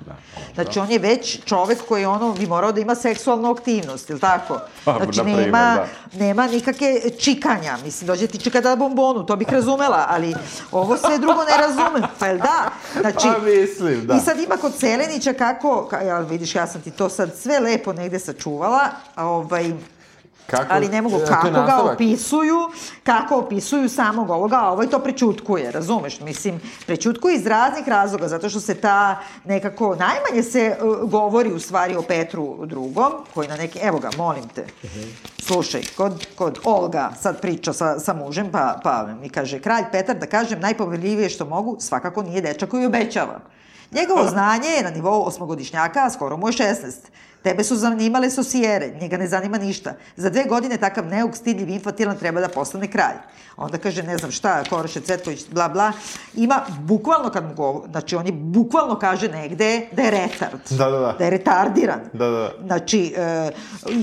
Znači, 0.54 0.78
on 0.78 0.90
je 0.90 0.98
već 0.98 1.44
čovek 1.44 1.78
koji 1.88 2.04
ono, 2.04 2.32
bi 2.32 2.46
morao 2.46 2.72
da 2.72 2.80
ima 2.80 2.94
seksualnu 2.94 3.50
aktivnost, 3.50 4.10
ili 4.10 4.20
tako? 4.20 4.60
Pa, 4.84 4.96
Znači, 4.96 5.20
primer, 5.22 5.44
nema, 5.44 5.74
da. 5.74 5.86
nema 6.18 6.46
nikakve 6.46 7.10
čikanja. 7.18 7.78
Mislim, 7.84 8.06
dođe 8.06 8.26
ti 8.26 8.38
čika 8.38 8.60
da 8.60 8.76
bombonu, 8.76 9.26
to 9.26 9.36
bih 9.36 9.48
razumela, 9.50 10.06
ali 10.08 10.34
ovo 10.72 10.96
sve 10.96 11.18
drugo 11.18 11.44
ne 11.44 11.66
razumem. 11.66 12.02
Pa 12.18 12.26
jel 12.26 12.38
da? 12.38 12.70
Znači, 13.00 13.28
Pa 13.34 13.38
mislim, 13.38 14.06
da. 14.06 14.14
I 14.14 14.20
sad 14.20 14.40
ima 14.40 14.56
kod 14.56 14.72
Selenića 14.74 15.32
kako, 15.32 15.86
ka, 15.90 16.00
ja, 16.00 16.18
vidiš, 16.20 16.54
ja 16.54 16.66
sam 16.66 16.80
ti 16.80 16.90
to 16.90 17.08
sad 17.08 17.36
sve 17.36 17.60
lepo 17.60 17.92
negde 17.92 18.18
sačuvala, 18.18 18.88
a 19.14 19.26
ovaj, 19.26 19.72
Kako, 20.46 20.66
ali 20.68 20.88
ne 20.88 21.02
mogu 21.02 21.16
e, 21.16 21.20
je 21.20 21.26
kako 21.26 21.50
ga 21.50 21.60
nastavak. 21.60 21.94
opisuju, 21.94 22.56
kako 23.02 23.36
opisuju 23.36 23.88
samog 23.88 24.30
ovoga, 24.30 24.56
a 24.56 24.72
ovaj 24.72 24.86
to 24.86 24.98
prećutkuje, 24.98 25.70
razumeš? 25.70 26.20
Mislim, 26.20 26.60
prećutkuje 26.86 27.36
iz 27.36 27.46
raznih 27.46 27.88
razloga, 27.88 28.28
zato 28.28 28.48
što 28.48 28.60
se 28.60 28.74
ta 28.74 29.18
nekako, 29.44 29.96
najmanje 29.96 30.42
se 30.42 30.76
uh, 30.80 31.10
govori 31.10 31.52
u 31.52 31.60
stvari 31.60 31.96
o 31.96 32.02
Petru 32.02 32.66
drugom, 32.66 33.12
koji 33.34 33.48
na 33.48 33.56
neki, 33.56 33.78
evo 33.82 33.98
ga, 33.98 34.10
molim 34.16 34.48
te, 34.48 34.66
slušaj, 35.38 35.82
kod, 35.96 36.26
kod 36.34 36.58
Olga 36.64 37.10
sad 37.20 37.40
priča 37.40 37.72
sa, 37.72 37.98
sa 37.98 38.14
mužem, 38.14 38.50
pa, 38.52 38.80
pa 38.82 39.06
mi 39.20 39.28
kaže, 39.28 39.60
kralj 39.60 39.84
Petar, 39.92 40.16
da 40.16 40.26
kažem, 40.26 40.60
najpoveljivije 40.60 41.28
što 41.28 41.44
mogu, 41.44 41.76
svakako 41.80 42.22
nije 42.22 42.40
dečak 42.40 42.70
koji 42.70 42.86
obećava. 42.86 43.40
Njegovo 43.90 44.26
znanje 44.28 44.68
je 44.68 44.82
na 44.82 44.90
nivou 44.90 45.22
osmogodišnjaka, 45.22 46.04
a 46.04 46.10
skoro 46.10 46.36
mu 46.36 46.48
je 46.48 46.52
16. 46.52 46.92
Tebe 47.42 47.64
su 47.64 47.76
zanimale 47.76 48.30
sosijere, 48.30 48.90
njega 49.00 49.16
ne 49.16 49.28
zanima 49.28 49.58
ništa. 49.58 49.94
Za 50.16 50.30
dve 50.30 50.44
godine 50.44 50.76
takav 50.76 51.06
neuk, 51.06 51.36
stidljiv, 51.36 51.68
infantilan 51.68 52.18
treba 52.18 52.40
da 52.40 52.48
postane 52.48 52.90
kralj. 52.90 53.16
Onda 53.56 53.78
kaže, 53.78 54.02
ne 54.02 54.18
znam 54.18 54.30
šta, 54.30 54.64
Koroše 54.70 55.00
Cvetković, 55.00 55.46
bla, 55.50 55.68
bla. 55.68 55.92
Ima, 56.34 56.60
bukvalno 56.80 57.30
kad 57.30 57.44
mu 57.44 57.54
govori, 57.54 57.90
znači 57.90 58.16
on 58.16 58.26
je 58.26 58.32
bukvalno 58.32 58.98
kaže 58.98 59.28
negde 59.28 59.86
da 59.92 60.02
je 60.02 60.10
retard. 60.10 60.60
Da, 60.70 60.90
da, 60.90 60.98
da. 60.98 61.14
Da 61.18 61.24
je 61.24 61.30
retardiran. 61.30 62.00
Da, 62.12 62.26
da, 62.26 62.38
da. 62.38 62.50
Znači, 62.66 63.14
e, 63.16 63.50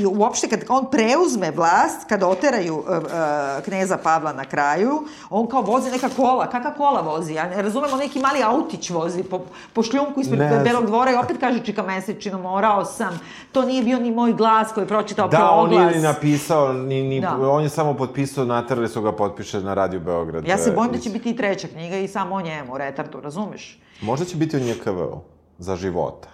uopšte 0.08 0.48
kad 0.48 0.60
on 0.70 0.92
preuzme 0.92 1.52
vlast, 1.52 2.08
kad 2.10 2.24
oteraju 2.24 2.84
e, 2.90 2.96
e, 2.96 3.62
kneza 3.62 3.98
Pavla 3.98 4.34
na 4.34 4.46
kraju, 4.46 5.04
on 5.30 5.48
kao 5.48 5.62
vozi 5.62 5.92
neka 5.92 6.10
kola. 6.10 6.50
Kakva 6.50 6.74
kola 6.74 7.02
vozi? 7.02 7.34
Ja 7.34 7.50
ne 7.50 7.62
razumem, 7.62 7.94
on 7.94 8.00
neki 8.00 8.20
mali 8.20 8.44
autić 8.44 8.90
vozi 8.90 9.24
po, 9.24 9.42
po 9.74 9.84
šljunku 9.84 10.22
ispred 10.22 10.40
Ne. 10.40 10.64
Belog 10.64 10.86
dvora 10.86 11.12
i 11.12 11.16
opet 11.16 11.38
kaže 11.40 11.60
Čika 11.60 11.84
Mesečino, 11.84 12.38
morao 12.38 12.86
sam. 12.86 13.20
To 13.52 13.62
nije 13.62 13.84
bio 13.84 14.00
ni 14.00 14.12
moj 14.12 14.34
glas 14.34 14.72
koji 14.74 14.84
je 14.84 14.88
pročitao 14.88 15.28
Da, 15.28 15.38
kao 15.38 15.54
on 15.54 15.66
oglas. 15.66 15.80
nije 15.82 15.98
ni 15.98 16.04
napisao, 16.04 16.74
ni, 16.74 17.04
ni, 17.04 17.22
Da. 17.22 17.38
on 17.42 17.64
je 17.64 17.70
samo 17.70 17.94
potpisao, 17.94 18.46
naterali 18.46 18.90
su 18.90 19.02
ga 19.02 19.12
potpiše 19.12 19.62
na 19.62 19.74
Radio 19.74 20.00
Beograd. 20.00 20.48
Ja 20.48 20.58
se 20.58 20.70
e, 20.70 20.74
bojim 20.74 20.92
da 20.92 20.98
će 20.98 21.10
biti 21.10 21.30
i 21.30 21.36
treća 21.36 21.68
knjiga 21.68 21.96
i 21.98 22.08
samo 22.08 22.36
o 22.36 22.42
njemu, 22.42 22.78
retardu, 22.78 23.22
razumeš? 23.22 23.80
Možda 24.02 24.26
će 24.26 24.38
biti 24.38 24.58
o 24.58 24.60
NJKV-u, 24.60 25.20
za 25.58 25.76
života. 25.76 26.28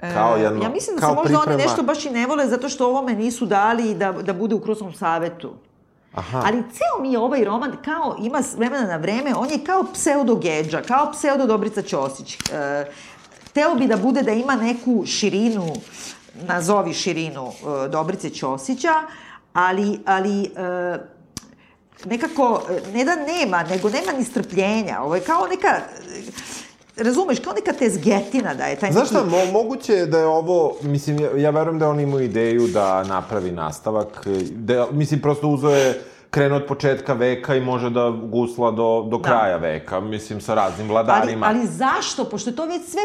Kao 0.00 0.36
jedno, 0.36 0.60
E, 0.60 0.64
ja 0.64 0.70
mislim 0.70 0.96
da 0.96 1.00
kao 1.00 1.10
se 1.10 1.14
možda 1.14 1.28
priprema... 1.28 1.54
oni 1.54 1.62
nešto 1.62 1.82
baš 1.82 2.04
i 2.04 2.10
ne 2.10 2.26
vole 2.26 2.46
zato 2.46 2.68
što 2.68 2.86
ovome 2.88 3.14
nisu 3.14 3.46
dali 3.46 3.94
da, 3.94 4.12
da 4.12 4.32
bude 4.32 4.54
u 4.54 4.60
Krusnom 4.60 4.92
savetu. 4.92 5.52
Aha. 6.14 6.42
Ali 6.46 6.62
ceo 6.62 7.02
mi 7.02 7.12
je 7.12 7.18
ovaj 7.18 7.44
roman 7.44 7.72
kao, 7.84 8.16
ima 8.20 8.38
vremena 8.56 8.86
na 8.86 8.96
vreme, 8.96 9.34
on 9.34 9.50
je 9.50 9.58
kao 9.58 9.84
pseudo 9.94 10.34
Gedža, 10.34 10.82
kao 10.82 11.12
pseudo 11.12 11.46
Dobrica 11.46 11.82
Ćosić. 11.82 12.34
E, 12.52 12.84
teo 13.52 13.74
bi 13.74 13.86
da 13.86 13.96
bude 13.96 14.22
da 14.22 14.32
ima 14.32 14.56
neku 14.56 15.06
širinu, 15.06 15.66
nazovi 16.48 16.94
širinu 16.94 17.46
e, 17.46 17.88
Dobrice 17.88 18.30
Ćosića, 18.30 18.94
ali, 19.52 20.00
ali 20.04 20.44
e, 20.44 20.98
nekako, 22.04 22.62
e, 22.70 22.92
ne 22.92 23.04
da 23.04 23.14
nema, 23.14 23.62
nego 23.62 23.90
nema 23.90 24.12
ni 24.18 24.24
strpljenja. 24.24 25.02
Ovo 25.02 25.14
je 25.14 25.20
kao 25.20 25.46
neka, 25.46 25.68
e, 26.96 27.02
razumeš, 27.02 27.40
kao 27.40 27.52
neka 27.52 27.72
tezgetina 27.72 28.54
da 28.54 28.64
je 28.64 28.76
taj 28.76 28.92
Znaš 28.92 29.08
šta, 29.08 29.24
mo, 29.24 29.44
moguće 29.52 29.92
je 29.92 30.06
da 30.06 30.18
je 30.18 30.26
ovo, 30.26 30.76
mislim, 30.82 31.20
ja, 31.20 31.30
ja 31.36 31.50
verujem 31.50 31.78
da 31.78 31.88
on 31.88 32.00
ima 32.00 32.22
ideju 32.22 32.66
da 32.66 33.04
napravi 33.04 33.50
nastavak, 33.50 34.26
da, 34.50 34.86
mislim, 34.92 35.20
prosto 35.20 35.48
uzeo 35.48 35.70
je 35.70 36.02
krenuo 36.36 36.58
od 36.58 36.66
početka 36.66 37.12
veka 37.14 37.54
i 37.54 37.60
može 37.60 37.90
da 37.90 38.10
gusla 38.22 38.70
do, 38.70 39.02
do 39.02 39.18
kraja 39.18 39.56
veka, 39.56 40.00
mislim, 40.02 40.40
sa 40.40 40.54
raznim 40.54 40.86
Ali, 40.86 40.92
vladarima. 40.92 41.46
ali 41.46 41.66
zašto? 41.66 42.24
Pošto 42.24 42.50
je 42.50 42.56
to 42.56 42.66
već 42.66 42.82
sve 42.84 43.02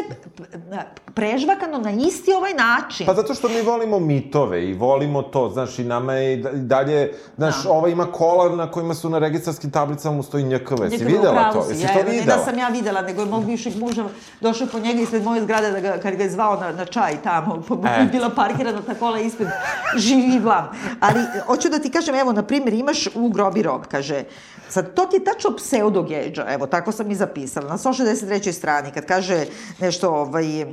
prežvakano 1.06 1.78
na 1.78 1.90
isti 1.92 2.32
ovaj 2.32 2.54
način. 2.54 3.06
Pa 3.06 3.14
zato 3.14 3.34
što 3.34 3.48
mi 3.48 3.62
volimo 3.62 3.98
mitove 3.98 4.64
i 4.64 4.74
volimo 4.74 5.22
to, 5.24 5.50
znaš, 5.50 5.78
i 5.78 5.84
nama 5.84 6.14
je 6.14 6.32
i 6.32 6.36
da- 6.36 6.50
dalje, 6.52 7.12
znaš, 7.36 7.62
Da. 7.62 7.70
ova 7.70 7.88
ima 7.88 8.06
kola 8.06 8.56
na 8.56 8.70
kojima 8.70 8.94
su 8.94 9.10
na 9.10 9.18
registarskim 9.18 9.70
tablicama 9.70 10.16
mu 10.16 10.22
stoji 10.22 10.44
NJKV. 10.44 10.88
Si 10.90 11.04
videla 11.04 11.52
to? 11.52 11.62
si, 11.62 11.70
Jesi 11.72 11.82
ja, 11.82 11.88
to 11.90 12.02
Ne 12.02 12.10
videla? 12.10 12.36
da 12.36 12.44
sam 12.44 12.58
ja 12.58 12.68
videla, 12.68 13.00
nego 13.02 13.20
je 13.22 13.26
mog 13.28 13.44
bivšeg 13.44 13.76
muža 13.76 14.04
došao 14.40 14.66
po 14.66 14.78
njega 14.78 15.00
ispred 15.00 15.22
moje 15.22 15.42
zgrade, 15.42 15.70
da 15.70 15.80
ga, 15.80 15.98
kad 15.98 16.14
ga 16.14 16.22
je 16.22 16.30
zvao 16.30 16.56
na, 16.56 16.72
na 16.72 16.84
čaj 16.84 17.16
tamo, 17.24 17.62
po, 17.68 17.74
E. 17.86 18.08
bila 18.12 18.30
parkirana 18.30 18.82
ta 18.82 18.94
kola 18.94 19.18
ispred, 19.20 19.48
živi 19.96 20.38
vlam. 20.38 20.68
Ali, 21.00 21.20
hoću 21.46 21.68
da 21.68 21.78
ti 21.78 21.90
kažem, 21.90 22.14
evo, 22.14 22.32
na 22.32 22.42
primjer, 22.42 22.74
imaš 22.74 23.06
u 23.06 23.21
grobi 23.28 23.62
rob, 23.62 23.82
kaže, 23.90 24.24
sad, 24.68 24.94
to 24.94 25.06
ti 25.06 25.16
je 25.16 25.24
tačno 25.24 25.56
pseudogeđa, 25.56 26.46
evo, 26.48 26.66
tako 26.66 26.92
sam 26.92 27.10
i 27.10 27.14
zapisala, 27.14 27.68
na 27.68 27.78
163. 27.78 28.52
strani, 28.52 28.90
kad 28.90 29.06
kaže 29.06 29.44
nešto, 29.80 30.10
ovaj, 30.10 30.60
e, 30.60 30.66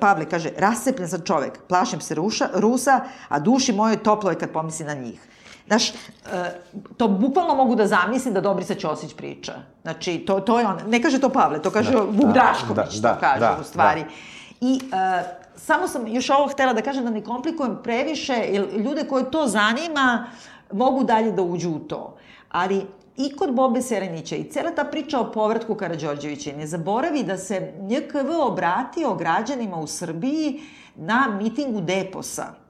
Pavle 0.00 0.24
kaže, 0.24 0.50
rascepljen 0.56 1.08
sam 1.08 1.20
čovek, 1.20 1.58
plašim 1.68 2.00
se 2.00 2.14
Ruša, 2.14 2.48
Rusa, 2.54 3.00
a 3.28 3.38
duši 3.38 3.72
moje 3.72 4.02
toplo 4.02 4.30
je 4.30 4.38
kad 4.38 4.50
pomisli 4.50 4.86
na 4.86 4.94
njih. 4.94 5.20
Znaš, 5.66 5.90
e, 5.90 5.94
to 6.96 7.08
bukvalno 7.08 7.54
mogu 7.54 7.74
da 7.74 7.86
zamislim 7.86 8.34
da 8.34 8.40
Dobrica 8.40 8.74
Ćosić 8.74 9.14
priča. 9.14 9.52
Znači, 9.82 10.18
to, 10.26 10.40
to 10.40 10.60
je 10.60 10.66
on, 10.66 10.78
ne 10.86 11.02
kaže 11.02 11.20
to 11.20 11.28
Pavle, 11.28 11.62
to 11.62 11.70
kaže 11.70 11.96
Vuk 11.96 12.26
da, 12.26 12.32
Drašković, 12.32 12.94
da, 12.94 13.14
to 13.14 13.20
kaže 13.20 13.40
da, 13.40 13.58
u 13.60 13.64
stvari. 13.64 14.00
da. 14.00 14.10
I 14.60 14.80
e, 14.92 15.22
samo 15.56 15.88
sam 15.88 16.08
još 16.08 16.30
ovo 16.30 16.48
htela 16.48 16.72
da 16.72 16.82
kažem 16.82 17.04
da 17.04 17.10
ne 17.10 17.24
komplikujem 17.24 17.78
previše, 17.82 18.32
jer 18.32 18.68
ljude 18.76 19.04
koje 19.04 19.30
to 19.30 19.46
zanima 19.46 20.26
mogu 20.72 21.04
dalje 21.04 21.32
da 21.32 21.42
uđu 21.42 21.70
u 21.70 21.78
to. 21.78 22.16
Ali 22.48 22.86
i 23.16 23.36
kod 23.36 23.54
Bobe 23.54 23.82
Serenića 23.82 24.36
i 24.36 24.44
cela 24.44 24.70
ta 24.70 24.84
priča 24.84 25.20
o 25.20 25.32
povratku 25.32 25.74
Karadžorđevića, 25.74 26.56
ne 26.56 26.66
zaboravi 26.66 27.22
da 27.22 27.38
se 27.38 27.72
NJKV 27.80 28.30
obratio 28.40 29.14
građanima 29.14 29.76
u 29.76 29.86
Srbiji 29.86 30.60
na 30.96 31.38
mitingu 31.40 31.80
Deposa. 31.80 32.62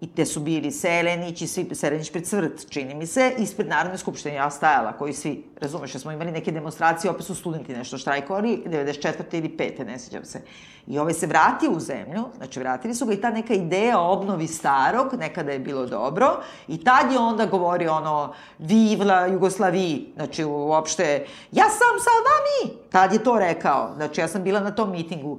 I 0.00 0.06
te 0.06 0.26
su 0.26 0.40
bili 0.40 0.70
Selenić 0.70 1.42
i 1.42 1.46
svi, 1.46 1.68
Selenić 1.72 2.10
pred 2.12 2.26
cvrt, 2.26 2.66
čini 2.68 2.94
mi 2.94 3.06
se, 3.06 3.32
ispred 3.38 3.68
Narodne 3.68 3.98
skupštine, 3.98 4.34
ja 4.34 4.50
stajala, 4.50 4.92
koji 4.92 5.12
svi, 5.12 5.44
razumeš, 5.60 5.94
jer 5.94 6.00
smo 6.00 6.12
imali 6.12 6.32
neke 6.32 6.52
demonstracije, 6.52 7.10
opet 7.10 7.26
su 7.26 7.34
studenti 7.34 7.72
nešto 7.72 7.98
štrajkovali, 7.98 8.62
94. 8.66 9.22
ili 9.32 9.56
5. 9.58 9.86
ne 9.86 9.98
sjećam 9.98 10.24
se. 10.24 10.42
I 10.86 10.98
ovaj 10.98 11.12
se 11.12 11.26
vratio 11.26 11.70
u 11.70 11.80
zemlju, 11.80 12.24
znači 12.36 12.60
vratili 12.60 12.94
su 12.94 13.06
ga 13.06 13.12
i 13.12 13.20
ta 13.20 13.30
neka 13.30 13.54
ideja 13.54 14.00
o 14.00 14.12
obnovi 14.12 14.46
starog, 14.46 15.14
nekada 15.18 15.52
je 15.52 15.58
bilo 15.58 15.86
dobro, 15.86 16.36
i 16.68 16.84
tad 16.84 17.12
je 17.12 17.18
onda 17.18 17.46
govorio 17.46 17.92
ono, 17.92 18.34
vivla 18.58 19.26
Jugoslaviji, 19.26 20.12
znači 20.14 20.44
uopšte, 20.44 21.26
ja 21.52 21.64
sam 21.64 22.00
sa 22.00 22.10
vami, 22.10 22.78
tad 22.90 23.12
je 23.12 23.24
to 23.24 23.38
rekao, 23.38 23.90
znači 23.96 24.20
ja 24.20 24.28
sam 24.28 24.42
bila 24.42 24.60
na 24.60 24.70
tom 24.70 24.90
mitingu. 24.90 25.38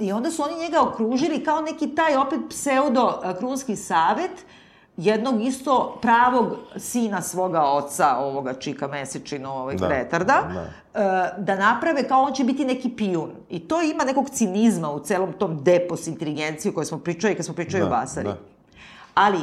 I 0.00 0.12
onda 0.12 0.30
su 0.30 0.42
oni 0.42 0.58
njega 0.58 0.80
okružili 0.80 1.44
kao 1.44 1.60
neki 1.60 1.94
taj 1.94 2.16
opet 2.16 2.40
pseudo 2.48 3.22
krunski 3.38 3.76
savet, 3.76 4.44
jednog 4.96 5.42
isto 5.42 5.98
pravog 6.02 6.46
sina 6.76 7.22
svoga 7.22 7.62
oca, 7.62 8.16
ovoga 8.16 8.54
Čika 8.54 8.88
Mesečino, 8.88 9.50
ovog 9.50 9.74
Da, 9.74 9.78
da, 9.78 9.88
retarda, 9.88 10.42
da. 10.54 11.00
da. 11.00 11.34
da 11.38 11.56
naprave 11.56 12.08
kao 12.08 12.22
on 12.22 12.32
će 12.32 12.44
biti 12.44 12.64
neki 12.64 12.90
pijun. 12.90 13.30
I 13.50 13.60
to 13.60 13.82
ima 13.82 14.04
nekog 14.04 14.30
cinizma 14.30 14.90
u 14.90 15.00
celom 15.00 15.32
tom 15.32 15.64
depos 15.64 16.06
inteligenciju 16.06 16.74
koju 16.74 16.84
smo 16.84 16.98
pričali 16.98 17.34
kad 17.34 17.44
smo 17.44 17.54
pričali 17.54 17.80
Da, 17.80 17.86
o 17.86 17.90
Basari. 17.90 18.28
da. 18.28 18.38
Ali, 19.14 19.38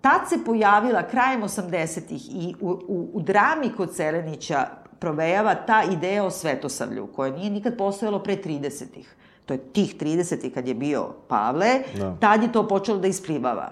tad 0.00 0.20
se 0.28 0.44
pojavila 0.44 1.02
krajem 1.02 1.42
80-ih 1.42 2.22
i 2.30 2.54
u, 2.60 2.70
u, 2.70 3.10
u 3.12 3.20
drami 3.22 3.72
kod 3.72 3.94
Selenića 3.94 4.66
provejava 4.98 5.54
ta 5.54 5.82
ideja 5.82 6.24
o 6.24 6.30
svetosavlju, 6.30 7.06
koja 7.06 7.32
nije 7.32 7.50
nikad 7.50 7.76
postojalo 7.76 8.18
pre 8.18 8.36
30-ih. 8.36 9.14
To 9.46 9.54
je 9.54 9.58
tih 9.58 9.96
30-ih 9.96 10.54
kad 10.54 10.68
je 10.68 10.74
bio 10.74 11.08
Pavle, 11.28 11.82
Da. 11.96 12.16
tad 12.20 12.42
je 12.42 12.52
to 12.52 12.68
počelo 12.68 12.98
da 12.98 13.06
isplivava. 13.06 13.70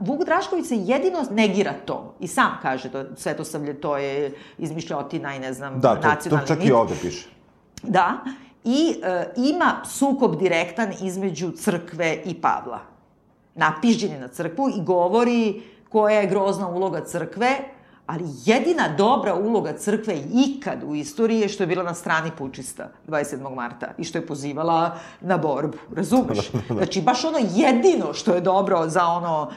Vuk 0.00 0.24
Drašković 0.24 0.66
se 0.66 0.76
jedino 0.76 1.24
negira 1.30 1.72
to 1.84 2.14
i 2.20 2.26
sam 2.28 2.58
kaže 2.62 2.92
to 2.92 3.04
svetosavlje 3.16 3.80
to 3.80 3.96
je 3.96 4.32
izmišljotina 4.58 5.34
i 5.36 5.38
ne 5.38 5.52
znam 5.52 5.80
Da, 5.80 5.94
to, 5.94 6.02
to 6.02 6.08
nacionalni 6.08 6.46
čak 6.46 6.58
mit. 6.58 6.68
i 6.68 6.72
ovde 6.72 6.94
piše. 7.02 7.28
Da, 7.82 8.18
i 8.64 8.96
e, 9.02 9.26
ima 9.36 9.82
sukob 9.84 10.38
direktan 10.38 10.92
između 11.02 11.50
crkve 11.50 12.22
i 12.24 12.34
Pavla. 12.34 12.80
Napižđen 13.54 14.12
je 14.12 14.20
na 14.20 14.28
crkvu 14.28 14.68
i 14.68 14.82
govori 14.82 15.62
koja 15.88 16.20
je 16.20 16.26
grozna 16.26 16.68
uloga 16.68 17.04
crkve, 17.04 17.58
ali 18.06 18.24
jedina 18.44 18.88
dobra 18.88 19.34
uloga 19.34 19.72
crkve 19.72 20.14
ikad 20.34 20.78
u 20.86 20.94
istoriji 20.94 21.40
je 21.40 21.48
što 21.48 21.62
je 21.62 21.66
bila 21.66 21.82
na 21.82 21.94
strani 21.94 22.30
pučista 22.38 22.88
27. 23.08 23.54
marta 23.54 23.86
i 23.98 24.04
što 24.04 24.18
je 24.18 24.26
pozivala 24.26 24.96
na 25.20 25.38
borbu, 25.38 25.78
razumeš? 25.96 26.50
Znači, 26.68 27.02
baš 27.02 27.24
ono 27.24 27.38
jedino 27.54 28.14
što 28.14 28.34
je 28.34 28.40
dobro 28.40 28.88
za 28.88 29.06
ono 29.06 29.50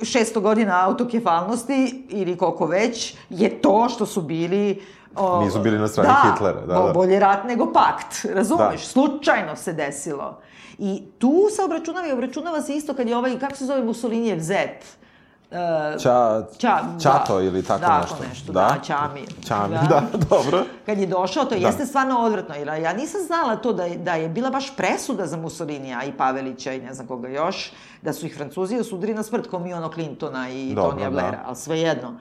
600 0.00 0.40
godina 0.40 0.86
autokefalnosti 0.86 2.06
ili 2.08 2.36
koliko 2.36 2.66
već, 2.66 3.16
je 3.30 3.62
to 3.62 3.88
što 3.88 4.06
su 4.06 4.22
bili 4.22 4.82
o, 5.16 5.44
Nisu 5.44 5.60
bili 5.60 5.78
na 5.78 5.88
strani 5.88 6.08
da, 6.08 6.30
Hitlera, 6.30 6.60
da, 6.66 6.74
bo- 6.80 6.86
da. 6.86 6.92
bolje 6.92 7.20
rat 7.20 7.44
nego 7.44 7.72
pakt, 7.72 8.24
razumeš? 8.34 8.80
Da. 8.80 8.86
Slučajno 8.88 9.56
se 9.56 9.72
desilo. 9.72 10.38
I 10.78 11.02
tu 11.18 11.32
se 11.56 11.62
obračunava 11.62 12.08
i 12.08 12.12
obračunava 12.12 12.62
se 12.62 12.74
isto 12.76 12.94
kad 12.94 13.08
je 13.08 13.16
ovaj, 13.16 13.38
kako 13.38 13.56
se 13.56 13.64
zove 13.66 13.84
Mussolinijev 13.84 14.40
zet? 14.40 14.96
E, 15.50 15.98
Ča, 15.98 16.42
Ča, 16.58 16.78
Čato 17.02 17.36
da, 17.38 17.42
ili 17.44 17.62
tako 17.62 17.80
da, 17.80 18.00
nešto. 18.00 18.16
nešto, 18.28 18.52
da, 18.52 18.76
Ćami. 18.82 19.26
Ćami, 19.46 19.74
da, 19.90 20.02
dobro. 20.30 20.64
Kad 20.86 20.98
je 20.98 21.06
došao, 21.06 21.44
to 21.44 21.50
Da. 21.50 21.66
jeste 21.66 21.86
stvarno 21.86 22.18
odvratno, 22.18 22.54
jer 22.54 22.68
ja 22.68 22.92
nisam 22.92 23.20
znala 23.26 23.56
to 23.56 23.72
da 23.72 23.84
je, 23.84 23.98
da 23.98 24.14
je 24.14 24.28
bila 24.28 24.50
baš 24.50 24.76
presuda 24.76 25.26
za 25.26 25.36
Mussolinija 25.36 26.04
i 26.04 26.12
Pavelića 26.12 26.72
i 26.72 26.80
ne 26.80 26.94
znam 26.94 27.06
koga 27.06 27.28
još, 27.28 27.72
da 28.02 28.12
su 28.12 28.26
ih 28.26 28.36
Francuzi 28.36 28.78
osudili 28.78 29.14
na 29.14 29.22
smrt, 29.22 29.50
kao 29.50 29.60
mi 29.60 29.74
ono 29.74 29.92
Clintona 29.92 30.50
i 30.50 30.74
Dobro, 30.74 30.90
Tonija 30.90 31.10
da. 31.10 31.20
Blaira, 31.20 31.38
ali 31.44 31.56
svejedno. 31.56 32.12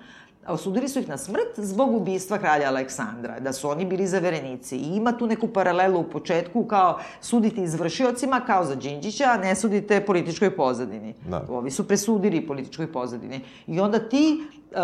Osudili 0.48 0.90
su 0.90 1.00
ih 1.00 1.10
na 1.10 1.18
smrt 1.18 1.58
zbog 1.58 1.96
ubistva 1.96 2.38
kralja 2.38 2.68
Aleksandra, 2.68 3.40
da 3.40 3.54
su 3.54 3.70
oni 3.70 3.86
bili 3.86 4.08
zaverenici. 4.08 4.78
I 4.78 4.96
ima 4.96 5.12
tu 5.18 5.28
neku 5.28 5.48
paralelu 5.48 6.00
u 6.00 6.04
početku 6.04 6.64
kao 6.64 7.00
suditi 7.22 7.64
izvršiocima 7.64 8.42
kao 8.48 8.66
za 8.66 8.76
Đinđića, 8.76 9.24
a 9.26 9.38
ne 9.38 9.56
sudite 9.56 10.06
političkoj 10.06 10.56
pozadini. 10.56 11.14
Da. 11.30 11.46
Ovi 11.50 11.72
su 11.72 11.88
presudili 11.88 12.48
političkoj 12.48 12.92
pozadini. 12.92 13.42
I 13.68 13.80
onda 13.80 14.00
ti 14.10 14.44
uh, 14.72 14.78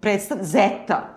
predstav, 0.00 0.38
Zeta, 0.40 1.08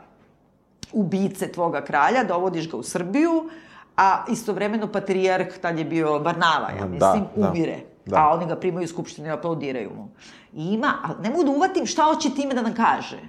ubice 0.93 1.51
tvoga 1.51 1.81
kralja, 1.81 2.23
dovodiš 2.23 2.71
ga 2.71 2.77
u 2.77 2.83
Srbiju, 2.83 3.49
a 3.97 4.25
istovremeno 4.29 4.87
patrijarh, 4.87 5.57
tad 5.61 5.79
je 5.79 5.85
bio 5.85 6.19
Barnava, 6.19 6.69
ja 6.69 6.79
Da, 6.79 6.85
mislim, 6.87 7.23
da, 7.35 7.49
umire. 7.49 7.79
da. 8.05 8.17
A 8.17 8.33
oni 8.33 8.45
ga 8.45 8.55
primaju 8.55 8.85
u 8.85 8.87
skupštini 8.87 9.27
i 9.27 9.31
aplaudiraju 9.31 9.89
mu. 9.95 10.09
I 10.53 10.73
ima, 10.73 10.93
ali 11.03 11.21
ne 11.21 11.29
mogu 11.29 11.43
da 11.43 11.51
uvatim 11.51 11.85
šta 11.85 12.03
hoće 12.03 12.29
time 12.35 12.53
da 12.53 12.61
nam 12.61 12.73
kaže. 12.73 13.19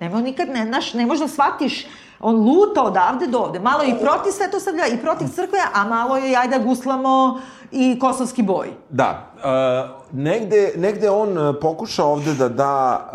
Ne 0.00 0.08
mogu 0.08 0.22
nikad, 0.22 0.48
ne, 0.48 0.66
znaš, 0.66 0.94
ne 0.94 1.06
možeš 1.06 1.20
da 1.20 1.28
shvatiš, 1.28 1.86
on 2.20 2.36
luta 2.36 2.82
odavde 2.82 3.26
do 3.26 3.38
ovde. 3.38 3.60
Malo 3.60 3.82
je 3.82 3.90
i 3.90 4.00
protiv 4.00 4.30
Svetosavlja 4.30 4.86
i 4.86 4.98
protiv 5.02 5.28
crkve, 5.28 5.58
a 5.74 5.84
malo 5.84 6.16
je 6.16 6.30
i 6.30 6.36
ajde 6.36 6.58
guslamo 6.58 7.40
i 7.72 7.98
kosovski 7.98 8.42
boj. 8.42 8.68
Da, 8.88 9.32
uh, 9.36 10.20
negde, 10.20 10.72
negde 10.76 11.10
on 11.10 11.38
uh, 11.38 11.54
pokuša 11.60 12.04
ovde 12.04 12.34
da 12.34 12.48
da, 12.48 13.08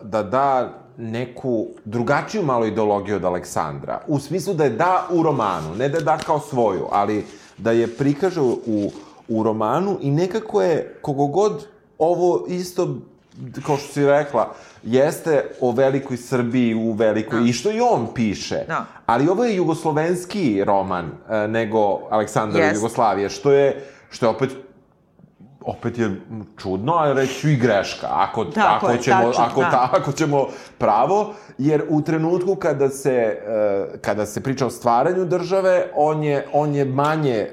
uh, 0.00 0.08
da 0.08 0.22
da 0.22 0.68
neku 0.96 1.66
drugačiju 1.84 2.42
malo 2.42 2.66
ideologiju 2.66 3.16
od 3.16 3.24
Aleksandra. 3.24 4.00
U 4.06 4.18
smislu 4.18 4.54
da 4.54 4.64
je 4.64 4.70
da 4.70 5.06
u 5.10 5.22
romanu, 5.22 5.74
ne 5.74 5.88
da 5.88 5.98
je 5.98 6.04
da 6.04 6.18
kao 6.18 6.40
svoju, 6.40 6.86
ali 6.90 7.26
da 7.58 7.70
je 7.70 7.96
prikaže 7.96 8.40
u, 8.40 8.90
u 9.28 9.42
romanu 9.42 9.98
i 10.00 10.10
nekako 10.10 10.62
je, 10.62 10.98
kogo 11.02 11.26
god 11.26 11.66
ovo 11.98 12.46
isto, 12.48 12.88
kao 13.66 13.76
što 13.76 13.92
si 13.92 14.06
rekla, 14.06 14.54
jeste 14.82 15.44
o 15.60 15.72
velikoj 15.72 16.16
Srbiji 16.16 16.74
u 16.74 16.92
velikoj, 16.92 17.40
Da. 17.40 17.46
i 17.46 17.52
što 17.52 17.70
i 17.70 17.80
on 17.80 18.08
piše, 18.14 18.64
Da. 18.68 18.84
ali 19.06 19.28
ovo 19.28 19.44
je 19.44 19.56
jugoslovenski 19.56 20.64
roman 20.64 21.04
uh, 21.04 21.50
nego 21.50 22.00
Aleksandar 22.10 22.60
Jest. 22.60 22.74
Jugoslavije, 22.74 23.28
što 23.28 23.52
je, 23.52 23.84
što 24.10 24.26
je 24.26 24.30
opet 24.30 24.50
opet 25.64 25.98
je 25.98 26.20
čudno, 26.58 26.92
ali 26.92 27.14
reći 27.14 27.34
ću 27.40 27.48
i 27.48 27.56
greška, 27.56 28.06
ako, 28.10 28.44
Tako 28.44 28.86
ako, 28.86 28.90
je, 28.90 29.02
ćemo, 29.02 29.24
tačno, 29.24 29.44
ako, 29.44 29.60
da. 29.60 29.70
ta, 29.70 29.88
ako 29.92 30.12
ćemo 30.12 30.46
pravo, 30.78 31.34
jer 31.58 31.82
u 31.88 32.02
trenutku 32.02 32.54
kada 32.54 32.88
se, 32.88 33.12
e, 33.12 33.98
kada 34.00 34.26
se 34.26 34.42
priča 34.42 34.66
o 34.66 34.70
stvaranju 34.70 35.24
države, 35.24 35.86
on 35.94 36.22
je, 36.22 36.46
on 36.52 36.74
je 36.74 36.84
manje 36.84 37.36
e, 37.36 37.48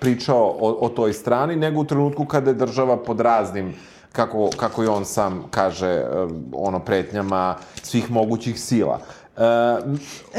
pričao 0.00 0.56
o, 0.60 0.76
o 0.80 0.88
toj 0.88 1.12
strani, 1.12 1.56
nego 1.56 1.80
u 1.80 1.84
trenutku 1.84 2.24
kada 2.24 2.50
je 2.50 2.54
država 2.54 2.96
pod 2.96 3.20
raznim 3.20 3.74
kako, 4.14 4.50
kako 4.56 4.84
i 4.84 4.86
on 4.86 5.04
sam 5.04 5.44
kaže, 5.50 5.88
e, 5.88 6.06
ono, 6.52 6.78
pretnjama 6.78 7.56
svih 7.82 8.10
mogućih 8.10 8.60
sila. 8.60 9.00
E, 9.36 9.42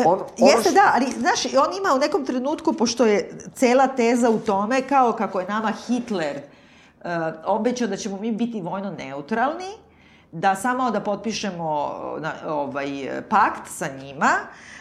on, 0.05 0.13
ono 0.13 0.25
Jeste, 0.37 0.69
š- 0.69 0.73
da, 0.73 0.91
ali, 0.93 1.11
znaš, 1.11 1.45
on 1.45 1.77
ima 1.77 1.93
u 1.95 1.99
nekom 1.99 2.25
trenutku, 2.25 2.73
pošto 2.73 3.05
je 3.05 3.31
cela 3.55 3.87
teza 3.87 4.29
u 4.29 4.39
tome, 4.39 4.81
kao 4.81 5.11
kako 5.13 5.39
je 5.39 5.47
nama 5.47 5.71
Hitler 5.87 6.37
uh, 6.37 7.09
obećao 7.45 7.87
da 7.87 7.97
ćemo 7.97 8.17
mi 8.17 8.31
biti 8.31 8.61
vojno 8.61 8.91
neutralni, 8.91 9.71
da 10.31 10.55
samo 10.55 10.91
da 10.91 10.99
potpišemo 10.99 11.93
na, 12.19 12.33
ovaj, 12.47 12.87
pakt 13.29 13.67
sa 13.67 13.87
njima, 14.01 14.27
Uh, 14.27 14.74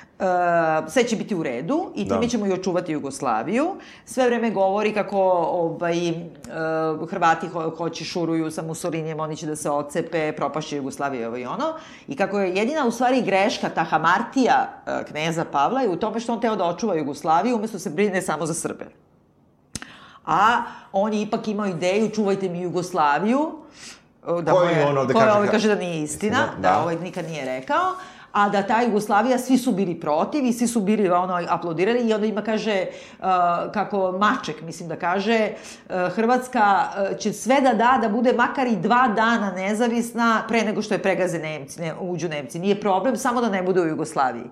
sve 0.88 1.04
će 1.04 1.16
biti 1.16 1.34
u 1.34 1.42
redu 1.42 1.92
i 1.94 2.04
time 2.04 2.20
Da. 2.20 2.28
ćemo 2.28 2.46
i 2.46 2.52
očuvati 2.52 2.92
Jugoslaviju. 2.92 3.66
Sve 4.04 4.26
vreme 4.26 4.50
govori 4.50 4.94
kako 4.94 5.18
ovaj, 5.42 6.10
uh, 6.10 7.10
Hrvati 7.10 7.48
ho 7.48 7.70
hoće 7.70 8.04
šuruju 8.04 8.50
sa 8.50 8.62
Mussolinijem, 8.62 9.20
oni 9.20 9.36
će 9.36 9.46
da 9.46 9.56
se 9.56 9.70
ocepe, 9.70 10.32
propašće 10.32 10.76
Jugoslavije 10.76 11.22
i 11.22 11.26
ovo 11.26 11.36
i 11.36 11.44
ono. 11.44 11.74
I 12.08 12.16
kako 12.16 12.38
je 12.38 12.50
jedina 12.50 12.86
u 12.86 12.90
stvari 12.90 13.22
greška, 13.22 13.68
ta 13.68 13.84
hamartija 13.84 14.54
uh, 14.76 15.06
kneza 15.06 15.44
Pavla 15.44 15.80
je 15.80 15.88
u 15.88 15.96
tome 15.96 16.20
što 16.20 16.32
on 16.32 16.40
teo 16.40 16.56
da 16.56 16.64
očuva 16.64 16.94
Jugoslaviju 16.94 17.56
umesto 17.56 17.78
se 17.78 17.90
brine 17.90 18.22
samo 18.22 18.46
za 18.46 18.54
Srbe. 18.54 18.84
A 20.26 20.62
on 20.92 21.12
je 21.12 21.22
ipak 21.22 21.48
imao 21.48 21.66
ideju, 21.66 22.10
čuvajte 22.10 22.48
mi 22.48 22.60
Jugoslaviju, 22.60 23.52
da 24.42 24.52
Koju 24.52 24.64
mu 24.66 24.70
je- 24.72 24.86
on 24.86 24.98
ovde 24.98 25.12
koju 25.12 25.20
kaže 25.20 25.32
ovaj 25.32 25.48
ka- 25.48 25.50
kaže 25.50 25.68
da 25.68 25.74
nije 25.74 26.02
istina, 26.02 26.36
Istina, 26.38 26.62
da, 26.62 26.68
da. 26.70 26.82
ovaj 26.82 26.96
nikad 26.96 27.24
nije 27.24 27.44
rekao, 27.46 27.92
a 28.34 28.48
da 28.48 28.62
ta 28.62 28.80
Jugoslavija, 28.82 29.38
svi 29.38 29.58
su 29.58 29.72
bili 29.72 30.00
protiv 30.00 30.46
i 30.46 30.52
svi 30.52 30.66
su 30.66 30.80
bili 30.80 31.08
ono, 31.08 31.40
aplaudirali 31.48 32.08
i 32.08 32.14
onda 32.14 32.26
ima 32.26 32.42
kaže, 32.42 32.86
uh, 33.18 33.24
kako 33.72 34.12
Maček, 34.18 34.62
mislim 34.62 34.88
da 34.88 34.96
kaže, 34.96 35.50
uh, 35.50 35.94
Hrvatska 36.14 36.88
uh, 36.88 37.18
će 37.18 37.32
sve 37.32 37.60
da 37.60 37.74
da, 37.74 37.98
da 38.02 38.08
bude 38.08 38.32
makar 38.32 38.66
i 38.66 38.76
dva 38.76 39.08
dana 39.16 39.52
nezavisna 39.52 40.42
pre 40.48 40.62
nego 40.62 40.82
što 40.82 40.94
je 40.94 41.02
pregaze 41.02 41.38
Nemci, 41.38 41.80
ne, 41.80 41.94
uđu 42.00 42.28
Nemci. 42.28 42.58
Nije 42.58 42.80
problem, 42.80 43.16
samo 43.16 43.40
da 43.40 43.48
ne 43.48 43.62
bude 43.62 43.80
u 43.80 43.86
Jugoslaviji. 43.86 44.50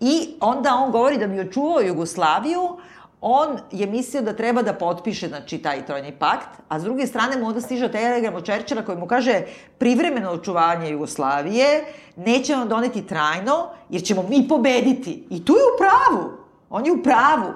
I 0.00 0.28
onda 0.40 0.74
on 0.74 0.90
govori 0.90 1.18
da 1.18 1.26
bi 1.26 1.40
očuvao 1.40 1.80
Jugoslaviju, 1.80 2.78
on 3.20 3.58
je 3.70 3.86
mislio 3.86 4.22
da 4.22 4.32
treba 4.32 4.62
da 4.62 4.72
potpiše, 4.72 5.28
znači, 5.28 5.58
taj 5.58 5.86
trojni 5.86 6.12
pakt, 6.12 6.48
a 6.68 6.80
s 6.80 6.82
druge 6.82 7.06
strane 7.06 7.36
mu 7.36 7.46
onda 7.46 7.60
stiže 7.60 7.92
telegram 7.92 8.34
od 8.34 8.44
Čerčila 8.44 8.82
koji 8.82 8.98
mu 8.98 9.06
kaže 9.06 9.42
privremeno 9.78 10.30
očuvanje 10.30 10.90
Jugoslavije 10.90 11.84
neće 12.16 12.54
vam 12.54 12.68
doneti 12.68 13.06
trajno, 13.06 13.66
jer 13.90 14.02
ćemo 14.02 14.22
mi 14.22 14.48
pobediti. 14.48 15.26
I 15.30 15.44
tu 15.44 15.52
je 15.52 15.62
u 15.62 15.78
pravu. 15.78 16.30
On 16.70 16.86
je 16.86 16.92
u 16.92 17.02
pravu. 17.02 17.52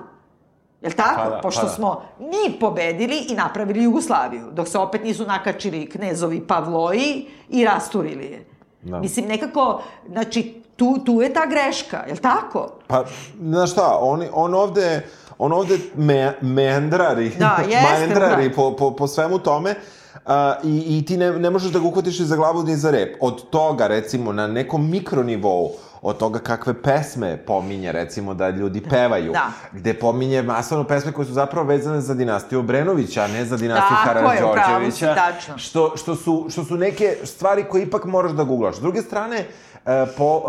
Jel 0.83 0.93
tako? 0.93 1.21
Pa 1.25 1.31
da, 1.31 1.41
Pošto 1.41 1.61
pa 1.61 1.67
da. 1.67 1.73
smo 1.73 2.03
mi 2.19 2.59
pobedili 2.61 3.27
i 3.29 3.35
napravili 3.35 3.85
Jugoslaviju, 3.85 4.51
dok 4.53 4.69
se 4.69 4.79
opet 4.79 5.05
nisu 5.05 5.27
nakačili 5.27 5.91
knezovi 5.91 6.47
Pavloji 6.47 7.27
i 7.49 7.65
rasturili 7.65 8.25
je. 8.25 8.45
Da. 8.83 8.99
Mislim, 8.99 9.27
nekako, 9.27 9.83
znači, 10.09 10.63
tu, 10.77 10.99
tu 11.05 11.23
je 11.23 11.33
ta 11.33 11.47
greška, 11.47 12.05
jel 12.07 12.17
tako? 12.17 12.71
Pa, 12.87 13.05
znaš 13.41 13.73
šta, 13.73 13.99
on, 14.01 14.25
on 14.33 14.55
ovde, 14.55 15.07
on 15.43 15.53
ovde 15.53 15.79
me, 15.97 16.35
meandrari, 16.41 17.31
Da, 17.39 17.59
jeste, 17.69 17.83
maendrari 17.83 18.49
da. 18.49 18.55
po, 18.55 18.77
po, 18.77 18.97
po 18.97 19.07
svemu 19.07 19.39
tome, 19.39 19.75
a, 20.27 20.55
i, 20.65 20.99
i 20.99 21.05
ti 21.05 21.17
ne, 21.17 21.33
ne 21.33 21.51
možeš 21.51 21.73
da 21.73 21.79
ga 21.79 21.87
uhvatiš 21.87 22.19
ni 22.19 22.27
za 22.27 22.37
glavu 22.37 22.63
ni 22.63 22.77
za 22.77 22.91
rep. 22.91 23.17
Od 23.21 23.51
toga, 23.51 23.87
recimo, 23.87 24.33
na 24.33 24.47
nekom 24.47 24.91
mikronivou, 24.91 25.73
od 26.03 26.19
toga 26.19 26.39
kakve 26.39 26.75
pesme 26.83 27.37
pominje, 27.37 27.93
recimo, 27.93 28.35
da 28.35 28.51
ljudi 28.51 28.81
pevaju, 28.91 29.33
Da. 29.33 29.53
gde 29.73 29.95
pominje 29.95 30.43
masovno 30.43 30.85
pesme 30.85 31.13
koje 31.13 31.27
su 31.27 31.33
zapravo 31.33 31.67
vezane 31.67 32.01
za 32.01 32.15
dinastiju 32.15 32.59
Obrenovića, 32.59 33.23
a 33.23 33.27
ne 33.27 33.45
za 33.45 33.57
dinastiju 33.57 33.97
Tako 34.05 34.33
je, 34.33 34.45
upravo 34.45 34.91
si, 34.91 35.01
tačno. 35.01 35.59
Što, 35.59 35.93
što, 35.97 36.17
su, 36.17 36.47
što 36.51 36.65
su 36.65 36.77
neke 36.77 37.17
stvari 37.25 37.65
koje 37.71 37.83
ipak 37.83 38.05
moraš 38.05 38.33
da 38.33 38.45
googlaš. 38.45 38.77
S 38.77 38.81
druge 38.81 39.03
strane, 39.03 39.37
e, 39.39 39.47
po, 40.17 40.43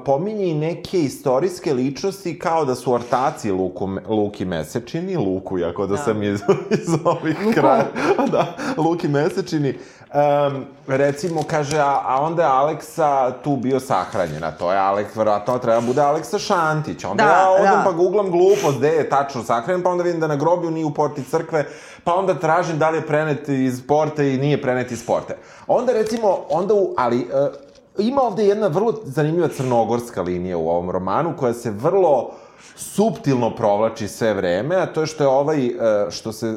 e, 0.00 0.04
pominje 0.04 0.46
i 0.46 0.54
neke 0.54 1.00
istorijske 1.00 1.74
ličnosti 1.74 2.38
kao 2.38 2.64
da 2.64 2.74
su 2.74 2.92
ortaci 2.92 3.50
Luku, 3.50 3.88
Luki 4.08 4.44
Mesečini, 4.44 5.16
Luku, 5.16 5.58
jako 5.58 5.86
da, 5.86 5.96
Da. 5.96 6.02
sam 6.02 6.22
iz, 6.22 6.40
iz 6.80 6.88
ovih 7.04 7.36
kraja, 7.54 7.86
da, 8.32 8.56
Luki 8.76 9.08
Mesečini, 9.08 9.78
Um, 10.08 10.64
recimo, 10.86 11.42
kaže, 11.42 11.78
a, 11.78 12.00
a 12.04 12.20
onda 12.22 12.42
je 12.42 12.48
Aleksa 12.48 13.32
tu 13.44 13.56
bio 13.56 13.80
sahranjena. 13.80 14.50
To 14.50 14.72
je 14.72 14.78
Aleks, 14.78 15.16
verovatno 15.16 15.58
treba 15.58 15.80
bude 15.80 16.02
Aleksa 16.02 16.38
Šantić. 16.38 17.04
Onda 17.04 17.24
Da, 17.24 17.30
ja 17.30 17.50
odem 17.50 17.64
da. 17.64 17.82
pa 17.84 17.92
googlam 17.92 18.30
glupost, 18.30 18.78
gde 18.78 18.88
je 18.88 19.08
tačno 19.08 19.42
sahranjen, 19.42 19.82
pa 19.82 19.90
onda 19.90 20.04
vidim 20.04 20.20
da 20.20 20.26
na 20.26 20.36
grobju 20.36 20.70
nije 20.70 20.86
u 20.86 20.94
porti 20.94 21.24
crkve, 21.24 21.64
pa 22.04 22.14
onda 22.14 22.34
tražim 22.34 22.78
da 22.78 22.90
li 22.90 22.98
je 22.98 23.06
prenet 23.06 23.48
iz 23.48 23.86
porte 23.86 24.34
i 24.34 24.38
nije 24.38 24.62
prenet 24.62 24.90
iz 24.92 25.06
porte. 25.06 25.36
Onda 25.66 25.92
recimo, 25.92 26.38
onda 26.50 26.74
u, 26.74 26.94
ali, 26.96 27.18
uh, 27.18 27.67
ima 27.98 28.22
ovde 28.22 28.46
jedna 28.46 28.66
vrlo 28.66 28.94
zanimljiva 29.04 29.48
crnogorska 29.48 30.22
linija 30.22 30.56
u 30.56 30.68
ovom 30.68 30.90
romanu, 30.90 31.34
koja 31.38 31.52
se 31.54 31.70
vrlo 31.70 32.30
suptilno 32.76 33.54
provlači 33.56 34.08
sve 34.08 34.34
vreme, 34.34 34.76
a 34.76 34.86
to 34.86 35.00
je 35.00 35.06
što 35.06 35.24
je 35.24 35.28
ovaj, 35.28 35.66
e, 35.66 35.70
što 36.10 36.32
se, 36.32 36.54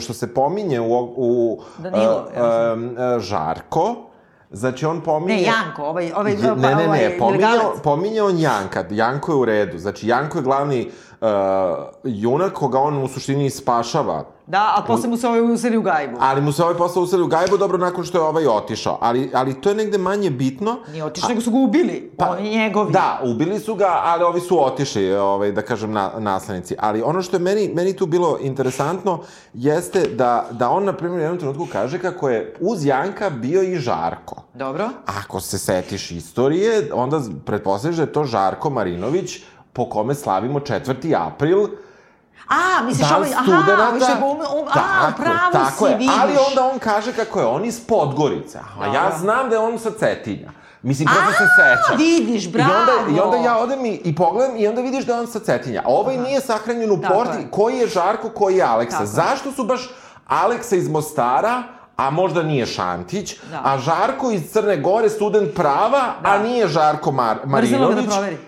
što 0.00 0.12
se 0.12 0.34
pominje 0.34 0.80
u, 0.80 1.12
u 1.16 1.60
Danilo, 1.78 2.24
e, 3.16 3.20
Žarko, 3.20 3.94
znači 4.50 4.86
on 4.86 5.00
pominje... 5.00 5.34
Ne, 5.36 5.42
Janko, 5.42 5.82
ovaj, 5.82 6.12
ovaj, 6.16 6.32
Je- 6.32 6.38
ne, 6.56 6.74
ne, 6.74 6.86
ovaj, 6.86 6.98
ne, 6.98 7.18
pominje, 7.18 7.46
pominje 7.84 8.22
on 8.22 8.38
Janka, 8.38 8.84
Janko 8.90 9.32
je 9.32 9.36
u 9.36 9.44
redu, 9.44 9.78
znači 9.78 10.08
Janko 10.08 10.38
je 10.38 10.42
glavni 10.42 10.90
uh, 11.20 11.28
junak 12.04 12.52
koga 12.52 12.78
on 12.78 13.02
u 13.02 13.08
suštini 13.08 13.50
spašava 13.50 14.24
Da, 14.46 14.74
a 14.76 14.82
posle 14.82 15.08
mu 15.08 15.16
se 15.16 15.28
ovaj 15.28 15.40
useli 15.40 15.76
u 15.76 15.82
gajbu. 15.82 16.16
Ali 16.20 16.40
mu 16.40 16.52
se 16.52 16.62
ovaj 16.62 16.74
posao 16.74 17.02
useli 17.02 17.22
u 17.22 17.26
gajbu 17.26 17.56
dobro 17.56 17.78
nakon 17.78 18.04
što 18.04 18.18
je 18.18 18.22
ovaj 18.22 18.46
otišao. 18.46 18.98
Ali, 19.00 19.30
ali 19.34 19.60
to 19.60 19.68
je 19.68 19.74
negde 19.74 19.98
manje 19.98 20.30
bitno. 20.30 20.76
Nije 20.92 21.04
otišao, 21.04 21.28
nego 21.28 21.40
su 21.40 21.50
ga 21.50 21.58
ubili. 21.58 22.12
Pa, 22.18 22.30
Oni 22.30 22.50
njegovi. 22.50 22.92
Da, 22.92 23.20
ubili 23.24 23.60
su 23.60 23.74
ga, 23.74 24.00
ali 24.04 24.24
ovi 24.24 24.40
su 24.40 24.64
otišli, 24.64 25.14
ovaj, 25.14 25.52
da 25.52 25.62
kažem, 25.62 25.92
na, 25.92 26.10
naslednici. 26.18 26.76
Ali 26.78 27.02
ono 27.02 27.22
što 27.22 27.36
je 27.36 27.40
meni, 27.40 27.70
meni 27.74 27.96
tu 27.96 28.06
bilo 28.06 28.38
interesantno 28.40 29.20
jeste 29.54 30.08
da, 30.08 30.46
da 30.50 30.70
on, 30.70 30.84
na 30.84 30.92
primjer, 30.92 31.20
u 31.20 31.22
jednom 31.22 31.38
trenutku 31.38 31.66
kaže 31.72 31.98
kako 31.98 32.28
je 32.28 32.56
uz 32.60 32.86
Janka 32.86 33.30
bio 33.30 33.62
i 33.62 33.76
Žarko. 33.76 34.42
Dobro. 34.54 34.88
Ako 35.06 35.40
se 35.40 35.58
setiš 35.58 36.10
istorije, 36.10 36.90
onda 36.92 37.20
pretpostavljaš 37.46 37.96
da 37.96 38.02
je 38.02 38.12
to 38.12 38.24
Žarko 38.24 38.70
Marinović 38.70 39.40
po 39.74 39.86
kome 39.86 40.14
slavimo 40.14 40.60
4. 40.60 40.94
april, 41.26 41.66
A, 42.48 42.82
misliš 42.82 43.08
Dan 43.08 43.16
ovaj, 43.16 43.30
aha, 43.32 43.42
studenata. 43.42 43.96
što 43.96 44.08
je 44.08 44.16
um, 44.22 44.38
um, 44.58 44.68
a, 44.68 45.12
pravo 45.16 45.52
tako 45.52 45.76
si, 45.78 45.84
je. 45.84 45.96
vidiš. 45.96 46.14
Ali 46.20 46.32
onda 46.48 46.64
on 46.64 46.78
kaže 46.78 47.12
kako 47.12 47.40
je 47.40 47.46
on 47.46 47.64
iz 47.64 47.80
Podgorice. 47.80 48.58
A 48.80 48.86
ja 48.86 49.10
znam 49.18 49.48
da 49.48 49.54
je 49.54 49.60
on 49.60 49.78
sa 49.78 49.90
Cetinja. 49.90 50.50
Mislim, 50.82 51.08
prosto 51.08 51.32
se 51.32 51.62
A, 51.62 51.76
sećam. 51.76 51.98
vidiš, 51.98 52.48
bravo. 52.48 52.70
I 52.70 52.74
onda, 52.74 52.92
I 53.12 53.20
onda 53.20 53.36
ja 53.38 53.58
odem 53.58 53.84
i, 53.84 54.00
i 54.04 54.14
pogledam 54.14 54.56
i 54.56 54.68
onda 54.68 54.80
vidiš 54.80 55.04
da 55.04 55.12
je 55.12 55.20
on 55.20 55.26
sa 55.26 55.38
Cetinja. 55.38 55.80
A 55.80 55.88
ovaj 55.88 56.16
nije 56.18 56.40
sahranjen 56.40 56.90
u 56.90 57.00
Tako 57.00 57.14
porti. 57.14 57.38
je. 57.38 57.50
Koji 57.50 57.76
je 57.76 57.86
Žarko, 57.86 58.28
koji 58.28 58.56
je 58.56 58.62
Aleksa? 58.64 58.96
Tako. 58.96 59.06
Zašto 59.06 59.52
su 59.52 59.64
baš 59.64 59.90
Aleksa 60.26 60.76
iz 60.76 60.88
Mostara, 60.88 61.62
a 61.96 62.10
možda 62.10 62.42
nije 62.42 62.66
Šantić, 62.66 63.36
Da. 63.50 63.60
a 63.64 63.78
Žarko 63.78 64.30
iz 64.30 64.52
Crne 64.52 64.76
Gore, 64.76 65.10
student 65.10 65.54
prava, 65.54 66.00
a 66.22 66.38
nije 66.38 66.68
Žarko 66.68 67.12
Mar 67.12 67.36
Mrzelo 67.38 67.52
Marinović? 67.80 67.96
ga 67.96 68.02
da 68.02 68.10
proveri. 68.10 68.38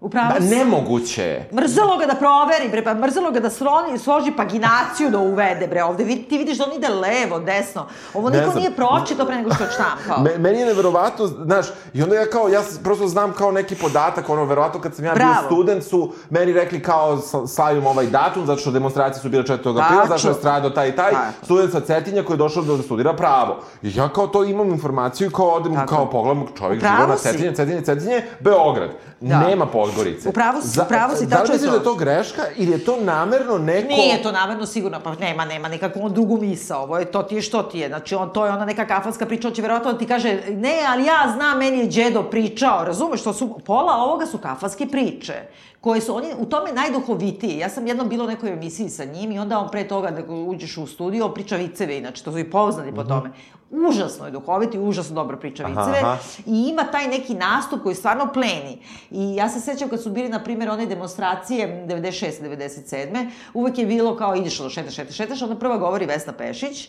Upravo 0.00 0.26
Ba, 0.30 0.46
nemoguće 0.46 1.22
je. 1.22 1.48
Mrzelo 1.52 1.96
ga 1.98 2.06
da 2.06 2.14
proveri, 2.14 2.68
bre, 2.70 2.84
pa 2.84 2.94
mrzelo 2.94 3.30
ga 3.30 3.40
da 3.40 3.50
sroni, 3.50 3.98
složi 3.98 4.32
paginaciju 4.32 5.10
da 5.10 5.18
uvede, 5.18 5.66
bre, 5.66 5.82
ovde 5.84 6.04
vid, 6.04 6.28
ti 6.28 6.38
vidiš 6.38 6.58
da 6.58 6.64
on 6.64 6.72
ide 6.72 6.88
levo, 6.88 7.38
desno. 7.40 7.84
Ovo 8.14 8.30
Ne 8.30 8.38
niko 8.38 8.50
znam. 8.50 8.62
nije 8.62 8.72
pročitao 8.72 9.26
pre 9.26 9.36
nego 9.36 9.54
što 9.54 9.64
je 9.64 9.70
štampao. 9.70 10.22
Me, 10.24 10.38
meni 10.38 10.58
je 10.58 10.66
neverovatno, 10.66 11.26
znaš, 11.26 11.66
i 11.94 12.02
onda 12.02 12.14
ja 12.14 12.26
kao, 12.26 12.48
ja 12.48 12.62
prosto 12.84 13.08
znam 13.08 13.32
kao 13.32 13.52
neki 13.52 13.74
podatak, 13.74 14.28
ono, 14.28 14.44
verovatno 14.44 14.80
kad 14.80 14.94
sam 14.94 15.04
ja 15.04 15.14
Bravo. 15.14 15.32
bio 15.32 15.46
student 15.46 15.84
su 15.84 16.12
meni 16.30 16.52
rekli 16.52 16.82
kao 16.82 17.16
sl- 17.16 17.46
slavim 17.46 17.86
ovaj 17.86 18.06
datum, 18.06 18.46
zato 18.46 18.60
što 18.60 18.70
demonstracije 18.70 19.22
su 19.22 19.28
bile 19.28 19.42
4. 19.42 19.52
aprila, 19.52 19.76
zato 19.98 20.18
što 20.18 20.28
je 20.28 20.32
Tačno. 20.32 20.34
stradao 20.34 20.70
taj 20.70 20.88
i 20.88 20.96
taj, 20.96 21.10
Tako. 21.12 21.44
student 21.44 21.72
sa 21.72 21.80
Cetinja 21.80 22.22
koji 22.22 22.34
je 22.34 22.38
došao 22.38 22.62
da 22.62 22.82
studira 22.82 23.12
pravo. 23.12 23.56
I 23.82 23.92
ja 23.94 24.08
kao 24.08 24.26
to 24.26 24.44
imam 24.44 24.68
informaciju 24.68 25.26
i 25.26 25.32
kao 25.32 25.46
odem, 25.48 25.74
Tako. 25.74 25.86
kao 25.88 26.10
pogledam 26.10 26.46
čovjek 26.58 26.80
živo 26.80 27.06
na. 27.08 27.16
Cetinje, 27.16 27.54
Cetinje, 27.54 27.82
Cetinje, 27.82 28.22
Beograd. 28.40 28.90
Da. 29.20 29.38
Nema 29.40 29.66
Podgorice. 29.90 30.28
Upravo 30.28 30.60
si, 30.62 30.80
upravo 30.80 31.16
si, 31.16 31.26
Da 31.26 31.36
li 31.36 31.40
tačno 31.40 31.54
je 31.54 31.58
misliš 31.58 31.70
to. 31.70 31.70
da 31.70 31.76
je 31.76 31.84
to 31.84 31.94
greška 31.94 32.42
ili 32.56 32.72
je 32.72 32.84
to 32.84 32.96
namerno 33.00 33.58
neko... 33.58 33.88
Nije 33.88 34.22
to 34.22 34.32
namerno 34.32 34.66
sigurno, 34.66 35.00
pa 35.04 35.14
nema, 35.14 35.44
nema 35.44 35.68
nikakvu 35.68 36.08
drugu 36.08 36.38
misao, 36.40 36.82
ovo 36.82 36.98
je 36.98 37.04
to 37.04 37.22
ti 37.22 37.34
je 37.34 37.42
što 37.42 37.62
ti 37.62 37.78
je, 37.78 37.88
znači 37.88 38.14
on, 38.14 38.32
to 38.32 38.46
je 38.46 38.52
ona 38.52 38.64
neka 38.64 38.86
kafanska 38.86 39.26
priča, 39.26 39.48
on 39.48 39.54
će 39.54 39.62
verovatno 39.62 39.92
da 39.92 39.98
ti 39.98 40.06
kaže, 40.06 40.40
ne, 40.48 40.74
ali 40.88 41.04
ja 41.04 41.32
znam, 41.34 41.58
meni 41.58 41.78
je 41.78 41.86
đedo 41.86 42.22
pričao, 42.22 42.84
razumeš, 42.84 43.22
to 43.22 43.32
su, 43.32 43.58
pola 43.66 43.92
ovoga 43.92 44.26
su 44.26 44.38
kafanske 44.38 44.86
priče, 44.86 45.34
koje 45.80 46.00
su, 46.00 46.16
on 46.16 46.24
je 46.24 46.34
u 46.38 46.46
tome 46.46 46.72
najduhovitiji, 46.72 47.58
ja 47.58 47.68
sam 47.68 47.86
jednom 47.86 48.08
bila 48.08 48.24
u 48.24 48.28
nekoj 48.28 48.52
emisiji 48.52 48.88
sa 48.88 49.04
njim 49.04 49.32
i 49.32 49.38
onda 49.38 49.58
on 49.58 49.70
pre 49.70 49.88
toga 49.88 50.10
da 50.10 50.32
uđeš 50.32 50.76
u 50.76 50.86
studio, 50.86 51.26
on 51.26 51.34
priča 51.34 51.56
viceve, 51.56 51.98
inače, 51.98 52.24
to 52.24 52.32
su 52.32 52.38
i 52.38 52.50
poznati 52.50 52.94
po 52.94 53.04
tome. 53.04 53.30
Užasno 53.70 54.24
je 54.24 54.30
duhovit 54.30 54.74
i 54.74 54.78
užasno 54.78 55.14
dobro 55.14 55.36
priča 55.36 55.68
Mhm. 55.68 55.78
Aha, 55.78 55.86
viceve 55.86 56.08
aha. 56.08 56.18
i 56.46 56.68
ima 56.68 56.82
taj 56.84 57.08
neki 57.08 57.34
nastup 57.34 57.82
koji 57.82 57.94
stvarno 57.94 58.28
pleni. 58.32 58.78
I 59.10 59.34
ja 59.34 59.48
se 59.48 59.60
sećam 59.60 59.88
kad 59.88 60.02
su 60.02 60.10
bili, 60.10 60.28
na 60.28 60.44
primjer, 60.44 60.70
one 60.70 60.86
demonstracije 60.86 61.86
96. 61.88 62.42
97. 62.42 63.30
Uvek 63.54 63.78
je 63.78 63.86
bilo 63.86 64.16
kao 64.16 64.34
ideš 64.36 64.58
do 64.58 64.70
šetaš, 64.70 64.94
šetaš, 64.94 65.14
šetaš, 65.14 65.42
onda 65.42 65.56
prva 65.56 65.76
govori 65.78 66.06
Vesna 66.06 66.32
Pešić, 66.32 66.88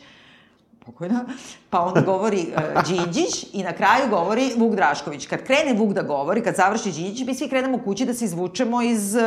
pokojna, 0.80 1.26
pa 1.70 1.80
onda 1.80 2.02
govori 2.02 2.46
uh, 2.76 2.84
Đinđić 2.84 3.46
i 3.54 3.64
na 3.64 3.74
kraju 3.74 4.10
govori 4.10 4.52
Vuk 4.58 4.76
Drašković. 4.76 5.28
Kad 5.28 5.44
krene 5.44 5.74
Vuk 5.74 5.94
da 5.94 6.02
govori, 6.02 6.44
kad 6.44 6.56
završi 6.56 6.92
Đinđić, 6.92 7.28
mi 7.28 7.36
svi 7.36 7.50
krenemo 7.50 7.80
kući 7.84 8.06
da 8.06 8.14
se 8.14 8.26
izvučemo 8.26 8.82
iz 8.82 9.16
uh, 9.16 9.22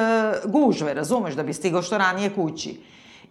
gužve, 0.53 0.95
razumeš, 0.95 1.35
da 1.35 1.43
bi 1.43 1.53
stigao 1.53 1.83
što 1.83 1.99
ranije 1.99 2.31
kući. 2.31 2.81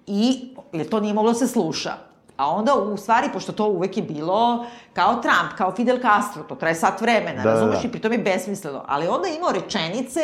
I, 0.07 0.49
jer 0.73 0.89
to 0.89 0.99
nije 0.99 1.13
moglo 1.13 1.31
da 1.31 1.39
se 1.39 1.47
sluša. 1.47 2.12
A 2.37 2.49
onda, 2.49 2.73
u 2.75 2.97
stvari, 2.97 3.27
pošto 3.33 3.51
to 3.51 3.65
uvek 3.65 3.97
je 3.97 4.03
bilo 4.03 4.65
kao 4.93 5.13
Trump, 5.13 5.57
kao 5.57 5.71
Fidel 5.71 5.97
Castro, 5.97 6.43
to 6.43 6.55
traje 6.55 6.75
sat 6.75 7.01
vremena, 7.01 7.37
Da, 7.37 7.43
da, 7.43 7.51
razumeš, 7.51 7.81
da. 7.81 7.87
i 7.87 7.91
pritom 7.91 8.11
je 8.11 8.17
besmisleno. 8.17 8.83
Ali 8.87 9.07
onda 9.07 9.27
je 9.27 9.35
imao 9.35 9.51
rečenice, 9.51 10.21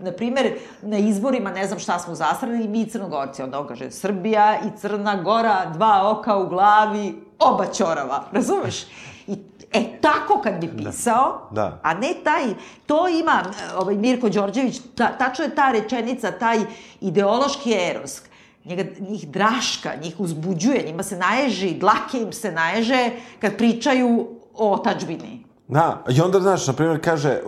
na 0.00 0.12
primer, 0.12 0.52
na 0.82 0.98
izborima, 0.98 1.50
ne 1.50 1.66
znam 1.66 1.78
šta 1.78 1.98
smo 1.98 2.14
zasrali, 2.14 2.68
mi 2.68 2.86
crnogorci. 2.86 3.42
Onda 3.42 3.60
on 3.60 3.66
kaže, 3.66 3.90
Srbija 3.90 4.56
i 4.56 4.78
Crna 4.78 5.16
Gora, 5.16 5.66
dva 5.66 6.10
oka 6.10 6.36
u 6.36 6.46
glavi, 6.46 7.14
oba 7.38 7.66
ćorava, 7.66 8.22
razumeš? 8.32 8.82
I 9.26 9.36
E, 9.74 10.00
tako 10.00 10.40
kad 10.40 10.54
bi 10.54 10.76
pisao, 10.76 11.48
Da. 11.50 11.78
a 11.82 11.94
ne 11.94 12.14
taj, 12.24 12.42
to 12.86 13.08
ima 13.08 13.42
ovaj 13.76 13.94
Mirko 13.94 14.28
Đorđević, 14.28 14.80
ta, 14.96 15.08
tačno 15.08 15.44
je 15.44 15.54
ta 15.54 15.70
rečenica, 15.70 16.30
taj 16.30 16.58
ideološki 17.00 17.72
eros, 17.74 18.20
njega, 18.64 18.84
njih 19.00 19.28
draška, 19.28 19.90
njih 20.02 20.20
uzbuđuje, 20.20 20.82
njima 20.86 21.02
se 21.02 21.16
naježi, 21.16 21.74
dlake 21.74 22.18
im 22.18 22.32
se 22.32 22.52
naježe 22.52 23.10
kad 23.40 23.56
pričaju 23.56 24.28
o 24.54 24.72
otačbini. 24.72 25.44
Da, 25.68 26.04
i 26.08 26.20
onda, 26.20 26.40
znaš, 26.40 26.66
na 26.66 26.72
primjer, 26.72 27.00
kaže, 27.04 27.40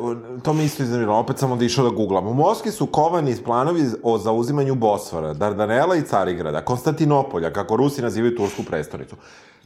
to 0.43 0.53
mi 0.53 0.65
isto 0.65 0.83
iznerviralo, 0.83 1.19
opet 1.19 1.39
sam 1.39 1.53
onda 1.53 1.65
išao 1.65 1.91
da 1.91 1.97
googlam. 1.97 2.27
U 2.27 2.35
Moskvi 2.35 2.71
su 2.71 2.87
kovani 2.87 3.37
planovi 3.45 3.87
o 4.03 4.19
zauzimanju 4.19 4.75
Bosfora, 4.75 5.35
Dardanela 5.35 5.97
i 5.97 6.03
Carigrada, 6.03 6.65
Konstantinopolja, 6.65 7.53
kako 7.53 7.77
Rusi 7.77 8.03
nazivaju 8.03 8.37
tursku 8.37 8.63
prestonicu. 8.63 9.17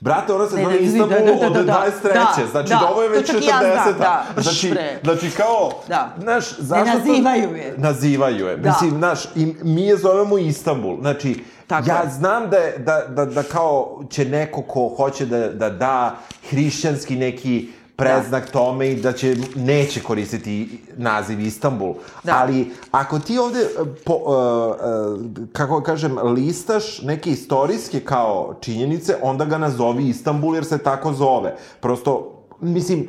Brate, 0.01 0.33
ona 0.33 0.49
se 0.49 0.57
Ne, 0.57 0.63
zove 0.63 0.75
ne, 0.75 0.81
Istanbul 0.81 1.09
da, 1.09 1.49
da, 1.49 1.51
da, 1.51 1.61
od 1.61 1.67
da, 1.67 1.73
23. 2.03 2.15
da, 2.15 2.47
znači, 2.51 2.69
da, 2.71 2.89
ovo 2.89 3.03
je 3.03 3.09
već 3.09 3.27
čak 3.27 3.37
40. 3.37 3.43
i 3.43 3.47
ja 3.47 3.59
znam, 3.83 3.99
da, 3.99 4.25
znači, 4.37 4.75
znači, 5.05 5.31
kao, 5.31 5.71
Da. 5.89 6.15
znaš, 6.21 6.59
zašto 6.59 6.85
to- 6.87 6.99
nazivaju 6.99 7.57
je. 7.57 7.75
Nazivaju 7.77 8.47
je. 8.47 8.57
Da. 8.57 8.69
Mislim, 8.71 8.91
znaš, 8.91 9.25
i 9.37 9.55
mi 9.63 9.83
je 9.83 9.97
zovemo 9.97 10.39
Istanbul. 10.39 11.01
Znači, 11.01 11.35
Tako 11.67 11.89
ja 11.89 11.97
je. 11.97 12.11
znam 12.11 12.51
da, 12.51 12.57
je, 12.57 12.79
da, 12.79 13.05
da, 13.09 13.25
da 13.25 13.43
kao 13.43 14.03
će 14.11 14.25
neko 14.25 14.63
ko 14.63 14.89
hoće 14.89 15.27
da, 15.27 15.49
da 15.49 15.71
da 15.71 16.17
hrišćanski 16.51 17.17
neki 17.17 17.69
predznak 17.99 18.51
tome 18.51 18.89
i 18.91 19.01
da 19.01 19.13
će, 19.13 19.37
neće 19.57 20.01
koristiti 20.03 20.81
naziv 20.97 21.41
Istanbul. 21.41 21.95
Da. 22.25 22.39
Ali 22.39 22.71
ako 22.91 23.19
ti 23.19 23.39
ovde, 23.39 23.61
e, 23.61 23.65
po, 24.05 24.15
uh, 24.15 24.25
uh, 24.25 25.49
kako 25.53 25.83
kažem, 25.83 26.19
listaš 26.19 27.03
neke 27.03 27.31
istorijske 27.31 28.01
kao 28.01 28.55
činjenice, 28.61 29.17
onda 29.23 29.45
ga 29.45 29.59
nazovi 29.59 30.09
Istanbul 30.09 30.55
jer 30.55 30.65
se 30.65 30.79
tako 30.79 31.13
zove. 31.13 31.57
Prosto, 31.81 32.45
mislim, 32.61 33.09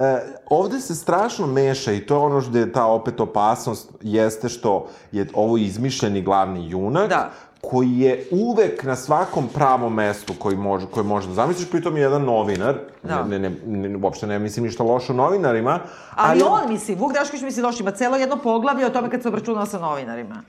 E, 0.00 0.20
ovde 0.46 0.80
se 0.80 0.94
strašno 0.94 1.46
meša 1.46 1.92
i 1.92 2.00
to 2.00 2.14
je 2.14 2.18
ono 2.18 2.40
što 2.40 2.58
je 2.58 2.72
ta 2.72 2.86
opet 2.86 3.20
opasnost 3.20 3.90
jeste 4.00 4.48
što 4.48 4.86
je 5.12 5.26
ovo 5.34 5.56
izmišljeni 5.56 6.22
glavni 6.22 6.70
junak 6.70 7.08
Da. 7.08 7.30
Koji 7.60 7.98
je 7.98 8.26
uvek 8.30 8.84
na 8.84 8.96
svakom 8.96 9.48
pravom 9.54 9.94
mestu 9.94 10.32
koji 10.38 10.56
može, 10.56 10.86
koji 10.86 11.06
može 11.06 11.28
da 11.28 11.34
zamisliš, 11.34 11.70
pritom 11.70 11.96
je 11.96 12.02
jedan 12.02 12.24
novinar, 12.24 12.78
Da. 13.02 13.24
ne, 13.24 13.38
ne, 13.38 13.50
ne, 13.66 13.88
ne, 13.88 13.98
uopšte 14.02 14.26
ne 14.26 14.38
mislim 14.38 14.64
ništa 14.66 14.82
loše 14.82 15.12
o 15.12 15.16
novinarima, 15.16 15.78
Ali, 16.14 16.42
on, 16.42 16.68
misli, 16.68 16.94
Vuk 16.94 17.12
Drašković 17.12 17.42
misli 17.42 17.62
došli, 17.62 17.82
ima 17.82 17.90
celo 17.90 18.16
jedno 18.16 18.36
poglavlje 18.36 18.86
o 18.86 18.90
tome 18.90 19.10
kad 19.10 19.22
se 19.22 19.28
obračunao 19.28 19.66
sa 19.66 19.78
novinarima. 19.78 20.42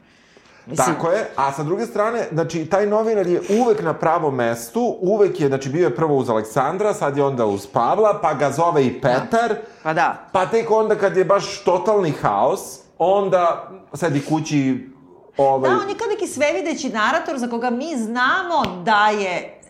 Mislim, 0.66 0.88
Tako 0.88 1.10
je, 1.10 1.30
a 1.36 1.52
sa 1.52 1.64
druge 1.64 1.86
strane, 1.86 2.28
znači, 2.32 2.66
taj 2.66 2.88
novinar 2.88 3.28
je 3.28 3.42
uvek 3.62 3.84
na 3.84 3.94
pravom 3.94 4.36
mestu, 4.36 4.98
uvek 5.02 5.40
je, 5.40 5.48
znači, 5.48 5.70
bio 5.70 5.84
je 5.88 5.96
prvo 5.96 6.16
uz 6.16 6.30
Aleksandra, 6.30 6.94
sad 6.94 7.18
je 7.18 7.24
onda 7.24 7.46
uz 7.46 7.68
Pavla, 7.68 8.20
pa 8.22 8.34
ga 8.34 8.52
zove 8.52 8.86
i 8.86 9.02
Petar, 9.02 9.56
Pa 9.84 9.94
da. 9.94 10.30
pa 10.32 10.46
tek 10.46 10.72
onda 10.72 10.96
kad 10.96 11.18
je 11.18 11.26
baš 11.26 11.64
totalni 11.64 12.12
haos, 12.12 12.80
onda 12.98 13.70
sedi 13.94 14.26
kući, 14.26 14.91
ovaj... 15.38 15.70
Da, 15.70 15.78
on 15.84 15.90
je 15.90 15.98
kao 15.98 16.08
neki 16.08 16.28
svevideći 16.28 16.90
narator 16.90 17.38
za 17.38 17.48
koga 17.48 17.70
mi 17.70 17.98
znamo 17.98 18.82
da 18.86 19.08
je, 19.08 19.62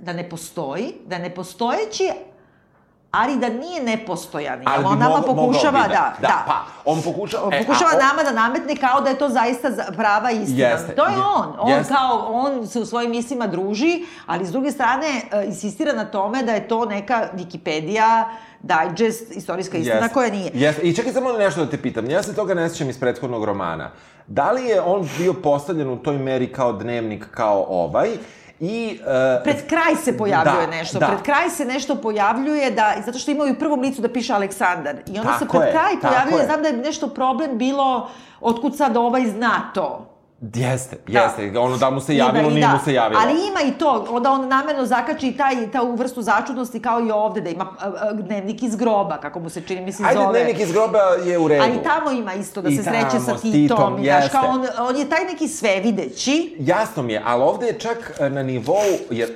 da 0.00 0.12
ne 0.12 0.28
postoji, 0.28 0.94
da 1.06 1.16
je 1.16 1.22
nepostojeći, 1.22 2.10
ali 3.12 3.36
da 3.36 3.48
nije 3.48 3.82
nepostojan. 3.84 4.62
Ali 4.66 4.84
on 4.84 4.98
nama 4.98 5.10
mogo- 5.10 5.26
mogao 5.26 5.46
pokušava, 5.46 5.82
bi 5.82 5.88
da, 5.88 6.14
da. 6.20 6.44
Pa, 6.46 6.54
on 6.84 7.02
pokušava... 7.02 7.44
On 7.44 7.52
e, 7.52 7.56
a 7.56 7.60
pokušava 7.60 7.90
o- 7.94 7.98
nama 7.98 8.22
da 8.22 8.32
nametne 8.32 8.76
kao 8.76 9.00
da 9.00 9.10
je 9.10 9.18
to 9.18 9.28
zaista 9.28 9.70
za- 9.70 9.84
prava 9.88 10.30
istina. 10.30 10.68
Jeste, 10.68 10.94
to 10.94 11.06
je 11.06 11.12
je- 11.12 11.18
on. 11.36 11.54
On 11.58 11.70
jeste. 11.70 11.94
kao, 11.94 12.26
on 12.28 12.66
se 12.66 12.80
u 12.80 12.86
svojim 12.86 13.10
mislima 13.10 13.46
druži, 13.46 13.92
ali 14.26 14.46
s 14.46 14.52
druge 14.52 14.70
strane 14.70 15.06
e, 15.32 15.44
insistira 15.44 15.92
na 15.92 16.04
tome 16.04 16.42
da 16.42 16.52
je 16.52 16.68
to 16.68 16.84
neka 16.84 17.28
Wikipedia, 17.34 18.24
digest, 18.60 19.30
istorijska 19.30 19.78
istina 19.78 19.96
Jeste. 19.96 20.14
koja 20.14 20.30
nije. 20.30 20.50
Jeste. 20.54 20.82
I 20.82 20.94
čekaj 20.94 21.12
samo 21.12 21.32
nešto 21.32 21.64
da 21.64 21.70
te 21.70 21.78
pitam. 21.78 22.10
Ja 22.10 22.22
se 22.22 22.34
toga 22.34 22.54
ne 22.54 22.68
sjećam 22.68 22.90
iz 22.90 23.00
prethodnog 23.00 23.44
romana. 23.44 23.90
Da 24.26 24.50
li 24.50 24.64
je 24.64 24.80
on 24.80 25.08
bio 25.18 25.32
postavljen 25.34 25.90
u 25.90 25.96
toj 25.96 26.18
meri 26.18 26.46
kao 26.48 26.72
dnevnik 26.72 27.26
kao 27.30 27.66
ovaj? 27.68 28.08
I... 28.60 29.00
e, 29.06 29.42
Pred 29.44 29.68
kraj 29.68 29.96
se 29.96 30.18
pojavljuje 30.18 30.66
Da, 30.66 30.72
nešto. 30.72 30.98
da. 30.98 31.06
Pred 31.06 31.22
kraj 31.22 31.50
se 31.50 31.64
nešto 31.64 31.94
pojavljuje 31.96 32.70
da, 32.70 32.94
zato 33.06 33.18
što 33.18 33.30
imaju 33.30 33.52
u 33.52 33.58
prvom 33.58 33.80
licu 33.80 34.02
da 34.02 34.08
piše 34.08 34.32
Aleksandar. 34.32 34.96
I 35.06 35.18
onda 35.18 35.32
se 35.32 35.44
Tako 35.44 35.58
pred 35.58 35.68
je, 35.68 35.72
kraj 35.72 35.92
tako 36.00 36.14
pojavljuje, 36.14 36.40
je. 36.40 36.46
znam 36.46 36.62
da 36.62 36.68
je 36.68 36.76
nešto 36.76 37.08
problem 37.08 37.58
bilo, 37.58 38.10
otkud 38.40 38.76
sad 38.76 38.96
ovaj 38.96 39.26
zna 39.26 39.70
to. 39.74 40.15
Jeste, 40.40 40.96
jeste. 41.06 41.58
Ono 41.58 41.76
da 41.76 41.90
mu 41.90 42.00
se 42.00 42.16
javilo, 42.16 42.50
nije 42.50 42.68
mu 42.68 42.78
se 42.84 42.94
javilo. 42.94 43.20
Ali 43.24 43.32
ima 43.32 43.74
i 43.74 43.78
to, 43.78 44.06
onda 44.10 44.30
on 44.30 44.48
namerno 44.48 44.86
zakači 44.86 45.28
i 45.28 45.36
taj, 45.36 45.70
ta 45.70 45.80
vrstu 45.82 46.22
začudnosti 46.22 46.82
kao 46.82 47.00
i 47.00 47.10
ovde, 47.10 47.40
da 47.40 47.50
ima 47.50 47.66
dnevnik 48.12 48.62
iz 48.62 48.76
groba, 48.76 49.16
kako 49.16 49.40
mu 49.40 49.50
se 49.50 49.60
čini, 49.60 49.80
mislim, 49.80 50.08
Ajde, 50.08 50.20
zove. 50.20 50.32
dnevnik 50.32 50.60
iz 50.60 50.72
groba 50.72 50.98
je 51.24 51.38
u 51.38 51.48
redu. 51.48 51.62
Ali 51.62 51.82
tamo 51.82 52.10
ima 52.10 52.34
isto 52.34 52.62
da 52.62 52.68
I 52.68 52.76
se 52.76 52.82
sreće 52.82 53.20
sa 53.24 53.36
Titom. 53.36 53.52
Titom, 53.52 53.98
i, 53.98 54.06
jeste. 54.06 54.30
kao 54.30 54.48
on, 54.48 54.66
on 54.78 54.96
je 54.96 55.08
taj 55.08 55.24
neki 55.24 55.48
svevideći. 55.48 56.56
Jasno 56.58 57.02
mi 57.02 57.12
je, 57.12 57.22
ali 57.26 57.42
ovde 57.42 57.66
je 57.66 57.78
čak 57.78 58.12
e, 58.20 58.30
na 58.30 58.42
nivou, 58.42 58.98
jer 59.10 59.30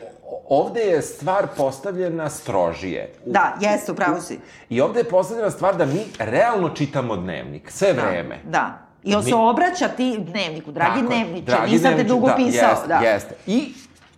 ovde 0.48 0.80
je 0.80 1.02
stvar 1.02 1.46
postavljena 1.56 2.30
strožije. 2.30 3.12
Da, 3.26 3.54
jeste, 3.60 3.92
upravo 3.92 4.20
si. 4.20 4.38
I 4.68 4.80
ovde 4.80 5.00
je 5.00 5.04
postavljena 5.04 5.50
stvar 5.50 5.76
da 5.76 5.86
mi 5.86 6.04
realno 6.18 6.68
čitamo 6.68 7.16
dnevnik, 7.16 7.70
sve 7.70 7.92
vreme. 7.92 8.38
Da. 8.44 8.89
I 9.04 9.14
on 9.14 9.24
Mi- 9.24 9.30
se 9.30 9.34
obraća 9.34 9.88
ti 9.88 10.18
dnevniku, 10.18 10.72
dragi 10.72 11.00
Tako 11.00 11.14
dnevniče, 11.14 11.44
dragi 11.46 11.72
nisam 11.72 11.90
te 11.90 11.94
dnevniče, 11.94 12.14
dugo 12.14 12.26
da, 12.26 12.34
pisao. 12.34 12.70
Jeste, 12.70 12.88
da. 12.88 12.94
jeste. 12.94 13.34
I, 13.46 13.72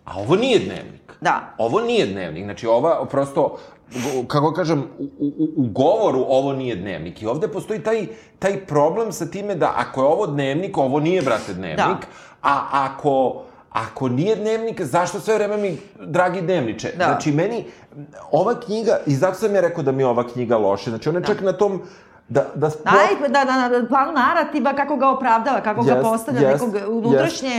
a 0.05 0.19
ovo 0.19 0.37
nije 0.37 0.59
dnevnik. 0.59 1.13
Da. 1.21 1.55
Ovo 1.59 1.81
nije 1.81 2.07
dnevnik. 2.07 2.45
Znači, 2.45 2.67
ova, 2.67 3.05
prosto, 3.07 3.59
kako 4.27 4.53
kažem, 4.53 4.85
u, 4.99 5.05
u, 5.19 5.49
u 5.57 5.67
govoru 5.67 6.25
ovo 6.29 6.53
nije 6.53 6.77
dnevnik. 6.77 7.23
I 7.23 7.27
ovde 7.27 7.49
postoji 7.49 7.83
taj, 7.83 8.07
taj 8.39 8.67
problem 8.67 9.13
sa 9.13 9.27
time 9.27 9.55
da 9.55 9.73
ako 9.77 10.03
je 10.03 10.07
ovo 10.07 10.27
dnevnik, 10.27 10.79
ovo 10.79 11.01
nije, 11.01 11.23
brate, 11.23 11.55
dnevnik. 11.55 11.79
Da. 11.79 11.97
A 12.43 12.67
ako, 12.73 13.43
ako 13.71 14.09
nije 14.09 14.37
dnevnik, 14.37 14.83
zašto 14.83 15.21
sve 15.21 15.35
vreme 15.35 15.57
mi, 15.57 15.77
dragi 16.01 16.41
dnevniče? 16.41 16.93
Da. 16.99 17.05
Znači, 17.05 17.33
meni, 17.33 17.65
ova 18.31 18.61
knjiga, 18.61 18.99
i 19.07 19.15
zato 19.15 19.35
sam 19.35 19.55
ja 19.55 19.61
rekao 19.61 19.83
da 19.83 19.93
mi 19.93 20.05
ova 20.05 20.29
knjiga 20.29 20.57
loša. 20.57 20.91
Znači, 20.91 21.09
ona 21.09 21.19
je 21.19 21.25
čak 21.25 21.41
na 21.41 21.53
tom, 21.53 21.83
da, 22.29 22.47
da, 22.55 22.67
Aj, 22.85 23.29
da, 23.29 23.45
da, 23.45 23.79
da, 23.79 23.87
planu 23.87 24.13
narativa, 24.13 24.73
kako 24.73 24.97
ga 24.97 25.09
opravdava, 25.09 25.61
kako 25.61 25.83
ga 25.83 25.93
Jest, 25.93 26.03
postavlja, 26.03 26.49
jest, 26.49 26.65
nekog 26.65 26.91
unutrašnje 26.91 27.55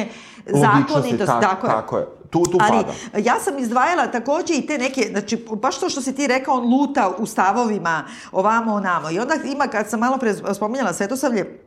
jest. 0.45 0.59
zakonitosti, 0.61 1.18
tak- 1.18 1.41
tako 1.41 1.68
je. 1.68 1.74
Tako 1.74 1.97
je. 1.97 2.05
Tu, 2.30 2.43
tu 2.43 2.57
Ali 2.61 2.78
pada. 2.78 2.93
ja 3.20 3.39
sam 3.39 3.57
izdvajala 3.59 4.07
takođe 4.07 4.53
i 4.53 4.68
te 4.68 4.78
neke, 4.78 5.07
znači, 5.11 5.45
baš 5.51 5.80
to 5.80 5.89
što 5.89 6.01
si 6.01 6.16
ti 6.16 6.28
rekao, 6.28 6.55
on 6.55 6.64
luta 6.64 7.11
u 7.18 7.26
stavovima 7.26 8.03
ovamo, 8.32 8.74
onamo. 8.74 9.09
I 9.09 9.20
onda 9.20 9.34
ima, 9.45 9.68
kad 9.68 9.89
sam 9.89 9.99
malo 9.99 10.18
pre 10.18 10.34
spominjala 10.53 10.93
Svetosavlje, 10.93 11.59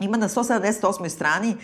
ima 0.00 0.16
na 0.16 0.28
178. 0.28 1.08
strani 1.08 1.56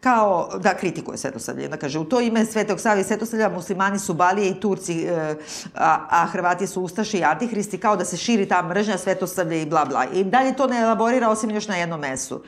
kao 0.00 0.48
da 0.58 0.74
kritikuje 0.74 1.18
Svetosavlje. 1.18 1.64
Onda 1.64 1.76
kaže, 1.76 1.98
u 1.98 2.04
to 2.04 2.20
ime 2.20 2.46
Svetog 2.46 2.80
Save 2.80 3.00
i 3.00 3.04
Svetosavlja 3.04 3.48
muslimani 3.48 3.98
su 3.98 4.14
Balije 4.14 4.50
i 4.50 4.60
Turci, 4.60 5.04
e, 5.04 5.36
a, 5.74 6.06
a 6.10 6.26
Hrvati 6.26 6.66
su 6.66 6.82
Ustaši 6.82 7.18
i 7.18 7.24
Antihristi, 7.24 7.78
kao 7.78 7.96
da 7.96 8.04
se 8.04 8.16
širi 8.16 8.48
ta 8.48 8.62
mržnja 8.62 8.98
Svetosavlje 8.98 9.62
i 9.62 9.66
bla 9.66 9.84
bla. 9.84 10.04
I 10.12 10.24
dalje 10.24 10.56
to 10.56 10.66
ne 10.66 10.80
elaborira 10.80 11.28
osim 11.28 11.50
još 11.50 11.68
na 11.68 11.76
jednom 11.76 12.00
mesu. 12.00 12.42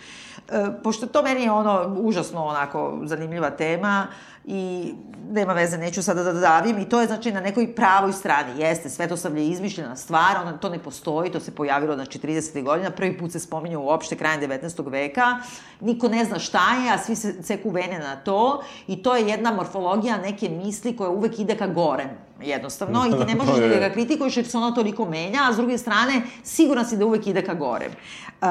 E, 0.48 0.66
pošto 0.82 1.06
to 1.06 1.22
meni 1.22 1.42
je 1.42 1.50
ono 1.50 1.94
užasno 1.98 2.44
onako 2.44 3.00
zanimljiva 3.04 3.50
tema 3.50 4.06
i 4.44 4.94
nema 5.30 5.52
veze, 5.52 5.78
neću 5.78 6.02
sada 6.02 6.22
da 6.22 6.32
davim 6.32 6.78
i 6.78 6.88
to 6.88 7.00
je 7.00 7.06
znači 7.06 7.32
na 7.32 7.40
nekoj 7.40 7.74
pravoj 7.74 8.12
strani. 8.12 8.60
Jeste, 8.60 8.90
Svetosavlje 8.90 9.42
je 9.42 9.48
izmišljena 9.48 9.96
stvar, 9.96 10.36
ona, 10.40 10.58
to 10.58 10.68
ne 10.68 10.78
postoji, 10.78 11.32
to 11.32 11.40
se 11.40 11.54
pojavilo 11.54 11.94
znači 11.94 12.18
30. 12.18 12.62
godina, 12.62 12.90
prvi 12.90 13.18
put 13.18 13.32
se 13.32 13.40
spominje 13.40 13.76
uopšte 13.76 14.16
krajem 14.16 14.40
19. 14.40 14.90
veka, 14.90 15.38
niko 15.80 16.08
ne 16.08 16.24
zna 16.24 16.38
šta 16.38 16.74
je, 16.84 16.92
a 16.92 16.98
svi 16.98 17.16
se 17.16 17.42
ceku 17.42 17.70
vene 17.70 17.98
na 17.98 18.16
to 18.16 18.62
i 18.86 19.02
to 19.02 19.16
je 19.16 19.28
jedna 19.28 19.52
morfologija 19.52 20.18
neke 20.18 20.48
misli 20.48 20.96
koja 20.96 21.10
uvek 21.10 21.38
ide 21.38 21.56
ka 21.56 21.66
gorem 21.66 22.10
jednostavno 22.40 23.06
i 23.06 23.10
ti 23.10 23.34
ne 23.34 23.34
možeš 23.44 23.56
da 23.56 23.88
ga 23.88 23.90
kritikuješ 23.90 24.36
jer 24.36 24.46
se 24.46 24.56
ono 24.56 24.70
toliko 24.70 25.04
menja, 25.04 25.40
a 25.48 25.52
s 25.52 25.56
druge 25.56 25.78
strane 25.78 26.22
siguran 26.42 26.86
si 26.86 26.96
da 26.96 27.06
uvek 27.06 27.26
ide 27.26 27.44
ka 27.44 27.54
gorem. 27.54 27.92
Uh, 28.40 28.48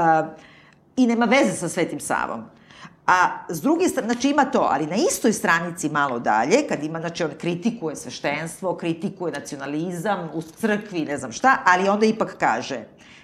I 0.96 1.08
nema 1.08 1.26
veze 1.26 1.52
sa 1.52 1.70
Svetim 1.70 2.00
Savom. 2.00 2.44
A 3.12 3.28
s 3.50 3.62
druge 3.62 3.90
strane, 3.90 4.14
znači 4.14 4.30
ima 4.30 4.46
to, 4.46 4.68
ali 4.72 4.88
na 4.88 4.96
istoj 4.96 5.34
stranici 5.34 5.90
malo 5.90 6.20
dalje, 6.20 6.68
kad 6.70 6.84
ima, 6.84 7.00
znači 7.00 7.24
on 7.24 7.32
kritikuje 7.40 7.96
sveštenstvo, 7.96 8.76
kritikuje 8.76 9.32
nacionalizam 9.32 10.30
u 10.34 10.42
crkvi, 10.42 11.06
ne 11.06 11.18
znam 11.18 11.32
šta, 11.32 11.58
ali 11.66 11.90
onda 11.90 12.06
ipak 12.06 12.36
kaže, 12.40 12.84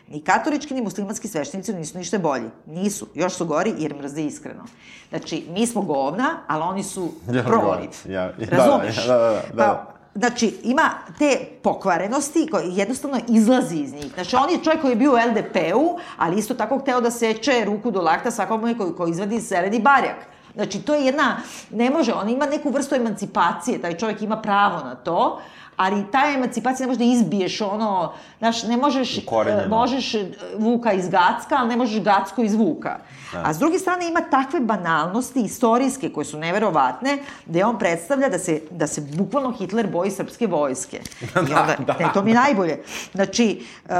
ni 0.09 0.21
katolički 0.21 0.73
ni 0.73 0.81
muslimanski 0.81 1.27
sveštenici 1.27 1.73
nisu 1.73 1.97
ništa 1.97 2.17
bolji. 2.17 2.49
Nisu, 2.65 3.07
još 3.15 3.33
su 3.33 3.45
gori 3.45 3.73
jer 3.77 3.95
mrze 3.95 4.21
iskreno. 4.21 4.63
Znači, 5.09 5.45
mi 5.49 5.67
smo 5.67 5.81
govna, 5.81 6.37
ali 6.47 6.63
oni 6.63 6.83
su 6.83 7.09
Ja, 7.31 7.43
proliv. 7.43 7.89
ja, 8.05 8.21
ja, 8.21 8.31
da, 8.49 8.57
Razumeš? 8.57 9.05
da, 9.07 9.17
da, 9.17 9.29
da, 9.29 9.41
da. 9.53 9.63
Pa, 9.63 9.96
Znači, 10.17 10.59
ima 10.63 10.89
te 11.19 11.37
pokvarenosti 11.63 12.47
koje 12.51 12.67
jednostavno 12.67 13.19
izlazi 13.27 13.75
iz 13.75 13.93
njih. 13.93 14.13
Znači, 14.13 14.35
on 14.35 14.49
je 14.49 14.63
čovjek 14.63 14.81
koji 14.81 14.91
je 14.91 14.95
bio 14.95 15.11
u 15.11 15.15
LDP-u, 15.15 15.99
ali 16.17 16.39
isto 16.39 16.53
tako 16.53 16.79
hteo 16.79 17.01
da 17.01 17.11
seče 17.11 17.65
ruku 17.65 17.91
do 17.91 18.01
lakta 18.01 18.31
svakome 18.31 18.77
koji, 18.77 18.93
koji 18.93 19.11
izvadi 19.11 19.39
zeleni 19.39 19.79
barjak. 19.79 20.15
Znači, 20.55 20.81
to 20.81 20.95
je 20.95 21.05
jedna, 21.05 21.37
ne 21.71 21.89
može, 21.89 22.13
on 22.13 22.29
ima 22.29 22.45
neku 22.45 22.69
vrstu 22.69 22.95
emancipacije, 22.95 23.81
taj 23.81 23.97
čovjek 23.97 24.21
ima 24.21 24.41
pravo 24.41 24.83
na 24.83 24.95
to, 24.95 25.41
ali 25.77 26.11
ta 26.11 26.21
emancipacija 26.35 26.85
ne 26.85 26.87
može 26.87 26.97
da 26.97 27.05
izbiješ 27.05 27.61
ono, 27.61 28.13
znaš, 28.39 28.63
ne 28.63 28.77
možeš, 28.77 29.17
Ukorenjeno. 29.17 29.63
e, 29.63 29.67
možeš 29.67 30.15
e, 30.15 30.25
Vuka 30.57 30.93
iz 30.93 31.09
Gacka, 31.09 31.55
ali 31.57 31.69
ne 31.69 31.75
možeš 31.77 32.03
Gacko 32.03 32.43
iz 32.43 32.55
Vuka. 32.55 32.97
A 33.33 33.53
s 33.53 33.57
druge 33.57 33.79
strane 33.79 34.07
ima 34.07 34.21
takve 34.21 34.59
banalnosti 34.59 35.41
istorijske 35.41 36.09
koje 36.09 36.25
su 36.25 36.37
neverovatne, 36.37 37.17
gde 37.45 37.65
on 37.65 37.79
predstavlja 37.79 38.29
da 38.29 38.39
se, 38.39 38.61
da 38.71 38.87
se 38.87 39.01
bukvalno 39.01 39.51
Hitler 39.51 39.87
boji 39.87 40.11
srpske 40.11 40.47
vojske. 40.47 41.01
I 41.49 41.53
onda, 41.53 41.75
da. 41.87 41.95
ne, 41.99 42.09
to 42.13 42.23
mi 42.23 42.31
je 42.31 42.35
najbolje. 42.35 42.83
Znači, 43.13 43.65
uh, 43.85 43.91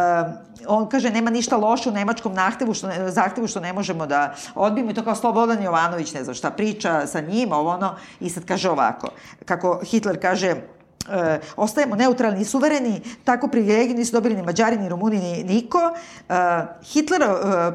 on 0.68 0.90
kaže 0.90 1.10
nema 1.10 1.30
ništa 1.30 1.58
loše 1.58 1.90
u 1.90 1.94
nemačkom 1.94 2.34
nahtevu 2.34 2.74
što 2.74 2.88
ne, 2.88 3.12
zahtevu 3.12 3.48
što 3.48 3.60
ne 3.60 3.74
možemo 3.74 4.06
da 4.06 4.36
odbijemo 4.56 4.92
i 4.92 4.94
to 4.94 5.04
kao 5.04 5.16
Slobodan 5.16 5.64
Jovanović 5.64 6.14
ne 6.14 6.24
znam 6.24 6.36
šta 6.36 6.52
priča 6.52 7.08
sa 7.08 7.22
njim, 7.22 7.52
ovo 7.52 7.70
ono 7.70 7.96
i 8.20 8.30
sad 8.30 8.46
kaže 8.46 8.70
ovako 8.70 9.08
kako 9.46 9.82
Hitler 9.84 10.22
kaže 10.22 10.56
e, 11.10 11.40
ostajemo 11.56 11.96
neutralni 11.96 12.42
i 12.42 12.46
suvereni, 12.46 13.02
tako 13.24 13.48
privilegiju 13.48 13.96
nisu 13.96 14.12
dobili 14.12 14.36
ni 14.36 14.42
Mađari, 14.42 14.78
ni 14.78 14.90
Rumuni, 14.90 15.20
ni 15.20 15.44
niko. 15.44 15.80
E, 16.30 16.34
Hitler 16.84 17.22
e, 17.22 17.28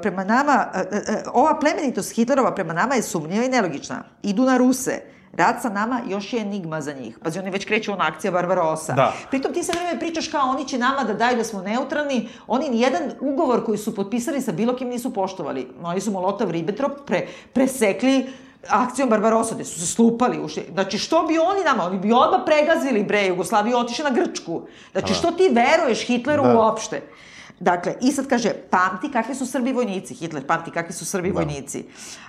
prema 0.02 0.24
nama, 0.24 0.66
e, 0.74 0.78
e, 0.78 1.22
ova 1.32 1.58
plemenitost 1.58 2.14
Hitlerova 2.14 2.54
prema 2.54 2.72
nama 2.72 2.94
je 2.94 3.02
sumnjiva 3.02 3.44
i 3.44 3.48
nelogična. 3.48 4.02
Idu 4.22 4.42
na 4.42 4.56
Ruse. 4.56 5.00
Rat 5.32 5.62
sa 5.62 5.68
nama 5.68 6.00
još 6.08 6.32
je 6.32 6.40
enigma 6.40 6.80
za 6.80 6.92
njih. 6.92 7.18
Pazi, 7.22 7.38
oni 7.38 7.50
već 7.50 7.64
kreću 7.64 7.92
ona 7.92 8.04
akcija 8.08 8.30
Barbarosa. 8.30 8.92
Da. 8.92 9.12
Pritom 9.30 9.52
ti 9.52 9.62
se 9.62 9.72
vreme 9.72 9.98
pričaš 9.98 10.28
kao 10.28 10.50
oni 10.50 10.68
će 10.68 10.78
nama 10.78 11.04
da 11.04 11.14
daju 11.14 11.36
da 11.36 11.44
smo 11.44 11.62
neutralni, 11.62 12.28
oni 12.46 12.68
nijedan 12.68 13.02
ugovor 13.20 13.64
koji 13.64 13.78
su 13.78 13.94
potpisali 13.94 14.40
sa 14.40 14.52
bilo 14.52 14.76
kim 14.76 14.88
nisu 14.88 15.12
poštovali. 15.12 15.68
Oni 15.82 16.00
su 16.00 16.10
Molotov 16.10 16.50
Ribbentrop 16.50 16.92
pre, 17.06 17.26
presekli 17.52 18.26
akcijom 18.68 19.08
Barbarosa, 19.08 19.54
gde 19.54 19.64
su 19.64 19.80
se 19.80 19.86
slupali 19.86 20.40
ušli. 20.40 20.64
Znači, 20.72 20.98
što 20.98 21.22
bi 21.22 21.38
oni 21.38 21.64
nama? 21.64 21.84
Oni 21.84 21.98
bi 21.98 22.12
odmah 22.12 22.40
pregazili, 22.46 23.04
bre, 23.04 23.26
Jugoslaviju 23.26 23.76
i 23.76 23.80
otišli 23.80 24.04
na 24.04 24.10
Grčku. 24.10 24.62
Znači, 24.92 25.14
što 25.14 25.30
ti 25.30 25.48
veruješ 25.52 26.06
Hitleru 26.06 26.42
Da. 26.42 26.58
uopšte? 26.58 27.02
Dakle, 27.60 27.94
i 28.00 28.12
sad 28.12 28.26
kaže, 28.26 28.52
pamti 28.70 29.12
kakvi 29.12 29.34
su 29.34 29.46
Srbi 29.46 29.72
vojnici, 29.72 30.14
Hitler 30.14 30.46
pamti 30.46 30.70
kakvi 30.70 30.92
su 30.92 31.04
Srbi 31.04 31.30
vojnici. 31.30 31.84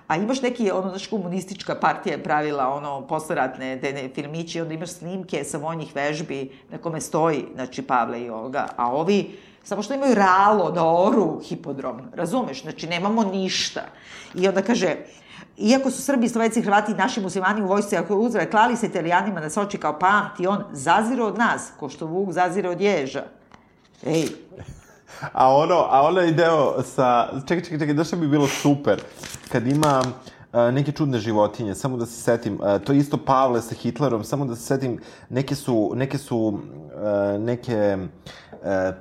A 0.08 0.18
imaš 0.18 0.42
neki, 0.42 0.72
ono, 0.72 0.90
znaš, 0.90 1.08
komunistička 1.08 1.76
partija 1.76 2.14
je 2.14 2.24
pravila, 2.24 2.68
ono, 2.68 3.08
posleratne 3.08 3.80
te 3.82 3.94
ne, 3.94 4.10
filmići, 4.16 4.62
onda 4.62 4.74
imaš 4.74 4.90
snimke 4.90 5.44
sa 5.44 5.58
vojnih 5.58 5.96
vežbi 5.96 6.52
na 6.70 6.78
kome 6.78 7.02
stoji, 7.02 7.46
znači, 7.56 7.82
Pavle 7.82 8.22
i 8.22 8.30
Olga, 8.30 8.68
a 8.78 8.92
ovi, 8.92 9.38
samo 9.64 9.82
što 9.84 9.94
imaju 9.94 10.16
ralo 10.16 10.72
da 10.72 10.84
oru 10.86 11.42
hipodrom, 11.44 12.02
razumeš? 12.14 12.62
Znači, 12.62 12.88
nemamo 12.88 13.24
ništa. 13.24 13.82
I 14.36 14.48
onda 14.48 14.62
kaže, 14.62 14.96
Iako 15.58 15.92
su 15.92 16.02
Srbi, 16.02 16.30
Slovenci, 16.30 16.62
Hrvati 16.62 16.92
i 16.92 16.96
naši 16.96 17.22
muslimani 17.22 17.62
u 17.62 17.68
vojsci 17.68 17.98
ako 17.98 18.16
uzre 18.16 18.50
klali 18.50 18.78
se 18.78 18.86
Italijanima 18.86 19.40
na 19.40 19.50
Soči 19.50 19.78
kao 19.78 20.00
pamti, 20.00 20.48
on 20.48 20.64
zazire 20.72 21.24
od 21.24 21.38
nas, 21.38 21.72
ko 21.80 21.90
što 21.90 22.06
Vuk 22.06 22.32
zazire 22.32 22.70
od 22.70 22.82
ježa. 22.82 23.24
Ej, 24.06 24.28
A 25.32 25.56
ono, 25.56 25.88
a 25.90 26.02
onaj 26.02 26.32
deo 26.32 26.82
sa... 26.84 27.30
Čekaj, 27.48 27.64
čekaj, 27.64 27.88
čekaj, 27.88 28.04
šta 28.04 28.16
bi 28.16 28.28
bilo 28.28 28.48
super? 28.48 29.02
Kad 29.52 29.68
ima 29.68 30.02
neke 30.54 30.92
čudne 30.92 31.20
životinje, 31.20 31.76
samo 31.76 31.98
da 31.98 32.06
se 32.06 32.22
setim, 32.22 32.60
to 32.86 32.94
je 32.94 33.00
isto 33.00 33.18
Pavle 33.18 33.62
sa 33.62 33.76
Hitlerom, 33.76 34.24
samo 34.24 34.46
da 34.46 34.56
se 34.56 34.62
setim, 34.62 35.00
neke 35.30 35.56
su, 35.56 35.92
neke 35.96 36.18
su, 36.18 36.60
neke, 37.40 37.98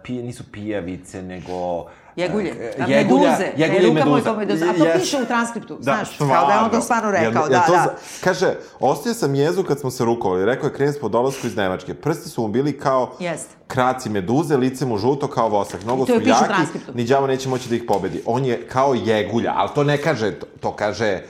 pije, 0.02 0.22
nisu 0.22 0.44
pijavice, 0.52 1.22
nego... 1.22 1.86
Jegulje, 2.16 2.50
a, 2.80 2.84
a 2.84 2.86
meduze, 2.86 3.52
jegulje 3.56 3.82
i 3.82 3.90
e, 3.90 3.92
meduza. 3.94 4.20
kao 4.22 4.36
meduza. 4.36 4.66
A 4.66 4.72
to 4.72 4.84
Jes. 4.84 5.00
piše 5.00 5.16
u 5.18 5.26
transkriptu, 5.26 5.74
Da, 5.74 5.82
znaš, 5.82 6.16
kao 6.18 6.46
da 6.46 6.52
je 6.52 6.58
on 6.60 6.70
to 6.70 6.80
stvarno 6.80 7.10
rekao, 7.10 7.30
Jel- 7.32 7.42
jel 7.42 7.48
da, 7.50 7.60
to 7.60 7.72
da. 7.72 7.78
za- 7.78 7.94
Kaže, 8.20 8.46
ostio 8.80 9.14
sam 9.14 9.34
jezu 9.34 9.62
kad 9.62 9.80
smo 9.80 9.90
se 9.90 10.04
rukovali, 10.04 10.44
rekao 10.44 10.66
je 10.66 10.72
krenec 10.72 10.98
po 10.98 11.08
dolasku 11.08 11.46
iz 11.46 11.56
Nemačke. 11.56 11.94
Prsti 11.94 12.28
su 12.28 12.42
mu 12.42 12.48
bili 12.48 12.78
kao 12.78 13.12
Jeste. 13.18 13.54
kraci 13.66 14.10
meduze, 14.10 14.56
lice 14.56 14.86
mu 14.86 14.98
žuto 14.98 15.26
kao 15.26 15.48
vosak. 15.48 15.84
Mnogo 15.84 16.06
su 16.06 16.12
jaki, 16.12 16.52
ni 16.94 17.04
đavo 17.04 17.26
neće 17.26 17.48
moći 17.48 17.68
da 17.68 17.74
ih 17.74 17.84
pobedi. 17.88 18.22
On 18.26 18.44
je 18.44 18.66
kao 18.68 18.94
jegulja, 18.96 19.52
ali 19.56 19.70
to 19.74 19.84
ne 19.84 19.96
kaže, 19.96 20.30
to, 20.32 20.46
to 20.60 20.72
kaže... 20.72 21.20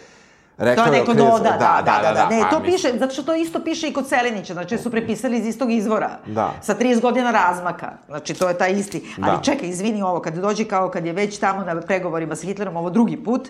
Rekao 0.58 0.84
To 0.84 0.92
je 0.92 1.00
neko 1.00 1.14
doda, 1.14 1.38
da, 1.50 1.82
da, 1.82 2.00
da, 2.02 2.12
da. 2.12 2.28
Ne, 2.28 2.40
pa 2.42 2.50
to 2.50 2.60
mislim- 2.60 2.72
piše, 2.72 2.98
zato 2.98 3.12
što 3.12 3.22
to 3.22 3.34
isto 3.34 3.60
piše 3.60 3.88
i 3.88 3.92
kod 3.92 4.08
Selinića, 4.08 4.52
znači 4.52 4.78
su 4.78 4.90
prepisali 4.90 5.38
iz 5.38 5.46
istog 5.46 5.72
izvora. 5.72 6.18
Da. 6.26 6.54
Sa 6.62 6.74
30 6.74 7.00
godina 7.00 7.30
razmaka. 7.30 7.92
Znači, 8.06 8.34
to 8.34 8.48
je 8.48 8.58
taj 8.58 8.72
isti. 8.72 9.02
Ali 9.22 9.36
Da. 9.36 9.42
čekaj, 9.42 9.68
izvini 9.68 10.02
ovo, 10.02 10.20
kad 10.20 10.34
dođe 10.34 10.64
kao 10.64 10.90
kad 10.90 11.06
je 11.06 11.12
već 11.12 11.38
tamo 11.38 11.64
na 11.64 11.80
pregovorima 11.80 12.36
sa 12.36 12.46
Hitlerom, 12.46 12.76
ovo 12.76 12.90
drugi 12.90 13.16
put, 13.16 13.48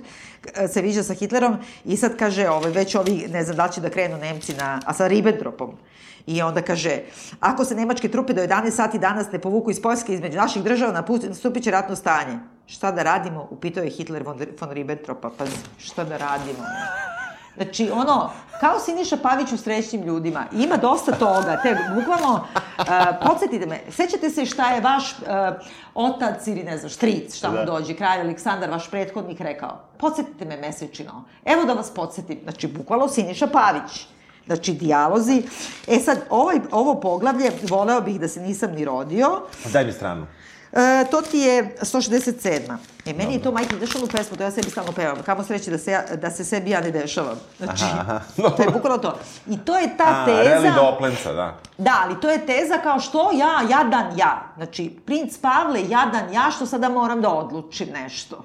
se 0.68 0.82
viđa 0.82 1.02
sa 1.02 1.14
Hitlerom 1.14 1.56
i 1.84 1.96
sad 1.96 2.16
kaže, 2.16 2.48
ovaj, 2.48 2.70
već 2.70 2.94
ovi, 2.94 3.26
ne 3.30 3.44
znam 3.44 3.56
da 3.56 3.68
će 3.68 3.80
da 3.80 3.90
krenu 3.90 4.16
Nemci 4.16 4.54
na, 4.54 4.80
a 4.86 4.92
sa 4.94 5.06
Ribbentropom. 5.06 5.70
I 6.26 6.42
onda 6.42 6.62
kaže, 6.62 6.98
ako 7.40 7.64
se 7.64 7.74
nemačke 7.74 8.08
trupe 8.08 8.32
do 8.32 8.42
11 8.42 8.70
sati 8.70 8.98
danas 8.98 9.32
ne 9.32 9.38
povuku 9.38 9.70
iz 9.70 9.82
Poljske 9.82 10.14
između 10.14 10.38
naših 10.38 10.62
država, 10.62 10.92
napusti- 10.92 11.28
nastupit 11.28 11.62
će 11.64 11.70
ratno 11.70 11.96
stanje. 11.96 12.38
Šta 12.66 12.92
da 12.92 13.02
radimo? 13.02 13.46
Upitao 13.50 13.84
je 13.84 13.90
Hitler 13.90 14.22
von, 14.22 14.40
von 14.60 14.70
Ribbentropa. 14.70 15.30
Pa 15.38 15.44
šta 15.78 16.04
da 16.04 16.16
radimo? 16.16 16.64
Znači, 17.56 17.90
ono, 17.92 18.30
kao 18.60 18.78
Siniša 18.80 19.16
Pavić 19.16 19.52
u 19.52 19.56
srećnim 19.56 20.02
ljudima. 20.02 20.44
Ima 20.52 20.76
dosta 20.76 21.12
toga. 21.12 21.60
Te, 21.62 21.76
bukvalno, 21.94 22.34
uh, 22.78 22.84
podsjetite 23.26 23.66
me, 23.66 23.80
sećate 23.90 24.30
se 24.30 24.46
šta 24.46 24.70
je 24.70 24.80
vaš 24.80 25.12
uh, 25.12 25.18
otac 25.94 26.46
ili 26.46 26.62
ne 26.62 26.78
znam, 26.78 26.90
štric, 26.90 27.36
šta 27.36 27.50
mu 27.50 27.56
Da. 27.56 27.64
dođe, 27.64 27.94
kralj 27.94 28.20
Aleksandar, 28.20 28.70
vaš 28.70 28.90
prethodnik 28.90 29.40
rekao. 29.40 29.80
Podsjetite 29.98 30.44
me 30.44 30.56
mesečino. 30.56 31.24
Evo 31.44 31.64
da 31.64 31.72
vas 31.72 31.90
podsjetim. 31.90 32.38
Znači, 32.42 32.66
bukvalno 32.66 33.08
Siniša 33.08 33.46
Pavić. 33.46 34.06
Znači, 34.46 34.72
dijalozi. 34.72 35.42
E 35.88 35.98
sad, 35.98 36.18
ovaj, 36.30 36.60
ovo 36.70 37.00
poglavlje, 37.00 37.50
voleo 37.68 38.00
bih 38.00 38.20
da 38.20 38.28
se 38.28 38.40
nisam 38.40 38.70
ni 38.72 38.84
rodio. 38.84 39.40
Daj 39.72 39.84
mi 39.84 39.92
stranu. 39.92 40.26
E, 40.72 41.04
to 41.10 41.22
ti 41.22 41.38
je 41.38 41.76
167. 41.82 42.76
E, 43.06 43.12
meni 43.12 43.34
je 43.34 43.42
to 43.42 43.52
Michael 43.52 43.80
dešava 43.80 44.04
u 44.04 44.08
pesmu, 44.08 44.36
to 44.36 44.42
ja 44.42 44.50
sebi 44.50 44.70
stalno 44.70 44.92
pevam. 44.92 45.22
Kamo 45.26 45.44
sreće 45.44 45.70
da 45.70 45.78
se, 45.78 45.90
ja, 45.90 46.02
da 46.16 46.30
se 46.30 46.44
sebi 46.44 46.70
ja 46.70 46.80
ne 46.80 46.90
dešavam. 46.90 47.38
Znači, 47.58 47.84
Aha, 47.84 48.20
to 48.56 48.62
je 48.62 48.70
bukvalno 48.70 48.98
to. 48.98 49.18
I 49.46 49.58
to 49.58 49.78
je 49.78 49.96
ta 49.96 50.04
A, 50.06 50.24
teza... 50.24 50.42
Reli 50.42 50.70
Doplenca, 50.74 51.32
da. 51.32 51.58
Da, 51.78 52.02
ali 52.04 52.20
to 52.20 52.30
je 52.30 52.46
teza 52.46 52.78
kao 52.82 53.00
što 53.00 53.30
ja, 53.32 53.68
jadan 53.70 54.18
ja. 54.18 54.52
Znači, 54.56 54.96
princ 55.06 55.38
Pavle, 55.38 55.82
jadan 55.88 56.32
ja, 56.32 56.50
što 56.50 56.66
sada 56.66 56.88
moram 56.88 57.22
da 57.22 57.28
odlučim 57.28 57.88
nešto. 57.92 58.44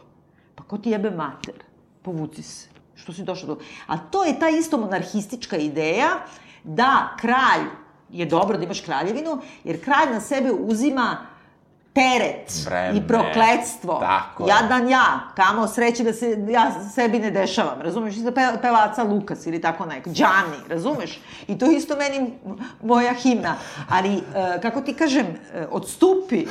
Pa 0.56 0.64
ko 0.64 0.78
ti 0.78 0.90
jebe 0.90 1.12
mater? 1.12 1.56
Povuci 2.02 2.44
se. 2.44 2.68
Što 2.96 3.14
si 3.14 3.24
došao 3.24 3.48
do... 3.48 3.58
A 3.88 3.98
to 3.98 4.24
je 4.24 4.40
ta 4.40 4.50
isto 4.50 4.78
monarhistička 4.78 5.58
ideja 5.58 6.10
da 6.64 7.16
kralj, 7.20 7.66
je 8.10 8.26
dobro 8.26 8.58
da 8.58 8.64
imaš 8.64 8.82
kraljevinu, 8.82 9.42
jer 9.64 9.84
kralj 9.84 10.12
na 10.12 10.22
sebe 10.22 10.52
uzima 10.52 11.18
teret 11.98 12.66
Breme. 12.66 12.98
i 12.98 13.08
prokletstvo. 13.08 13.94
Tako 14.00 14.44
je. 14.44 14.50
Jadan 14.50 14.90
ja, 14.90 15.20
kamo 15.36 15.68
sreće 15.68 16.04
da 16.04 16.14
se 16.14 16.46
ja 16.50 16.72
sebi 16.96 17.20
ne 17.20 17.32
dešavam, 17.32 17.82
razumeš? 17.82 18.16
Isto 18.16 18.32
pe, 18.32 18.42
pevaca 18.62 19.04
Lukas 19.04 19.46
ili 19.46 19.62
tako 19.62 19.86
neko, 19.86 20.10
Đani, 20.10 20.58
razumeš? 20.70 21.20
I 21.48 21.58
to 21.58 21.66
isto 21.66 21.96
meni 21.96 22.34
moja 22.84 23.14
himna. 23.14 23.56
Ali, 23.90 24.14
e, 24.16 24.22
kako 24.62 24.82
ti 24.82 24.94
kažem, 24.94 25.26
e, 25.54 25.66
odstupi, 25.72 26.46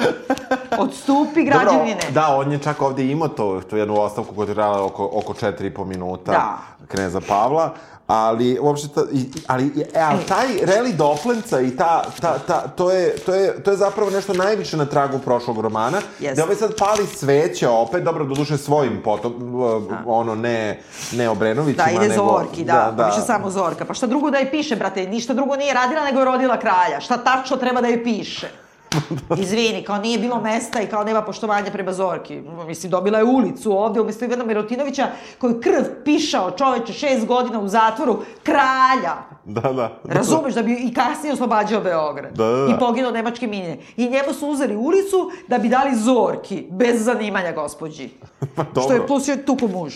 odstupi 0.79 1.45
građanine. 1.45 1.95
Dobro, 1.95 2.11
da, 2.11 2.37
on 2.37 2.53
je 2.53 2.59
čak 2.59 2.83
ovde 2.83 3.07
imao 3.07 3.29
to, 3.29 3.61
to 3.71 3.77
jednu 3.77 4.01
ostavku 4.01 4.35
koja 4.35 4.49
je 4.49 4.55
trajala 4.55 4.85
oko, 4.85 5.11
oko 5.13 5.33
4,5 5.33 5.85
minuta 5.85 6.33
Da. 6.33 6.59
kneza 6.89 7.21
Pavla, 7.29 7.75
ali 8.07 8.59
uopšte 8.61 8.89
ta, 8.89 9.03
i, 9.13 9.25
ali, 9.47 9.87
e, 9.95 10.01
ali 10.01 10.25
taj 10.29 10.47
reli 10.63 10.93
Doplenca 10.93 11.61
i 11.61 11.77
ta, 11.77 12.05
ta, 12.21 12.39
ta, 12.39 12.61
to, 12.61 12.91
je, 12.91 13.17
to, 13.17 13.35
je, 13.35 13.63
to 13.63 13.71
je 13.71 13.77
zapravo 13.77 14.11
nešto 14.11 14.35
najviše 14.35 14.77
na 14.77 14.85
tragu 14.85 15.19
prošlog 15.19 15.61
romana, 15.61 15.99
Jeste. 16.21 16.33
gde 16.33 16.43
ovaj 16.43 16.57
sad 16.57 16.77
pali 16.79 17.07
sveće 17.07 17.69
opet, 17.69 18.03
dobro, 18.03 18.25
doduše 18.25 18.59
svojim 18.59 19.03
potom, 19.05 19.55
uh, 19.55 19.83
ono, 20.07 20.35
ne, 20.35 20.81
ne 21.13 21.29
Obrenovićima, 21.29 21.85
Da, 21.85 21.91
ide 21.91 22.09
nego... 22.09 22.25
Zorki, 22.25 22.65
da, 22.65 22.95
da, 22.97 23.09
piše 23.09 23.27
samo 23.27 23.51
Zorka. 23.51 23.85
Pa 23.85 23.95
šta 23.95 24.07
drugo 24.07 24.31
da 24.31 24.39
je 24.39 24.51
piše, 24.51 24.77
brate? 24.77 25.07
Ništa 25.07 25.35
drugo 25.35 25.57
nije 25.57 25.75
radila, 25.75 26.05
nego 26.05 26.19
je 26.19 26.25
rodila 26.25 26.59
kralja. 26.59 27.01
Šta 27.01 27.17
tačno 27.17 27.57
treba 27.57 27.81
da 27.81 27.89
je 27.89 28.05
piše? 28.05 28.66
Izvini, 29.43 29.85
kao 29.85 29.99
nije 29.99 30.19
bilo 30.19 30.41
mesta 30.41 30.81
i 30.81 30.87
kao 30.87 31.05
nema 31.05 31.23
poštovanja 31.23 31.71
prema 31.71 31.93
Zorki. 31.93 32.43
Mislim, 32.67 32.91
dobila 32.91 33.19
je 33.19 33.25
ulicu 33.25 33.73
ovde 33.73 34.01
umesto 34.01 34.25
Ivana 34.25 34.45
Mirotinovića, 34.45 35.07
koji 35.39 35.61
krv 35.61 35.85
pišao 36.05 36.51
čoveče 36.51 36.93
šest 36.93 37.27
godina 37.27 37.61
u 37.61 37.69
zatvoru, 37.69 38.19
kralja. 38.43 39.17
Da, 39.45 39.73
da. 39.73 40.01
Razumeš 40.05 40.55
da 40.55 40.63
bi 40.63 40.73
i 40.73 40.95
kasnije 40.95 41.33
oslobađao 41.33 41.81
Beograd. 41.81 42.37
Da, 42.37 42.45
da, 42.45 42.57
da. 42.57 42.75
I 42.75 42.79
poginuo 42.79 43.11
nemačke 43.11 43.47
minje. 43.47 43.79
I 43.97 44.09
njemu 44.09 44.33
su 44.39 44.49
uzeli 44.49 44.77
ulicu 44.77 45.31
da 45.49 45.59
bi 45.59 45.69
dali 45.69 45.97
Zorki, 45.97 46.67
bez 46.71 47.05
zanimanja 47.05 47.53
gospođi. 47.53 48.11
Pa 48.57 48.63
dobro. 48.63 48.83
Što 48.83 48.93
je 48.93 49.07
plus 49.07 49.29
je 49.29 49.47
tuku 49.47 49.69
muž. 49.69 49.95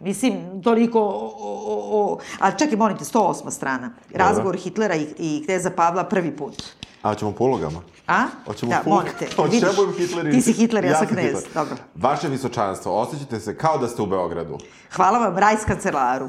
Mislim, 0.00 0.62
toliko 0.62 1.00
o, 1.00 1.34
o, 1.40 1.82
o... 1.92 2.18
A 2.38 2.50
čekaj, 2.50 2.76
molim 2.76 2.96
te, 2.96 3.04
108. 3.04 3.50
strana. 3.50 3.90
Razgovor 4.14 4.56
Hitlera 4.56 4.94
i, 4.94 5.06
i 5.18 5.42
kneza 5.44 5.70
Pavla 5.70 6.04
prvi 6.04 6.36
put. 6.36 6.62
A 7.06 7.08
hoćemo 7.08 7.32
po 7.32 7.44
ulogama? 7.44 7.80
A? 8.06 8.24
Hoćemo 8.46 8.70
da, 8.72 8.80
po 8.84 8.90
molim 8.90 9.12
te. 9.18 9.26
Hoćemo 9.36 9.92
Hitler 9.98 10.30
ti 10.30 10.40
si 10.40 10.52
Hitler, 10.52 10.84
ja, 10.84 10.98
sam 10.98 11.06
sam 11.06 11.16
knez. 11.16 11.44
Dobro. 11.54 11.76
Vaše 11.94 12.28
visočanstvo, 12.28 13.00
osjećate 13.00 13.40
se 13.40 13.56
kao 13.58 13.78
da 13.78 13.88
ste 13.88 14.02
u 14.02 14.06
Beogradu. 14.06 14.58
Hvala 14.96 15.18
vam, 15.18 15.38
rajs 15.38 15.64
kancelaru. 15.64 16.28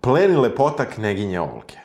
Pleni 0.00 0.36
lepota 0.36 0.84
kneginje 0.84 1.40
Olke. 1.40 1.78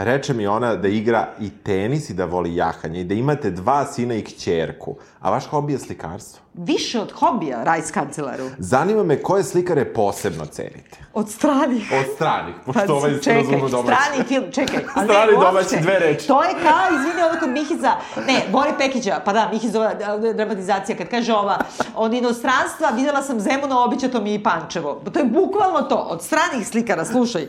Reče 0.00 0.34
mi 0.34 0.46
ona 0.46 0.76
da 0.76 0.88
igra 0.88 1.28
i 1.40 1.50
tenis 1.52 2.10
i 2.10 2.14
da 2.14 2.24
voli 2.24 2.56
jahanje 2.56 3.00
i 3.00 3.04
da 3.04 3.14
imate 3.14 3.50
dva 3.50 3.86
sina 3.86 4.14
i 4.14 4.22
kćerku. 4.22 4.96
A 5.20 5.30
vaš 5.30 5.46
hobi 5.46 5.72
je 5.72 5.78
slikarstvo. 5.78 6.40
Više 6.54 7.00
od 7.00 7.12
hobija, 7.12 7.64
rajs 7.64 7.90
kancelaru. 7.90 8.44
Zanima 8.58 9.02
me 9.02 9.22
koje 9.22 9.44
slikare 9.44 9.84
posebno 9.84 10.46
cenite. 10.46 10.98
Od 11.14 11.30
stranih. 11.30 11.92
Od 11.94 12.14
stranih, 12.14 12.54
pošto 12.66 12.86
Pa, 12.86 12.92
ovaj 12.92 13.14
se 13.14 13.32
razume 13.34 13.58
domaći. 13.60 13.86
strani 13.94 14.24
film, 14.24 14.44
čekaj. 14.52 14.84
ali 14.94 15.06
ne, 15.06 15.14
Strani 15.14 15.32
uopšte. 15.32 15.46
domaći, 15.46 15.76
dve 15.80 15.98
reči. 15.98 16.26
To 16.26 16.42
je 16.42 16.50
kao, 16.52 16.86
izvini, 16.90 17.22
ovo 17.22 17.40
kod 17.40 17.50
Mihiza, 17.50 17.92
ne, 18.18 18.42
Bori 18.52 18.70
Pekića, 18.78 19.20
pa 19.24 19.32
da, 19.32 19.48
Mihizova 19.48 19.92
a, 19.98 20.32
dramatizacija, 20.32 20.96
kad 20.96 21.08
kaže 21.08 21.32
ova, 21.34 21.58
od 21.96 22.12
inostranstva 22.14 22.90
videla 22.90 23.22
sam 23.22 23.40
Zemuna, 23.40 23.80
običato 23.80 24.20
mi 24.20 24.34
i 24.34 24.42
Pančevo. 24.42 25.02
To 25.12 25.18
je 25.18 25.24
bukvalno 25.24 25.82
to, 25.82 25.96
od 25.96 26.22
stranih 26.22 26.68
slikara, 26.68 27.04
slušaj. 27.04 27.46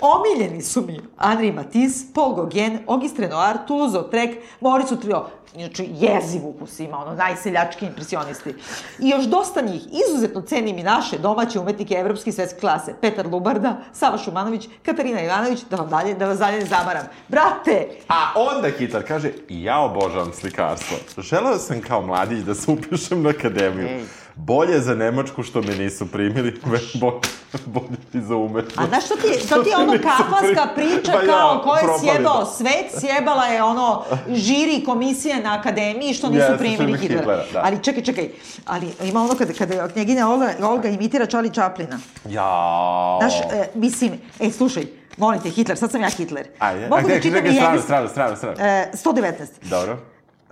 Omiljeni 0.00 0.62
su 0.62 0.82
mi 0.82 1.00
Henri 1.20 1.52
Matisse, 1.72 2.12
Paul 2.12 2.34
Gauguin, 2.34 2.80
Auguste 2.86 3.22
Renoir, 3.22 3.64
Toulouse-Lautrec, 3.66 4.36
Maurice 4.60 4.94
Utrio, 4.94 5.26
Inače, 5.54 5.84
jeziv 6.00 6.46
ukus 6.46 6.80
ima, 6.80 6.98
ono, 6.98 7.14
najseljački 7.14 7.86
impresionisti. 7.86 8.54
I 8.98 9.08
još 9.08 9.24
dosta 9.24 9.60
njih. 9.60 9.82
Izuzetno 10.08 10.40
cenim 10.40 10.78
i 10.78 10.82
naše 10.82 11.18
domaće 11.18 11.60
umetnike 11.60 11.94
evropske 11.94 12.30
i 12.30 12.32
svetske 12.32 12.60
klase. 12.60 12.94
Petar 13.00 13.26
Lubarda, 13.26 13.76
Sava 13.92 14.18
Šumanović, 14.18 14.68
Katarina 14.82 15.20
Ivanović, 15.20 15.60
da, 15.70 15.76
vam 15.76 15.88
dalje, 15.88 16.14
da 16.14 16.26
vas 16.26 16.38
dalje 16.38 16.58
ne 16.58 16.64
zamaram. 16.64 17.06
Brate, 17.28 17.88
A 18.08 18.32
onda 18.34 18.68
Hitler 18.70 19.06
kaže, 19.08 19.32
ja 19.48 19.80
obožavam 19.80 20.32
slikarstvo. 20.32 20.96
Želeo 21.22 21.58
sam 21.58 21.80
kao 21.80 22.02
mladić 22.02 22.38
da 22.38 22.54
se 22.54 22.70
upišem 22.70 23.22
na 23.22 23.30
akademiju. 23.30 23.86
Ej. 23.86 24.04
Bolje 24.36 24.80
za 24.80 24.94
Nemačku 24.94 25.42
što 25.42 25.62
me 25.62 25.74
nisu 25.74 26.06
primili, 26.06 26.60
bolje, 26.94 27.20
bolje 27.66 27.86
i 28.14 28.20
za 28.20 28.36
umetnost. 28.36 28.78
a 28.78 28.86
znaš 28.86 29.04
što 29.04 29.14
ti, 29.16 29.48
to 29.48 29.62
ti 29.62 29.70
je 29.70 29.76
ono 29.76 29.92
kafanska 29.92 30.66
pri- 30.66 30.74
priča 30.76 31.12
Pa 31.12 31.18
ja, 31.18 31.26
kao 31.28 31.60
ko 31.64 31.76
je 31.76 31.82
sjebao 32.00 32.38
da. 32.38 32.46
svet, 32.46 33.00
sjebala 33.00 33.44
je 33.44 33.62
ono 33.62 34.04
žiri 34.28 34.84
komisije 34.84 35.40
na 35.40 35.54
akademiji 35.54 36.14
što 36.14 36.28
nisu 36.28 36.40
Jeste, 36.40 36.58
primili 36.58 36.98
Hitlera. 36.98 37.20
Hitlera, 37.20 37.44
da. 37.52 37.60
Ali 37.64 37.82
čekaj, 37.82 38.02
čekaj, 38.02 38.28
ali 38.66 38.88
ima 39.02 39.22
ono 39.22 39.34
kada, 39.34 39.52
kada 39.52 39.88
knjeginja 39.88 40.28
Olga, 40.28 40.52
Olga 40.62 40.88
imitira 40.88 41.26
Charlie 41.26 41.52
Chaplina. 41.52 41.98
Jao. 42.26 43.18
Znaš, 43.20 43.34
e, 43.42 43.68
mislim, 43.74 44.12
e, 44.40 44.50
slušaj, 44.50 44.82
molim 45.16 45.40
te, 45.40 45.50
Hitler, 45.50 45.78
sad 45.78 45.90
sam 45.90 46.02
ja 46.02 46.08
Hitler. 46.08 46.46
Ajde, 46.58 46.80
Mogu 46.82 46.94
ajde, 46.96 47.08
da 47.08 47.20
čitam 47.20 47.36
čekaj, 47.36 47.50
i 47.50 47.54
strano, 47.54 47.80
strano, 47.80 48.08
strano, 48.08 48.36
strano. 48.36 48.56
E, 48.60 48.90
119. 48.94 49.46
Dobro. 49.62 49.98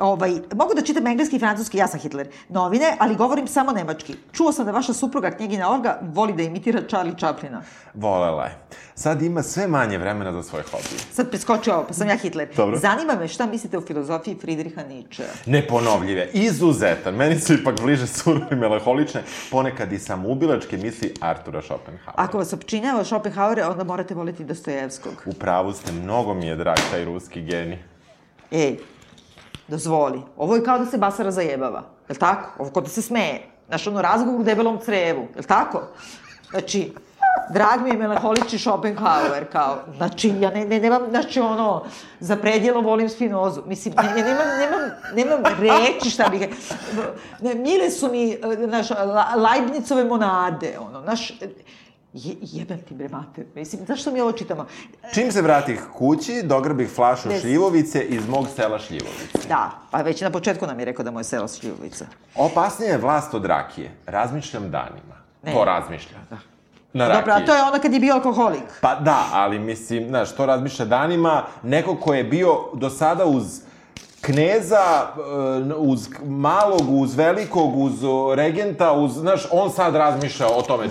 Ovaj, 0.00 0.30
mogu 0.54 0.74
da 0.74 0.82
čitam 0.82 1.06
engleski 1.06 1.36
i 1.36 1.38
francuski, 1.38 1.78
ja 1.78 1.86
sam 1.86 2.00
Hitler, 2.00 2.28
novine, 2.48 2.96
ali 2.98 3.16
govorim 3.16 3.46
samo 3.46 3.72
nemački. 3.72 4.14
Čuo 4.32 4.52
sam 4.52 4.66
da 4.66 4.72
vaša 4.72 4.92
supruga, 4.92 5.30
knjegina 5.30 5.70
Olga, 5.70 5.98
voli 6.02 6.32
da 6.32 6.42
imitira 6.42 6.80
Charlie 6.88 7.14
Chaplina. 7.18 7.62
Volela 7.94 8.44
je. 8.44 8.58
Sad 8.94 9.22
ima 9.22 9.42
sve 9.42 9.66
manje 9.66 9.98
vremena 9.98 10.32
za 10.32 10.42
svoje 10.42 10.64
hobije. 10.64 11.00
Sad 11.12 11.30
preskočio 11.30 11.74
ovo, 11.74 11.84
pa 11.88 11.92
sam 11.94 12.08
ja 12.08 12.16
Hitler. 12.16 12.48
Dobro. 12.56 12.78
Zanima 12.78 13.14
me 13.14 13.28
šta 13.28 13.46
mislite 13.46 13.78
o 13.78 13.80
filozofiji 13.80 14.36
Friedricha 14.40 14.82
Nietzsche. 14.82 15.24
Neponovljive, 15.46 16.28
izuzetan. 16.32 17.14
Meni 17.14 17.40
su 17.40 17.54
ipak 17.54 17.80
bliže 17.80 18.06
surovi 18.06 18.46
i 18.50 18.54
melaholične, 18.54 19.22
ponekad 19.50 19.92
i 19.92 19.98
samoubilačke 19.98 20.76
misli 20.76 21.14
Artura 21.20 21.62
Schopenhauera. 21.62 22.14
Ako 22.16 22.38
vas 22.38 22.52
opčinjava 22.52 23.04
Schopenhauer, 23.04 23.60
onda 23.60 23.84
morate 23.84 24.14
voliti 24.14 24.44
Dostojevskog. 24.44 25.22
U 25.26 25.32
pravu 25.32 25.72
ste, 25.72 25.92
mnogo 25.92 26.34
mi 26.34 26.46
je 26.46 26.56
drag 26.56 26.78
taj 26.90 27.04
ruski 27.04 27.42
genij. 27.42 27.78
Ej, 28.50 28.78
dozvoli. 29.70 30.22
Ovo 30.36 30.56
je 30.56 30.64
kao 30.64 30.78
da 30.78 30.86
se 30.86 30.98
Basara 30.98 31.30
zajebava. 31.30 31.82
Jel 32.08 32.18
tako? 32.18 32.62
Ovo 32.62 32.70
kao 32.70 32.82
da 32.82 32.88
se 32.88 33.02
smeje. 33.02 33.46
Znaš, 33.68 33.86
ono, 33.86 34.02
razgovor 34.02 34.40
u 34.40 34.44
debelom 34.44 34.78
crevu. 34.84 35.26
Jel 35.34 35.44
tako? 35.44 35.82
Znači, 36.50 36.92
drag 37.52 37.82
mi 37.82 37.90
je 37.90 37.96
melaholični 37.96 38.58
Schopenhauer, 38.58 39.44
kao, 39.52 39.78
znači, 39.96 40.28
ja 40.40 40.50
ne, 40.50 40.64
ne, 40.64 40.80
nemam, 40.80 41.02
znači, 41.10 41.40
ono, 41.40 41.84
za 42.20 42.36
predjelo 42.36 42.80
volim 42.80 43.08
Spinozu. 43.08 43.62
Mislim, 43.66 43.94
ne, 43.96 44.14
ne, 44.14 44.22
nemam, 44.22 44.48
nemam, 44.58 44.90
nemam 45.14 45.42
reči 45.60 46.10
šta 46.10 46.28
bih... 46.30 46.48
Ne, 47.40 47.54
mile 47.54 47.90
su 47.90 48.08
mi, 48.08 48.32
e, 48.32 48.38
znaš, 48.68 48.86
Leibnicove 49.36 50.04
monade, 50.04 50.78
ono, 50.80 51.02
znaš, 51.02 51.32
je, 52.12 52.34
jebem 52.40 52.78
ti 52.88 52.94
bre 52.94 53.08
mater. 53.08 53.44
Mislim, 53.54 53.86
zašto 53.86 54.10
mi 54.10 54.20
ovo 54.20 54.32
čitamo? 54.32 54.66
Čim 55.14 55.32
se 55.32 55.42
vratih 55.42 55.82
kući, 55.94 56.42
dograbih 56.42 56.90
flašu 56.90 57.28
Des. 57.28 57.40
šljivovice 57.40 58.02
iz 58.02 58.28
mog 58.28 58.46
sela 58.56 58.78
Šljivovice. 58.78 59.48
Da, 59.48 59.70
pa 59.90 60.02
već 60.02 60.20
na 60.20 60.30
početku 60.30 60.66
nam 60.66 60.78
je 60.78 60.84
rekao 60.84 61.04
da 61.04 61.10
mu 61.10 61.20
je 61.20 61.24
selo 61.24 61.48
Šljivovica. 61.48 62.06
Opasnija 62.34 62.92
je 62.92 62.98
vlast 62.98 63.34
od 63.34 63.44
rakije. 63.44 63.90
Razmišljam 64.06 64.70
danima. 64.70 65.14
Ne. 65.42 65.54
Ko 65.54 65.64
razmišlja? 65.64 66.18
Na 66.92 67.08
rakiji. 67.08 67.20
Dobro, 67.20 67.32
a 67.32 67.46
to 67.46 67.54
je 67.54 67.62
onda 67.62 67.78
kad 67.78 67.92
je 67.92 68.00
bio 68.00 68.14
alkoholik. 68.14 68.62
Pa 68.80 68.94
da, 68.94 69.26
ali 69.32 69.58
mislim, 69.58 70.08
znaš, 70.08 70.34
to 70.36 70.46
razmišlja 70.46 70.84
danima, 70.84 71.42
neko 71.62 71.96
ko 71.96 72.14
je 72.14 72.24
bio 72.24 72.58
do 72.74 72.90
sada 72.90 73.26
uz 73.26 73.60
kneza, 74.20 75.12
e, 75.70 75.74
uz 75.76 76.08
malog, 76.24 76.90
uz 76.90 77.14
velikog, 77.14 77.76
uz 77.76 77.92
regenta, 78.34 78.92
uz, 78.92 79.12
znaš, 79.12 79.46
on 79.50 79.70
sad 79.70 79.94
razmišlja 79.94 80.46
o 80.46 80.62
tome, 80.62 80.88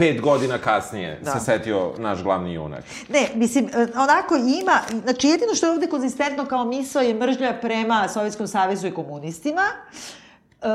35 0.00 0.20
godina 0.20 0.58
kasnije 0.58 1.20
Da. 1.24 1.30
se 1.30 1.40
setio 1.40 1.92
naš 1.98 2.22
glavni 2.22 2.52
junak. 2.52 2.84
Ne, 3.08 3.28
mislim, 3.34 3.64
e, 3.64 3.86
onako 3.96 4.36
ima, 4.36 4.80
znači 5.02 5.28
jedino 5.28 5.54
što 5.54 5.66
je 5.66 5.72
ovde 5.72 5.86
konzistentno 5.86 6.46
kao 6.46 6.64
misao 6.64 7.02
je 7.02 7.14
mržnja 7.14 7.58
prema 7.60 8.08
Sovjetskom 8.08 8.46
savezu 8.46 8.86
i 8.86 8.94
komunistima 8.94 9.62
e, 10.62 10.66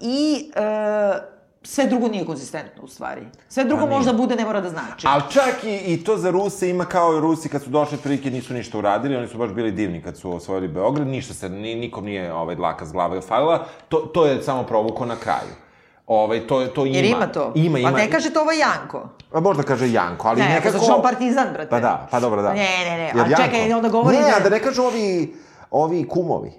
i 0.00 0.50
e, 0.54 1.38
sve 1.62 1.86
drugo 1.86 2.08
nije 2.08 2.24
konzistentno 2.24 2.82
u 2.82 2.88
stvari. 2.88 3.22
Sve 3.48 3.64
drugo 3.64 3.86
Pa 3.86 3.90
možda 3.90 4.12
bude, 4.12 4.36
ne 4.36 4.44
mora 4.44 4.60
da 4.60 4.68
znači. 4.68 5.06
Ali 5.06 5.22
čak 5.30 5.64
i, 5.64 5.76
i 5.76 6.04
to 6.04 6.16
za 6.16 6.30
Ruse 6.30 6.70
ima 6.70 6.84
kao 6.84 7.16
i 7.16 7.20
Rusi 7.20 7.48
kad 7.48 7.62
su 7.62 7.70
došli 7.70 7.98
prilike 7.98 8.30
nisu 8.30 8.54
ništa 8.54 8.78
uradili, 8.78 9.16
oni 9.16 9.28
su 9.28 9.38
baš 9.38 9.50
bili 9.50 9.72
divni 9.72 10.02
kad 10.02 10.16
su 10.16 10.32
osvojili 10.32 10.68
Beograd, 10.68 11.06
ništa 11.06 11.34
se, 11.34 11.48
ni, 11.48 11.74
nikom 11.74 12.04
nije 12.04 12.32
ovaj, 12.32 12.54
dlaka 12.54 12.86
s 12.86 12.92
glave 12.92 13.20
falila, 13.20 13.66
to, 13.88 13.98
to 13.98 14.26
je 14.26 14.42
samo 14.42 14.62
provuko 14.62 15.06
na 15.06 15.16
kraju. 15.16 15.67
Ovaj, 16.08 16.46
to, 16.46 16.66
to 16.66 16.86
ima. 16.86 16.96
Jer 16.96 17.04
ima 17.04 17.26
to. 17.26 17.52
Ima, 17.54 17.78
ima. 17.78 17.90
Pa 17.90 17.96
ne 17.96 18.10
kaže 18.10 18.30
to 18.30 18.40
ovo 18.40 18.52
Janko. 18.52 19.08
Pa 19.32 19.40
možda 19.40 19.62
kaže 19.62 19.92
Janko, 19.92 20.28
ali 20.28 20.40
Ne, 20.40 20.48
nekako... 20.48 20.70
zato 20.70 20.84
što 20.84 20.94
on 20.94 21.02
partizan, 21.02 21.48
brate. 21.52 21.70
Pa 21.70 21.80
da, 21.80 22.08
pa 22.10 22.20
dobro, 22.20 22.42
da. 22.42 22.48
Ne, 22.48 22.56
ne, 22.84 22.96
ne, 22.96 23.12
Jer 23.16 23.34
a 23.34 23.36
čekaj, 23.36 23.72
onda 23.72 23.88
govori 23.88 24.16
Ne, 24.16 24.22
da- 24.22 24.40
da 24.40 24.48
ne 24.48 24.60
kažu 24.60 24.82
ovi, 24.82 25.34
ovi 25.70 26.08
kumovi. 26.08 26.52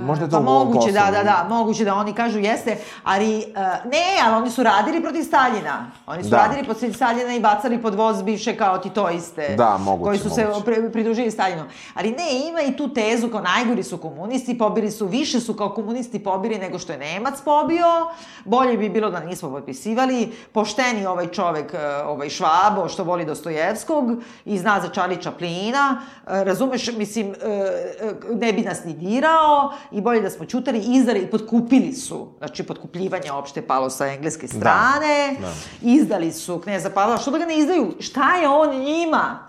Možda 0.00 0.24
je 0.24 0.30
to 0.30 0.36
Pa 0.36 0.42
moguće, 0.42 0.92
da, 0.92 1.08
da, 1.12 1.22
da, 1.22 1.46
moguće 1.48 1.84
da 1.84 1.94
oni 1.94 2.12
kažu 2.12 2.38
jeste, 2.38 2.76
ali 3.04 3.36
uh, 3.38 3.44
ne, 3.84 4.04
ali 4.24 4.36
oni 4.36 4.50
su 4.50 4.62
radili 4.62 5.02
protiv 5.02 5.22
Staljina. 5.22 5.90
Oni 6.06 6.24
su 6.24 6.30
Da. 6.30 6.36
radili 6.36 6.64
protiv 6.64 6.92
Staljina 6.92 7.34
i 7.34 7.40
bacali 7.40 7.78
pod 7.78 7.94
voz 7.94 8.22
bivše 8.22 8.56
kao 8.56 8.78
titoiste. 8.78 9.54
Da, 9.56 9.76
moguće, 9.78 10.04
Koji 10.04 10.18
su 10.18 10.30
se 10.30 10.44
moguće. 10.44 10.64
pri- 10.64 10.92
pridružili 10.92 11.30
Staljinu. 11.30 11.64
Ali 11.94 12.10
ne, 12.10 12.48
ima 12.48 12.60
i 12.62 12.76
tu 12.76 12.94
tezu 12.94 13.28
kao 13.28 13.40
najgori 13.42 13.82
su 13.82 13.98
komunisti, 13.98 14.58
pobili 14.58 14.90
su, 14.90 15.06
više 15.06 15.40
su 15.40 15.54
kao 15.54 15.68
komunisti 15.70 16.18
pobili 16.18 16.58
nego 16.58 16.78
što 16.78 16.92
je 16.92 16.98
Nemac 16.98 17.40
pobio. 17.40 17.86
Bolje 18.44 18.76
bi 18.76 18.88
bilo 18.88 19.10
da 19.10 19.20
nismo 19.20 19.50
potpisivali. 19.50 20.32
Pošteni 20.52 21.06
ovaj 21.06 21.26
čovek, 21.26 21.74
e, 21.74 21.78
ovaj 21.96 22.28
Švabo, 22.30 22.88
što 22.88 23.04
voli 23.04 23.24
Dostojevskog 23.24 24.10
i 24.44 24.58
zna 24.58 24.80
za 24.80 24.88
Charlie 24.88 25.20
Chaplina. 25.20 26.00
E, 26.26 26.44
Razumeš, 26.44 26.92
mislim, 26.92 27.26
e, 27.32 27.46
e, 27.46 28.12
ne 28.32 28.52
bi 28.52 28.62
nas 28.62 28.84
ni 28.84 28.92
dirao 28.92 29.72
i 29.92 30.00
bolje 30.00 30.20
da 30.20 30.30
smo 30.30 30.46
čutali, 30.46 30.78
izdali 30.78 31.20
i 31.20 31.26
potkupili 31.26 31.92
su. 31.92 32.28
Znači, 32.38 32.62
potkupljivanje 32.62 33.32
opšte 33.32 33.62
palo 33.62 33.90
sa 33.90 34.06
engleske 34.06 34.48
strane. 34.48 35.36
da. 35.40 35.52
Izdali 35.82 36.32
su 36.32 36.60
kneza 36.60 36.90
Pavla. 36.90 37.18
Što 37.18 37.30
da 37.30 37.38
ga 37.38 37.44
ne 37.44 37.58
izdaju? 37.58 37.94
Šta 38.00 38.36
je 38.36 38.48
on 38.48 38.78
njima? 38.78 39.48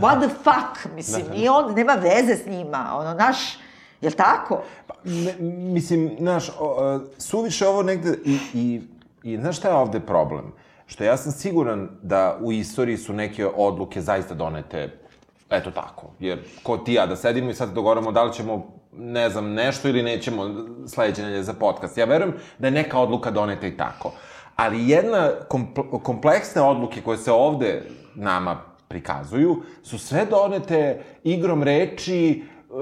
What 0.00 0.26
the 0.26 0.28
fuck? 0.28 0.94
Mislim, 0.94 1.26
nije 1.30 1.50
on, 1.50 1.74
nema 1.74 1.92
veze 1.92 2.36
s 2.36 2.46
njima. 2.46 2.90
Ono, 2.94 3.14
naš, 3.14 3.58
jel 4.00 4.12
tako? 4.12 4.62
Pa, 4.86 4.94
ne, 5.04 5.34
mislim, 5.72 6.16
znaš, 6.18 6.48
o, 6.48 6.54
o, 6.58 7.00
suviše 7.18 7.66
ovo 7.68 7.82
negde 7.82 8.18
i, 8.24 8.38
i, 8.54 8.82
i 9.22 9.36
znaš 9.36 9.56
šta 9.56 9.68
je 9.68 9.74
ovde 9.74 10.00
problem? 10.00 10.52
Što 10.86 11.04
ja 11.04 11.16
sam 11.16 11.32
siguran 11.32 11.88
da 12.02 12.38
u 12.40 12.52
istoriji 12.52 12.96
su 12.96 13.12
neke 13.12 13.46
odluke 13.46 14.00
zaista 14.00 14.34
donete 14.34 14.98
eto 15.50 15.70
tako. 15.70 16.06
Jer 16.20 16.44
ko 16.62 16.78
ti 16.78 16.92
ja 16.92 17.06
da 17.06 17.16
sedimo 17.16 17.50
i 17.50 17.54
sad 17.54 17.72
dogovoramo 17.72 18.12
da 18.12 18.22
li 18.22 18.32
ćemo, 18.32 18.66
ne 18.92 19.30
znam, 19.30 19.52
nešto 19.52 19.88
ili 19.88 20.02
nećemo 20.02 20.50
sledeće 20.86 21.22
nedelje 21.22 21.42
za 21.42 21.52
podcast. 21.52 21.98
Ja 21.98 22.04
verujem 22.04 22.34
da 22.58 22.66
je 22.66 22.70
neka 22.72 22.98
odluka 22.98 23.30
doneta 23.30 23.66
i 23.66 23.76
tako. 23.76 24.12
Ali 24.56 24.88
jedna 24.88 25.30
kompl 25.48 25.80
kompleksne 26.02 26.62
odluke 26.62 27.00
koje 27.00 27.18
se 27.18 27.32
ovde 27.32 27.82
nama 28.14 28.56
prikazuju 28.88 29.56
su 29.82 29.98
sve 29.98 30.26
donete 30.26 30.78
igrom 31.24 31.62
reči, 31.62 32.30
e, 32.30 32.74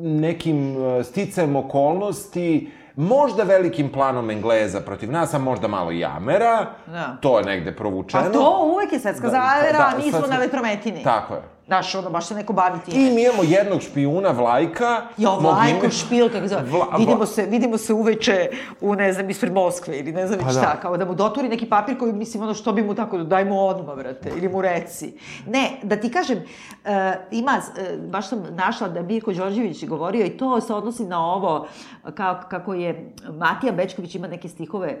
nekim 0.00 0.76
e, 0.78 1.04
sticajem 1.04 1.56
okolnosti, 1.56 2.70
možda 2.96 3.42
velikim 3.42 3.92
planom 3.92 4.30
Engleza 4.30 4.80
protiv 4.80 5.10
nas, 5.12 5.34
a 5.34 5.38
možda 5.38 5.68
malo 5.68 5.92
i 5.92 6.04
Amera. 6.04 6.66
Da. 6.86 7.16
To 7.20 7.38
je 7.38 7.44
negde 7.44 7.76
provučeno. 7.76 8.22
Pa 8.24 8.30
to 8.30 8.70
uvek 8.74 8.92
je 8.92 8.98
svetska 9.00 9.26
Da, 9.26 9.30
zavera, 9.30 9.78
da, 9.78 9.84
a 9.86 9.96
mi 9.96 10.10
smo 10.10 10.20
svetska- 10.20 10.30
na 10.30 10.36
vetrometini. 10.36 11.02
Tako 11.04 11.34
je. 11.34 11.42
Znaš, 11.66 11.94
ono, 11.94 12.10
baš 12.10 12.26
se 12.26 12.34
neko 12.34 12.52
bavi 12.52 12.78
I 12.78 12.90
time. 12.90 13.10
mi 13.10 13.22
imamo 13.24 13.42
jednog 13.42 13.80
špijuna, 13.82 14.30
Vlajka. 14.30 15.02
Jo, 15.16 15.30
Vlajko 15.32 15.78
ime- 15.78 15.90
špil, 15.90 16.30
kako 16.30 16.48
zove. 16.48 16.62
Vla- 16.62 16.98
vidimo, 16.98 17.26
se, 17.26 17.42
vidimo 17.44 17.78
se 17.78 17.92
uveče 17.92 18.48
u, 18.80 18.94
ne 18.94 19.12
znam, 19.12 19.30
ispred 19.30 19.52
Moskve 19.52 19.98
ili 19.98 20.12
ne 20.12 20.26
znam 20.26 20.38
Pa 20.38 20.46
već 20.46 20.54
da. 20.54 20.60
šta, 20.60 20.76
kao 20.76 20.96
da 20.96 21.04
mu 21.04 21.14
doturi 21.14 21.48
neki 21.48 21.66
papir 21.66 21.98
koji, 21.98 22.12
mislim, 22.12 22.42
ono, 22.42 22.54
što 22.54 22.72
bi 22.72 22.82
mu 22.82 22.94
tako, 22.94 23.18
daj 23.18 23.44
mu 23.44 23.60
odmah, 23.60 23.96
brate, 23.96 24.30
ili 24.30 24.48
mu 24.48 24.62
reci. 24.62 25.12
Ne, 25.46 25.70
da 25.82 25.96
ti 25.96 26.10
kažem, 26.10 26.38
uh, 26.38 26.90
ima, 27.30 27.60
uh, 27.60 28.10
baš 28.10 28.28
sam 28.28 28.44
našla 28.50 28.88
da 28.88 29.02
Mirko 29.02 29.32
Đorđević 29.32 29.84
govorio 29.84 30.26
i 30.26 30.30
to 30.30 30.60
se 30.60 30.74
odnosi 30.74 31.04
na 31.04 31.26
ovo, 31.26 31.66
kao, 32.14 32.40
kako 32.48 32.74
je 32.74 33.12
Matija 33.30 33.72
Bečković 33.72 34.14
ima 34.14 34.28
neke 34.28 34.48
stihove, 34.48 34.96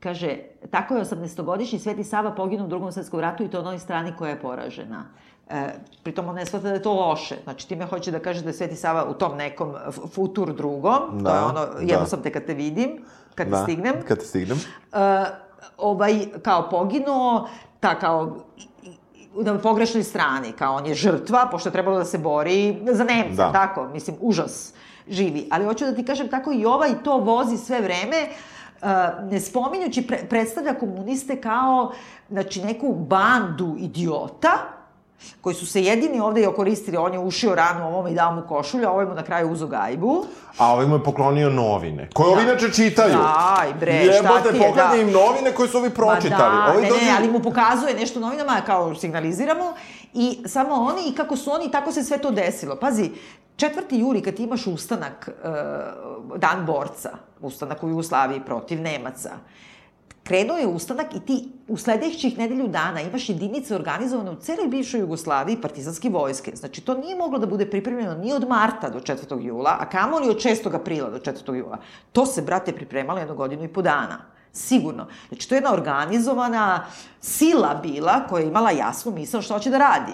Kaže, 0.00 0.36
tako 0.70 0.94
je 0.94 1.04
18-godišnji 1.04 1.78
Sveti 1.78 2.04
Sava 2.04 2.30
poginuo 2.30 2.66
u 2.66 2.68
drugom 2.68 2.92
svetskom 2.92 3.20
ratu 3.20 3.42
i 3.42 3.48
to 3.48 3.62
na 3.62 3.68
onoj 3.68 3.78
strani 3.78 4.12
koja 4.18 4.30
je 4.30 4.40
poražena. 4.40 5.04
E, 5.50 5.68
pritom 6.02 6.28
on 6.28 6.34
ne 6.34 6.46
shvata 6.46 6.68
da 6.68 6.74
je 6.74 6.82
to 6.82 6.92
loše. 6.92 7.36
Znači, 7.44 7.68
time 7.68 7.86
hoće 7.86 8.10
da 8.10 8.18
kaže 8.18 8.42
da 8.42 8.48
je 8.48 8.54
Sveti 8.54 8.76
Sava 8.76 9.04
u 9.04 9.14
tom 9.14 9.36
nekom 9.36 9.74
futur 10.14 10.52
drugom. 10.52 10.98
to 11.08 11.16
Da, 11.20 11.34
je 11.34 11.42
ono, 11.42 11.60
jedno 11.80 12.00
da. 12.00 12.06
sam 12.06 12.22
te 12.22 12.32
kad 12.32 12.44
te 12.44 12.54
vidim, 12.54 13.04
kad 13.34 13.46
te 13.46 13.50
Da, 13.50 13.62
stignem. 13.62 13.94
Kad 14.08 14.18
te 14.18 14.24
stignem. 14.24 14.58
E, 14.92 15.24
ovaj, 15.78 16.14
kao 16.42 16.68
poginuo, 16.70 17.48
ta 17.80 17.94
kao 17.94 18.36
na 19.34 19.58
pogrešnoj 19.58 20.02
strani, 20.02 20.52
kao 20.52 20.74
on 20.74 20.86
je 20.86 20.94
žrtva, 20.94 21.48
pošto 21.50 21.68
je 21.68 21.72
trebalo 21.72 21.98
da 21.98 22.04
se 22.04 22.18
bori 22.18 22.78
za 22.86 23.04
Nemce, 23.04 23.36
Da. 23.36 23.52
tako, 23.52 23.84
mislim, 23.84 24.16
užas 24.20 24.72
živi. 25.08 25.48
Ali 25.50 25.64
hoću 25.64 25.84
da 25.84 25.94
ti 25.94 26.04
kažem, 26.04 26.28
tako 26.28 26.52
i 26.52 26.66
ovaj 26.66 26.90
to 27.04 27.18
vozi 27.18 27.56
sve 27.56 27.80
vreme, 27.80 28.28
Uh, 28.76 28.88
ne 29.30 29.40
spominjući, 29.40 30.06
pre, 30.06 30.18
predstavlja 30.30 30.74
komuniste 30.74 31.40
kao, 31.40 31.92
znači, 32.28 32.62
neku 32.62 32.92
bandu 32.92 33.74
idiota, 33.78 34.50
koji 35.40 35.54
su 35.54 35.66
se 35.66 35.82
jedini 35.82 36.20
ovde 36.20 36.42
i 36.42 36.46
okoristili, 36.46 36.96
on 36.96 37.12
je 37.12 37.18
ušio 37.18 37.54
ranu 37.54 37.86
ovome 37.86 38.10
i 38.10 38.14
dao 38.14 38.32
mu 38.32 38.42
košulju, 38.42 38.88
a 38.88 38.92
ovaj 38.92 39.06
mu 39.06 39.14
na 39.14 39.22
kraju 39.22 39.50
uzo 39.50 39.66
gajbu. 39.66 40.24
A 40.58 40.72
ovaj 40.72 40.86
mu 40.86 40.96
je 40.96 41.04
poklonio 41.04 41.50
novine, 41.50 42.08
koje 42.10 42.28
ovi 42.28 42.36
Da. 42.36 42.50
inače 42.50 42.72
čitaju. 42.72 43.12
Daj, 43.14 43.74
bre, 43.74 44.04
šta 44.04 44.14
Jebote, 44.14 44.50
ti 44.50 44.58
je, 44.58 44.72
da. 44.72 44.96
im 44.96 45.10
novine 45.10 45.52
koje 45.52 45.68
su 45.68 45.78
ovi 45.78 45.90
pročitali. 45.90 46.56
Ma 46.56 46.62
da, 46.62 46.72
Ovi 46.72 46.82
ne, 46.82 46.88
dođu- 46.88 47.04
ne, 47.04 47.14
ali 47.18 47.28
mu 47.28 47.40
pokazuje 47.40 47.94
nešto 47.94 48.20
novinama, 48.20 48.60
kao 48.60 48.94
signaliziramo, 48.94 49.74
i 50.14 50.38
samo 50.46 50.74
oni, 50.74 51.02
i 51.04 51.14
kako 51.14 51.36
su 51.36 51.52
oni, 51.52 51.70
tako 51.70 51.92
se 51.92 52.04
sve 52.04 52.18
to 52.18 52.30
desilo. 52.30 52.76
Pazi, 52.76 53.10
4. 53.56 53.70
juli, 53.90 54.22
kad 54.22 54.40
imaš 54.40 54.66
ustanak, 54.66 55.28
uh, 56.30 56.38
dan 56.38 56.66
borca, 56.66 57.10
ustanak 57.40 57.82
u 57.82 57.88
Jugoslaviji 57.88 58.40
protiv 58.40 58.80
Nemaca, 58.80 59.30
krenuo 60.26 60.56
je 60.56 60.66
ustanak 60.66 61.14
i 61.14 61.20
ti 61.20 61.48
u 61.68 61.76
sledećih 61.76 62.38
nedelju 62.38 62.68
dana 62.68 63.00
imaš 63.00 63.28
jedinice 63.28 63.74
organizovane 63.74 64.30
u 64.30 64.40
celoj 64.40 64.68
bivšoj 64.68 65.00
Jugoslaviji 65.00 65.60
partizanske 65.60 66.08
vojske. 66.08 66.56
Znači, 66.56 66.80
to 66.80 66.94
nije 66.94 67.16
moglo 67.16 67.38
da 67.38 67.46
bude 67.46 67.70
pripremljeno 67.70 68.14
ni 68.14 68.32
od 68.32 68.48
marta 68.48 68.88
do 68.88 69.00
4. 69.00 69.40
jula, 69.40 69.76
a 69.80 69.88
kamoli 69.90 70.28
od 70.28 70.36
6. 70.36 70.74
aprila 70.74 71.10
do 71.10 71.18
4. 71.18 71.54
jula. 71.54 71.78
To 72.12 72.26
se, 72.26 72.42
brate, 72.42 72.72
pripremalo 72.72 73.18
jednu 73.18 73.34
godinu 73.34 73.64
i 73.64 73.68
po 73.68 73.82
dana. 73.82 74.18
Sigurno. 74.52 75.06
Znači, 75.28 75.48
to 75.48 75.54
je 75.54 75.56
jedna 75.56 75.72
organizovana 75.72 76.86
sila 77.20 77.80
bila 77.82 78.26
koja 78.28 78.42
je 78.42 78.48
imala 78.48 78.70
jasnu 78.70 79.12
misao 79.12 79.42
šta 79.42 79.54
hoće 79.54 79.70
da 79.70 79.78
radi. 79.78 80.12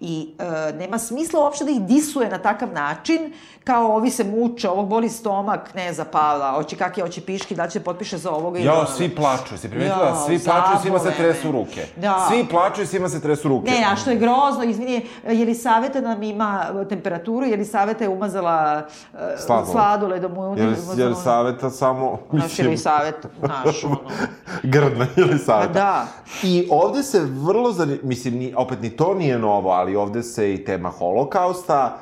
I 0.00 0.34
e, 0.38 0.44
nema 0.72 0.98
smisla 0.98 1.40
uopšte 1.40 1.64
da 1.64 1.70
ih 1.70 1.80
disuje 1.80 2.28
na 2.28 2.38
takav 2.38 2.68
način, 2.70 3.32
kao 3.64 3.86
ovi 3.88 4.10
se 4.10 4.24
muče, 4.26 4.68
ovog 4.68 4.88
boli 4.88 5.08
stomak, 5.08 5.74
ne 5.74 5.92
za 5.92 6.04
Pavla, 6.04 6.52
hoće 6.52 6.76
kakve, 6.76 7.02
hoće 7.02 7.20
piški, 7.20 7.54
da 7.54 7.68
će 7.68 7.80
potpiše 7.80 8.18
za 8.18 8.30
ovoga 8.30 8.58
i 8.58 8.68
onoga. 8.68 8.86
svi 8.86 9.08
plaču, 9.08 9.58
si 9.58 9.68
primetila? 9.70 10.08
Jo, 10.08 10.16
svi 10.16 10.38
plaču 10.40 10.72
i 10.74 10.82
svima 10.82 10.98
se 10.98 11.10
tresu 11.12 11.52
ruke. 11.52 11.86
Da. 11.96 12.26
Svi 12.28 12.46
plaču 12.46 12.82
i 12.82 12.86
svima 12.86 13.08
se 13.08 13.20
tresu 13.20 13.48
ruke. 13.48 13.70
Ne, 13.70 13.84
a 13.84 13.96
što 13.96 14.10
je 14.10 14.16
grozno, 14.16 14.64
izvini, 14.64 15.06
Jelisaveta 15.24 16.00
nam 16.00 16.22
ima 16.22 16.60
temperaturu, 16.88 17.46
Jelisaveta 17.46 18.04
je 18.04 18.10
umazala 18.10 18.82
uh, 19.12 19.18
Sladoled. 19.38 19.70
sladoledom. 19.70 20.32
u- 20.34 20.54
Jer, 20.56 20.68
umazala- 20.68 20.98
jer 20.98 21.14
saveta 21.14 21.70
samo, 21.70 22.18
Naš 22.32 22.58
Jelisaveta, 22.58 23.28
naš, 23.40 23.84
ono. 23.84 23.98
grdna 24.64 25.06
ili 25.16 25.38
saveta. 25.38 25.68
Pa 25.68 25.74
da. 25.74 26.06
I 26.42 26.68
ovde 26.70 27.02
se 27.02 27.20
vrlo, 27.22 27.72
zani... 27.72 27.98
mislim, 28.02 28.34
ni, 28.34 28.54
opet 28.56 28.82
ni 28.82 28.90
to 28.90 29.14
nije 29.14 29.38
novo, 29.38 29.70
ali 29.70 29.87
ovde 29.96 30.22
se 30.22 30.54
i 30.54 30.64
tema 30.64 30.88
holokausta 30.88 31.98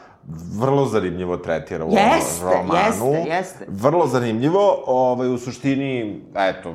vrlo 0.58 0.86
zanimljivo 0.86 1.36
tretira 1.36 1.84
u 1.84 1.90
Jeste, 1.90 2.44
romanu. 2.44 3.12
jeste, 3.12 3.30
jeste. 3.30 3.64
Vrlo 3.68 4.06
zanimljivo, 4.06 4.82
ovaj, 4.86 5.28
u 5.28 5.38
suštini, 5.38 6.20
eto, 6.34 6.74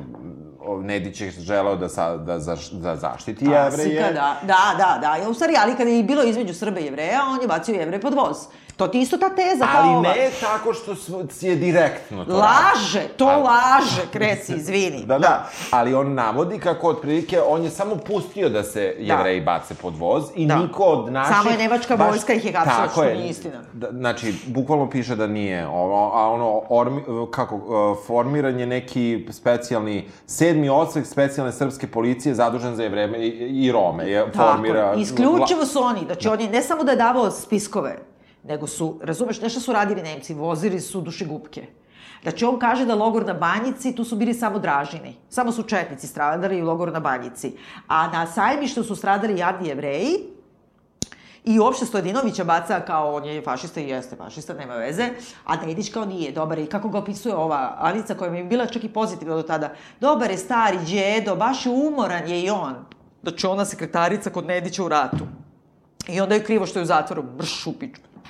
Nedić 0.82 1.20
je 1.20 1.30
želeo 1.30 1.76
da, 1.76 1.88
sa, 1.88 2.16
da, 2.16 2.38
zaš, 2.38 2.70
da 2.70 2.96
zaštiti 2.96 3.44
jevreje. 3.44 4.12
Da, 4.12 4.36
da, 4.42 4.74
da, 4.78 4.98
da. 5.00 5.28
U 5.30 5.34
stvari, 5.34 5.54
ali 5.62 5.76
kada 5.76 5.90
je 5.90 6.02
bilo 6.02 6.22
između 6.22 6.54
Srba 6.54 6.80
i 6.80 6.84
Jevreja, 6.84 7.20
on 7.34 7.40
je 7.42 7.48
bacio 7.48 7.74
Jevreje 7.74 8.00
pod 8.00 8.14
voz. 8.14 8.36
To 8.76 8.88
ti 8.88 9.00
isto 9.00 9.16
ta 9.16 9.28
teza 9.28 9.66
kao 9.66 9.82
Ali 9.82 9.90
ova. 9.90 10.00
ne 10.02 10.30
tako 10.40 10.72
što 10.74 10.94
je 11.40 11.56
direktno 11.56 12.24
to 12.24 12.32
Laže, 12.32 13.08
to 13.16 13.24
Ali- 13.26 13.42
laže, 13.42 14.02
Kresi, 14.12 14.54
izvini. 14.54 15.04
Da, 15.06 15.18
da, 15.18 15.48
ali 15.70 15.94
on 15.94 16.14
navodi 16.14 16.58
kako 16.58 16.88
otprilike 16.88 17.40
on 17.40 17.64
je 17.64 17.70
samo 17.70 17.96
pustio 17.96 18.48
da 18.48 18.62
se 18.62 18.96
jevreji 18.98 19.40
bace 19.40 19.74
pod 19.74 19.96
voz 19.96 20.24
i 20.34 20.46
Da. 20.46 20.56
niko 20.56 20.84
od 20.84 21.12
naših... 21.12 21.36
Samo 21.36 21.50
je 21.50 21.58
nemačka 21.58 21.94
vojska 21.94 22.32
ih 22.32 22.44
je 22.44 22.52
hapsila, 22.52 22.88
što 22.88 23.02
je. 23.04 23.14
nije 23.14 23.28
istina. 23.28 23.60
Da, 23.72 23.90
znači, 23.90 24.34
bukvalno 24.46 24.90
piše 24.90 25.16
da 25.16 25.26
nije, 25.26 25.66
ovo, 25.66 26.10
a 26.14 26.30
ono, 26.30 26.62
ormi, 26.68 27.02
kako, 27.30 27.56
uh, 27.56 27.62
formiran 28.06 28.60
je 28.60 28.66
neki 28.66 29.26
specijalni, 29.30 30.08
sedmi 30.26 30.68
odsek 30.68 31.06
specijalne 31.06 31.52
srpske 31.52 31.86
policije 31.86 32.34
zadužen 32.34 32.76
za 32.76 32.82
jevreje 32.82 33.18
i, 33.18 33.28
i 33.66 33.72
Rome. 33.72 34.10
Je, 34.10 34.26
formira... 34.36 34.86
Tako, 34.88 35.00
isključivo 35.00 35.66
su 35.66 35.82
oni. 35.82 36.00
Znači, 36.06 36.28
on 36.28 36.40
je 36.40 36.50
ne 36.50 36.62
samo 36.62 36.84
da 36.84 36.90
je 36.90 36.96
davao 36.96 37.30
spiskove, 37.30 37.96
nego 38.44 38.66
su, 38.66 38.98
razumeš, 39.02 39.40
nešto 39.40 39.60
su 39.60 39.72
radili 39.72 40.02
Nemci, 40.02 40.34
vozili 40.34 40.80
su 40.80 41.00
dušegupke. 41.00 41.66
Znači, 42.22 42.44
on 42.44 42.58
kaže 42.58 42.86
da 42.86 42.94
logor 42.94 43.26
na 43.26 43.34
Banjici, 43.34 43.94
tu 43.94 44.04
su 44.04 44.16
bili 44.16 44.34
samo 44.34 44.58
dražini. 44.58 45.16
Samo 45.28 45.52
su 45.52 45.62
četnici 45.62 46.06
stradali 46.06 46.62
u 46.62 46.66
logoru 46.66 46.92
na 46.92 47.00
Banjici. 47.00 47.52
A 47.88 48.08
na 48.08 48.26
sajmištu 48.26 48.84
su 48.84 48.96
stradali 48.96 49.38
jadni 49.38 49.68
jevreji, 49.68 50.32
I 51.44 51.58
uopšte 51.58 51.86
Stojedinovića 51.86 52.44
baca 52.44 52.80
kao 52.80 53.14
on 53.14 53.24
je 53.24 53.42
fašista 53.42 53.80
i 53.80 53.88
jeste 53.88 54.16
fašista, 54.16 54.54
nema 54.54 54.74
veze, 54.74 55.08
a 55.44 55.56
Nedić 55.56 55.90
kao 55.92 56.04
nije 56.04 56.32
dobar 56.32 56.58
i 56.58 56.66
kako 56.66 56.88
ga 56.88 56.98
opisuje 56.98 57.34
ova 57.34 57.76
Anica 57.80 58.14
koja 58.14 58.30
mi 58.30 58.38
je 58.38 58.44
bila 58.44 58.66
čak 58.66 58.84
i 58.84 58.88
pozitivna 58.88 59.34
do 59.34 59.42
tada. 59.42 59.72
Dobar 60.00 60.30
je 60.30 60.38
stari 60.38 60.78
džedo, 60.86 61.36
baš 61.36 61.66
je 61.66 61.72
umoran 61.72 62.28
je 62.28 62.42
i 62.42 62.50
on. 62.50 62.74
Znači 63.22 63.46
ona 63.46 63.64
sekretarica 63.64 64.30
kod 64.30 64.46
Nedića 64.46 64.84
u 64.84 64.88
ratu. 64.88 65.26
I 66.08 66.20
onda 66.20 66.34
je 66.34 66.44
krivo 66.44 66.66
što 66.66 66.78
je 66.78 66.82
u 66.82 66.86
zatvoru, 66.86 67.22
brš 67.22 67.66
u. 67.66 67.74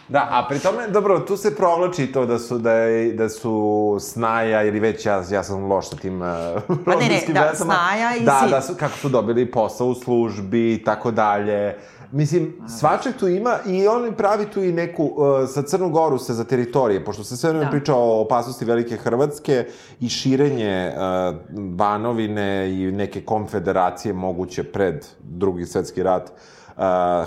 Da, 0.09 0.29
a 0.31 0.47
pri 0.49 0.59
tome, 0.59 0.89
dobro, 0.89 1.21
tu 1.21 1.37
se 1.37 1.57
provlači 1.57 2.07
to 2.07 2.27
da 2.27 2.39
su, 2.39 2.59
da, 2.59 2.73
je, 2.73 3.13
da 3.13 3.29
su 3.29 3.97
Snaja, 4.01 4.63
ili 4.63 4.81
već 4.81 5.07
ja, 5.07 5.23
ja 5.31 5.43
sam 5.43 5.65
loš 5.65 5.89
sa 5.89 5.97
tim 5.97 6.23
uh, 6.23 6.29
Pa 6.67 6.75
ne, 6.75 6.77
ne, 6.87 6.93
rodbinskim 6.93 7.35
da, 7.35 7.41
vezama. 7.51 7.75
Snaja 7.75 8.17
i 8.17 8.25
Da, 8.25 8.39
Sin. 8.41 8.51
da 8.51 8.63
su, 8.63 8.75
kako 8.79 8.99
su 8.99 9.09
dobili 9.09 9.51
posao 9.51 9.87
u 9.87 9.95
službi 9.95 10.75
i 10.75 10.85
tako 10.85 11.11
dalje. 11.11 11.77
Mislim, 12.11 12.53
svačeg 12.79 13.13
tu 13.17 13.29
ima 13.29 13.59
i 13.67 13.87
on 13.87 14.15
pravi 14.15 14.47
tu 14.47 14.63
i 14.63 14.73
neku, 14.73 15.05
uh, 15.05 15.49
sa 15.49 15.63
Crnu 15.63 15.91
Goru 15.91 16.19
se 16.19 16.35
za 16.35 16.45
teritorije, 16.45 17.05
pošto 17.05 17.25
se 17.25 17.37
sve 17.37 17.51
vreme 17.51 17.65
Da. 17.65 17.71
priča 17.71 17.95
o 17.95 18.21
opasnosti 18.21 18.65
Velike 18.65 18.97
Hrvatske 18.97 19.67
i 20.01 20.09
širenje 20.09 20.93
uh, 20.97 21.37
Banovine 21.59 22.71
i 22.71 22.93
neke 22.93 23.25
konfederacije 23.25 24.13
moguće 24.13 24.65
pred 24.65 25.07
drugi 25.21 25.67
svetski 25.67 26.03
rat 26.03 26.23
uh, 26.31 26.37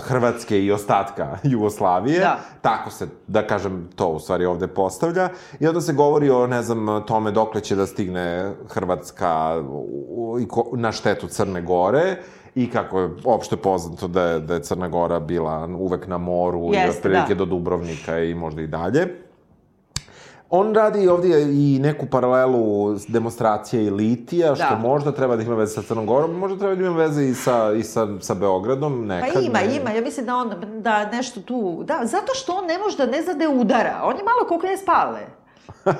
Hrvatske 0.00 0.64
i 0.64 0.72
ostatka 0.72 1.38
Jugoslavije. 1.52 2.20
Da. 2.20 2.38
Tako 2.62 2.90
se, 2.90 3.08
da 3.26 3.46
kažem, 3.46 3.88
to 3.96 4.08
u 4.08 4.18
stvari 4.18 4.44
ovde 4.44 4.66
postavlja. 4.66 5.28
I 5.60 5.66
onda 5.66 5.80
se 5.80 5.92
govori 5.92 6.30
o, 6.30 6.46
ne 6.46 6.62
znam, 6.62 7.06
tome 7.06 7.30
dokle 7.30 7.60
će 7.60 7.76
da 7.76 7.86
stigne 7.86 8.52
Hrvatska 8.68 9.62
i 10.40 10.46
na 10.76 10.92
štetu 10.92 11.26
Crne 11.26 11.62
Gore 11.62 12.16
i 12.54 12.70
kako 12.70 13.00
je 13.00 13.10
opšte 13.24 13.56
poznato 13.56 14.08
da 14.08 14.22
je, 14.22 14.40
da 14.40 14.54
je 14.54 14.62
Crna 14.62 14.88
Gora 14.88 15.20
bila 15.20 15.68
uvek 15.78 16.06
na 16.06 16.18
moru 16.18 16.70
i 16.72 16.76
Jeste, 16.76 16.98
otprilike 16.98 17.34
da. 17.34 17.38
do 17.38 17.44
Dubrovnika 17.44 18.18
i 18.18 18.34
možda 18.34 18.62
i 18.62 18.66
dalje. 18.66 19.25
On 20.50 20.74
radi 20.74 21.08
ovdje 21.08 21.42
i 21.42 21.78
neku 21.78 22.06
paralelu 22.06 22.94
demonstracije 23.08 23.84
i 23.84 23.90
litija, 23.90 24.54
što 24.54 24.64
Da. 24.70 24.78
možda 24.78 25.12
treba 25.12 25.36
da 25.36 25.42
ima 25.42 25.54
veze 25.54 25.74
sa 25.74 25.82
Crnom 25.82 26.06
Gorom, 26.06 26.30
možda 26.32 26.58
treba 26.58 26.74
da 26.74 26.86
ima 26.86 26.96
veze 26.96 27.24
i 27.24 27.34
sa, 27.34 27.72
i 27.72 27.82
sa, 27.82 28.08
sa 28.20 28.34
Beogradom, 28.34 28.92
Pa 29.08 29.14
nekad. 29.14 29.42
ima, 29.44 29.58
ne. 29.58 29.76
ima. 29.76 29.90
Ja 29.90 30.00
mislim 30.02 30.26
da 30.26 30.36
on, 30.36 30.50
da 30.78 31.06
nešto 31.06 31.40
tu... 31.40 31.82
Da, 31.84 32.00
zato 32.02 32.34
što 32.34 32.52
on 32.52 32.66
ne 32.66 32.78
može 32.78 32.96
da 32.96 33.06
ne 33.06 33.22
zna 33.22 33.34
da 33.34 33.48
udara. 33.50 34.00
On 34.04 34.16
je 34.16 34.24
malo 34.24 34.48
kao 34.48 34.58
knjez 34.58 34.80
Pavle. 34.86 35.20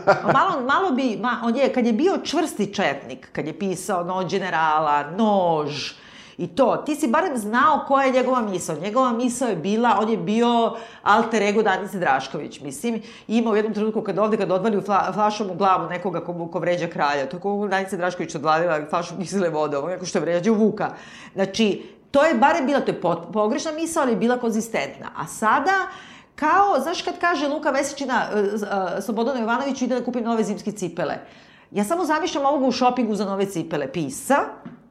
A 0.07 0.32
malo, 0.40 0.62
malo 0.62 0.90
bi, 0.90 1.18
ma, 1.20 1.40
on 1.44 1.57
je, 1.57 1.72
kad 1.72 1.86
je 1.86 1.92
bio 1.92 2.18
čvrsti 2.24 2.74
četnik, 2.74 3.28
kad 3.32 3.47
je 3.47 3.59
pisao 3.59 4.05
Noć 4.05 4.30
generala, 4.30 5.11
Nož, 5.11 5.92
i 6.39 6.47
to, 6.47 6.76
ti 6.76 6.95
si 6.95 7.09
barem 7.09 7.37
znao 7.37 7.84
koja 7.89 8.05
je 8.05 8.12
njegova 8.12 8.41
misao. 8.41 8.76
Njegova 8.76 9.12
misao 9.12 9.49
je 9.49 9.57
bila, 9.57 9.97
on 10.01 10.09
je 10.09 10.16
bio 10.16 10.76
alter 11.03 11.43
ego 11.43 11.62
Danice 11.62 11.99
Drašković, 11.99 12.61
mislim, 12.61 12.95
i 13.28 13.37
imao 13.37 13.53
u 13.53 13.57
jednom 13.57 13.74
trenutku 13.74 14.03
kad 14.03 14.18
ovde, 14.18 14.37
kad 14.37 14.51
odvali 14.51 14.80
fla, 14.80 15.12
flašom 15.12 15.51
u 15.51 15.55
glavu 15.55 15.89
nekoga 15.91 16.20
ko, 16.20 16.49
ko 16.53 16.59
vređa 16.59 16.87
kralja, 16.87 17.28
to 17.28 17.39
kao 17.39 17.68
Danice 17.68 17.97
Drašković 17.97 18.34
odvalila 18.34 18.80
flašom 18.91 19.18
kisele 19.18 19.49
vode, 19.49 19.76
ovo 19.76 19.89
neko 19.89 20.07
što 20.07 20.18
je 20.18 20.22
vređao 20.22 20.55
Vuka. 20.55 20.91
Znači, 21.34 21.82
to 22.11 22.24
je 22.24 22.34
barem 22.34 22.66
bila, 22.66 22.80
to 22.80 22.91
je 22.91 23.01
pot, 23.01 23.32
pogrešna 23.32 23.72
misao, 23.72 24.03
ali 24.03 24.12
je 24.12 24.16
bila 24.16 24.39
konzistentna. 24.39 25.11
A 25.16 25.26
sada, 25.26 25.89
kao, 26.34 26.80
znaš 26.82 27.03
kad 27.03 27.18
kaže 27.20 27.49
Luka 27.49 27.72
Mesečina 27.72 28.26
uh, 28.32 28.39
uh, 28.39 29.05
Slobodanu 29.05 29.41
Jovanoviću 29.41 29.84
ide 29.84 29.95
da 29.95 30.05
kupim 30.05 30.24
nove 30.24 30.45
zimske 30.45 30.72
cipele. 30.72 31.14
Ja 31.70 31.84
samo 31.84 32.05
zamišljam 32.05 32.47
ovoga 32.47 32.66
u 32.66 32.72
šopingu 32.72 33.14
za 33.14 33.24
nove 33.24 33.47
cipele. 33.47 33.93
Pisa, 33.93 34.37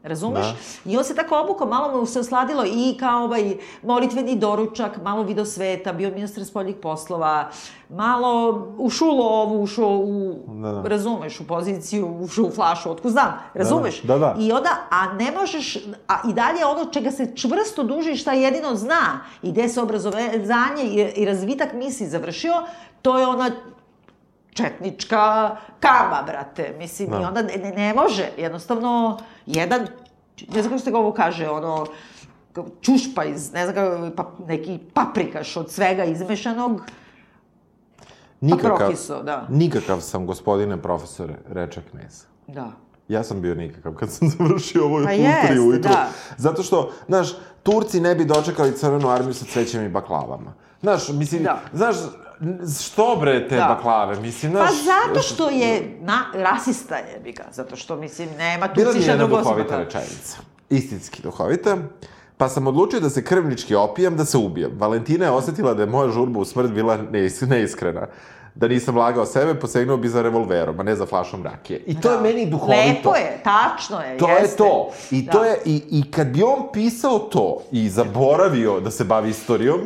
razumeš? 0.05 0.45
Da. 0.45 0.91
I 0.91 0.97
on 0.97 1.03
se 1.03 1.15
tako 1.15 1.39
obukao, 1.39 1.67
malo 1.67 1.99
mu 1.99 2.05
se 2.05 2.19
osladilo 2.19 2.63
i 2.65 2.97
kao 2.99 3.23
ovaj 3.23 3.57
molitveni 3.83 4.35
doručak, 4.35 4.91
malo 5.03 5.23
video 5.23 5.45
sveta, 5.45 5.93
bio 5.93 6.09
ministar 6.09 6.45
spoljnih 6.45 6.75
poslova, 6.81 7.49
malo 7.89 8.63
ušao 8.77 9.07
u 9.07 9.17
lovu, 9.17 9.63
ušao 9.63 9.89
u, 9.89 10.35
Da, 10.47 10.71
da. 10.71 10.89
razumeš, 10.89 11.39
u 11.39 11.47
poziciju, 11.47 12.17
ušao 12.21 12.45
u 12.45 12.51
flašu, 12.51 12.91
otko 12.91 13.09
znam, 13.09 13.39
razumeš? 13.53 14.01
Da, 14.01 14.17
da. 14.17 14.35
I 14.39 14.51
onda, 14.51 14.69
a 14.89 15.13
ne 15.13 15.31
možeš, 15.31 15.77
a 16.07 16.29
i 16.29 16.33
dalje 16.33 16.65
ono 16.65 16.85
čega 16.85 17.11
se 17.11 17.35
čvrsto 17.35 17.83
duži, 17.83 18.15
šta 18.15 18.33
jedino 18.33 18.75
zna 18.75 19.19
i 19.41 19.51
gde 19.51 19.69
se 19.69 19.81
obrazovanje 19.81 20.83
i, 20.83 21.21
i 21.21 21.25
razvitak 21.25 21.73
misli 21.73 22.07
završio, 22.07 22.53
to 23.01 23.19
je 23.19 23.27
ona 23.27 23.51
četnička 24.55 25.49
kama, 25.79 26.23
brate. 26.23 26.75
Mislim, 26.77 27.09
Da. 27.09 27.17
i 27.17 27.23
onda 27.23 27.41
ne, 27.41 27.55
ne, 27.55 27.71
ne 27.71 27.93
može. 27.93 28.29
Jednostavno, 28.37 29.17
jedan, 29.45 29.81
ne 30.47 30.61
znam 30.61 30.63
kako 30.65 30.79
se 30.79 30.91
ga 30.91 30.97
ovo 30.97 31.11
kaže, 31.13 31.49
ono, 31.49 31.85
čušpa 32.81 33.23
iz, 33.25 33.53
ne 33.53 33.63
znam 33.63 33.75
kako, 33.75 34.15
pa, 34.15 34.45
neki 34.47 34.79
paprikaš 34.93 35.57
od 35.57 35.71
svega 35.71 36.03
izmešanog, 36.03 36.81
Nikakav, 38.41 38.77
prokiso, 38.77 39.23
da. 39.23 39.47
nikakav 39.49 40.01
sam, 40.01 40.25
gospodine 40.25 40.77
profesore, 40.77 41.35
reče 41.47 41.81
knez. 41.83 42.23
da. 42.47 42.71
Ja 43.07 43.23
sam 43.23 43.41
bio 43.41 43.55
nikakav 43.55 43.93
kad 43.93 44.11
sam 44.11 44.27
završio 44.37 44.85
ovo 44.85 44.97
Pa 44.97 45.11
u 45.11 45.47
tri 45.47 45.59
ujutru. 45.59 45.91
da. 45.91 46.07
Zato 46.37 46.63
što, 46.63 46.91
znaš, 47.07 47.29
Turci 47.63 47.99
ne 47.99 48.15
bi 48.15 48.25
dočekali 48.25 48.73
crvenu 48.73 49.09
armiju 49.09 49.33
sa 49.33 49.45
cvećem 49.45 49.85
i 49.85 49.89
baklavama. 49.89 50.53
Znaš, 50.81 51.09
mislim, 51.09 51.43
Da. 51.43 51.59
znaš, 51.73 51.95
što 52.81 53.15
bre 53.15 53.47
te 53.47 53.55
Da. 53.55 53.65
baklave, 53.67 54.15
mislim, 54.17 54.53
Pa 54.53 54.57
znaš... 54.59 54.73
zato 54.83 55.21
što 55.21 55.49
je 55.49 55.97
na, 56.01 56.19
rasista 56.35 56.95
je, 56.95 57.19
bi 57.19 57.31
ga. 57.31 57.43
Zato 57.51 57.75
što, 57.75 57.95
mislim, 57.95 58.29
nema 58.37 58.67
tu 58.67 58.73
Bila 58.75 58.93
mi 58.93 58.99
je 58.99 59.05
jedna 59.05 59.27
drugo. 59.27 59.53
rečenica. 59.69 60.37
Istinski 60.69 61.21
duhovita. 61.21 61.77
Pa 62.37 62.49
sam 62.49 62.67
odlučio 62.67 62.99
da 62.99 63.09
se 63.09 63.23
krvnički 63.23 63.75
opijem, 63.75 64.17
da 64.17 64.25
se 64.25 64.37
ubijem. 64.37 64.71
Valentina 64.73 65.25
je 65.25 65.31
osetila 65.31 65.73
da 65.73 65.81
je 65.81 65.87
moja 65.87 66.09
žurba 66.09 66.39
u 66.39 66.45
smrt 66.45 66.71
bila 66.71 66.97
neis- 66.99 67.41
neiskrena. 67.43 68.07
da 68.55 68.67
nisam 68.67 68.97
lagao 68.97 69.25
sebe, 69.25 69.55
posegnuo 69.55 69.97
bi 69.97 70.09
za 70.09 70.21
revolverom, 70.21 70.79
a 70.79 70.83
ne 70.83 70.95
za 70.95 71.05
flašom 71.05 71.43
rakije. 71.43 71.79
I 71.79 72.01
to 72.01 72.11
je 72.11 72.21
meni 72.21 72.45
duhovito. 72.45 72.77
Lepo 72.87 73.15
je, 73.15 73.41
tačno 73.43 73.99
je, 74.01 74.17
To 74.17 74.29
jeste. 74.29 74.43
je 74.43 74.57
to. 74.59 74.91
I 75.11 75.21
Da. 75.21 75.31
to 75.31 75.43
je, 75.43 75.57
i, 75.65 75.81
i 75.91 76.11
kad 76.11 76.27
bi 76.27 76.43
on 76.43 76.67
pisao 76.73 77.19
to 77.19 77.61
i 77.71 77.89
zaboravio 77.89 78.79
da 78.79 78.91
se 78.91 79.03
bavi 79.03 79.29
istorijom, 79.29 79.79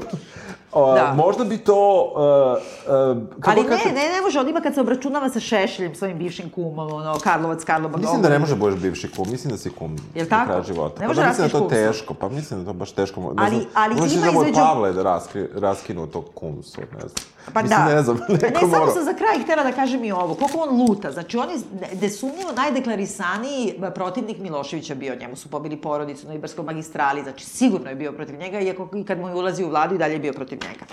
o, 0.72 0.94
Da. 0.94 1.14
možda 1.16 1.44
bi 1.44 1.58
to... 1.60 1.74
Uh, 2.06 2.20
uh, 2.20 3.32
kako 3.36 3.52
Ali 3.52 3.62
ne, 3.62 3.70
kažem, 3.70 3.88
ne, 3.90 4.10
ne 4.10 4.22
može, 4.22 4.40
on 4.40 4.50
ima 4.50 4.62
kad 4.62 4.74
se 4.74 4.82
obračunava 4.82 5.30
sa 5.30 5.40
Šešeljem, 5.40 5.96
svojim 5.96 6.18
bivšim 6.18 6.50
kumom, 6.50 6.94
ono, 6.94 7.20
Karlovac, 7.20 7.64
Karlo 7.64 7.84
Bagdoglu. 7.84 8.02
Mislim 8.04 8.22
da 8.22 8.30
ne 8.30 8.40
može 8.40 8.52
da 8.52 8.60
budeš 8.60 8.80
bivši 8.80 9.10
kum, 9.10 9.30
mislim 9.30 9.52
da 9.52 9.58
si 9.58 9.70
kum 9.70 9.98
Jel 10.16 10.26
do 10.26 10.30
tako? 10.30 10.46
kraja 10.46 10.64
života. 10.64 10.96
Ne 10.96 11.02
pa 11.02 11.08
može 11.08 11.22
da 11.22 11.28
mislim 11.28 11.48
da 11.48 11.52
to 11.52 11.60
kumstvo. 11.60 11.78
teško, 11.78 12.14
pa 12.14 12.30
mislim 12.30 12.60
da 12.60 12.66
to 12.66 12.74
baš 12.74 12.92
teško. 12.92 13.22
Ne 13.22 13.28
Ali- 13.38 13.50
znam, 13.52 13.66
ali 13.74 13.94
ima 13.94 14.26
da 14.26 14.32
mu 14.32 14.42
između- 14.42 14.56
Pavle 14.56 14.94
da 14.94 15.04
raskri, 15.04 15.48
raskinuo 15.56 16.08
to 16.08 16.22
kumstvo, 16.24 16.84
ne 16.94 17.00
znam. 17.00 17.14
Pa 17.54 17.62
mislim, 17.62 17.80
da. 17.80 17.96
ne 17.96 18.04
znam, 18.04 18.18
neko 18.42 18.66
ne, 18.66 18.72
samo 18.72 18.92
sam 18.92 19.04
za 19.04 19.14
kraj 19.14 19.44
htjela 19.44 19.64
da 19.64 19.72
kažem 19.72 20.04
i 20.04 20.12
ovo. 20.12 20.36
Koliko 20.36 20.58
on 20.58 20.82
luta. 20.82 21.12
Znači, 21.12 21.38
on 21.38 21.50
je 21.50 21.58
desumnjivo 21.94 22.52
najdeklarisaniji 22.52 23.80
protivnik 23.96 24.38
Miloševića 24.38 24.96
bio. 24.96 25.16
Njemu 25.16 25.36
su 25.36 25.50
pobili 25.50 25.78
porodicu 25.78 26.28
na 26.28 26.34
Ibarskoj 26.34 26.66
magistrali. 26.66 27.24
Znači, 27.24 27.46
sigurno 27.46 27.90
je 27.90 27.96
bio 27.96 28.12
protiv 28.12 28.36
njega, 28.36 28.60
iako 28.60 28.90
i 28.96 29.04
kad 29.04 29.20
mu 29.20 29.28
je 29.28 29.36
ulazi 29.36 29.64
u 29.64 29.70
vladu 29.70 29.96
i 29.96 29.98
dalje 29.98 30.14
je 30.14 30.20
bio 30.20 30.34
protiv 30.34 30.60
njega. 30.70 30.86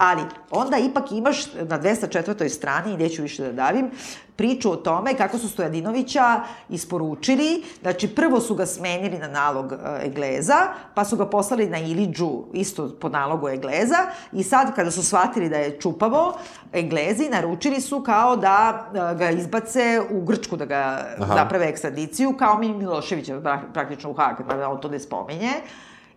Ali, 0.00 0.22
onda 0.50 0.78
ipak 0.78 1.12
imaš 1.12 1.54
na 1.54 1.78
204. 1.80 2.48
strani, 2.48 2.94
i 2.94 2.96
neću 2.96 3.22
više 3.22 3.42
da 3.42 3.52
davim, 3.52 3.90
priču 4.36 4.70
o 4.72 4.76
tome 4.76 5.14
kako 5.14 5.38
su 5.38 5.48
Stojadinovića 5.48 6.40
isporučili, 6.68 7.62
znači 7.80 8.08
prvo 8.08 8.40
su 8.40 8.54
ga 8.54 8.66
smenili 8.66 9.18
na 9.18 9.28
nalog 9.28 9.72
Egleza, 10.02 10.54
pa 10.94 11.04
su 11.04 11.16
ga 11.16 11.26
poslali 11.26 11.68
na 11.68 11.78
Iliđu 11.78 12.30
isto 12.52 12.96
po 13.00 13.08
nalogu 13.08 13.48
Egleza 13.48 13.96
i 14.32 14.42
sad 14.42 14.74
kada 14.74 14.90
su 14.90 15.02
shvatili 15.02 15.48
da 15.48 15.56
je 15.56 15.80
čupavo, 15.80 16.34
Eglezi 16.72 17.28
naručili 17.28 17.80
su 17.80 18.02
kao 18.02 18.36
da 18.36 18.86
e, 19.12 19.14
ga 19.14 19.30
izbace 19.30 20.00
u 20.10 20.20
Grčku, 20.24 20.56
da 20.56 20.64
ga 20.64 21.06
Aha. 21.18 21.34
naprave 21.34 21.68
ekstradiciju, 21.68 22.34
kao 22.38 22.58
mi 22.58 22.72
Miloševića 22.72 23.34
pra- 23.34 23.72
praktično 23.72 24.10
u 24.10 24.14
Hag, 24.14 24.36
mada 24.48 24.68
on 24.68 24.80
to 24.80 24.88
ne 24.88 24.98
spominje. 24.98 25.50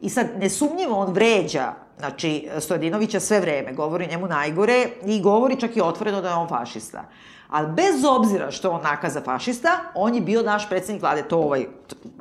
I 0.04 0.10
sad, 0.10 0.28
nesumnjivo, 0.40 0.96
on 0.96 1.14
vređa, 1.14 1.74
znači, 2.00 2.48
Stojadinovića 2.60 3.20
sve 3.20 3.40
vreme, 3.40 3.74
govori 3.74 4.08
njemu 4.08 4.28
najgore 4.28 4.88
i 5.06 5.22
govori 5.22 5.60
čak 5.60 5.78
i 5.78 5.82
otvoreno 5.82 6.22
da 6.22 6.30
je 6.30 6.36
on 6.36 6.48
fašista. 6.48 7.06
Ali 7.54 7.68
bez 7.68 8.04
obzira 8.06 8.52
što 8.52 8.72
on 8.72 8.82
nakaza 8.82 9.22
fašista, 9.22 9.70
on 9.96 10.16
je 10.16 10.22
bio 10.22 10.42
naš 10.42 10.70
predsednik 10.70 11.02
vlade, 11.02 11.24
to 11.24 11.38
ovaj 11.38 11.66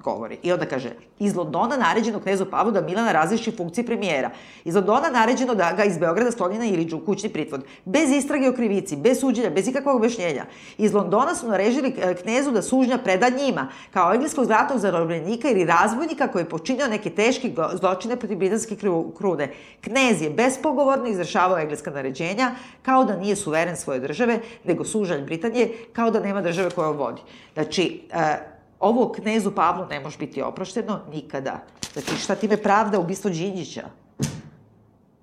govori. 0.04 0.38
I 0.42 0.52
onda 0.52 0.66
kaže, 0.66 0.90
iz 1.18 1.36
Londona 1.36 1.76
naređeno 1.76 2.20
knezu 2.20 2.44
Pavlu 2.44 2.72
da 2.72 2.80
Milana 2.80 3.12
razreši 3.12 3.52
funkciji 3.56 3.86
premijera. 3.86 4.30
Iz 4.64 4.74
Londona 4.74 5.10
naređeno 5.10 5.54
da 5.54 5.72
ga 5.72 5.84
iz 5.84 5.98
Beograda 5.98 6.30
skloni 6.30 6.58
na 6.58 6.64
Iliđu, 6.64 7.00
kućni 7.06 7.28
pritvod. 7.28 7.64
Bez 7.84 8.10
istrage 8.10 8.48
o 8.48 8.52
krivici, 8.52 8.96
bez 8.96 9.20
suđenja, 9.20 9.50
bez 9.50 9.68
ikakvog 9.68 9.96
objašnjenja. 9.96 10.44
Iz 10.78 10.94
Londona 10.94 11.34
su 11.34 11.48
narežili 11.48 11.94
e, 11.98 12.14
knezu 12.14 12.50
da 12.50 12.62
sužnja 12.62 12.98
preda 12.98 13.28
njima, 13.28 13.68
kao 13.90 14.14
engleskog 14.14 14.44
zlatog 14.44 14.78
zarobljenika 14.78 15.48
ili 15.48 15.64
razbojnika 15.64 16.28
koji 16.28 16.42
je 16.42 16.48
počinio 16.48 16.88
neke 16.88 17.10
teške 17.10 17.52
zločine 17.80 18.16
protiv 18.16 18.38
britanske 18.38 18.76
kru- 18.76 19.16
krune. 19.16 19.52
Knez 19.80 20.22
je 20.22 20.30
bespogovorno 20.30 21.06
izvršavao 21.08 21.58
engleska 21.58 21.90
naređenja, 21.90 22.50
kao 22.82 23.04
da 23.04 23.16
nije 23.16 23.36
suveren 23.36 23.76
svoje 23.76 24.00
države, 24.00 24.40
nego 24.64 24.84
sužalj 24.84 25.21
Britanije, 25.24 25.72
kao 25.92 26.10
da 26.10 26.20
nema 26.20 26.42
države 26.42 26.70
koja 26.70 26.90
on 26.90 26.96
vodi. 26.96 27.22
Znači, 27.54 28.08
e, 28.12 28.36
ovo 28.80 29.12
knezu 29.12 29.50
Pavlu 29.54 29.86
ne 29.90 30.00
može 30.00 30.18
biti 30.18 30.42
oprošteno 30.42 31.00
nikada. 31.12 31.60
Znači, 31.92 32.16
šta 32.16 32.34
time 32.34 32.56
pravda 32.56 32.98
ubistvo 32.98 33.30
Đinđića? 33.30 33.82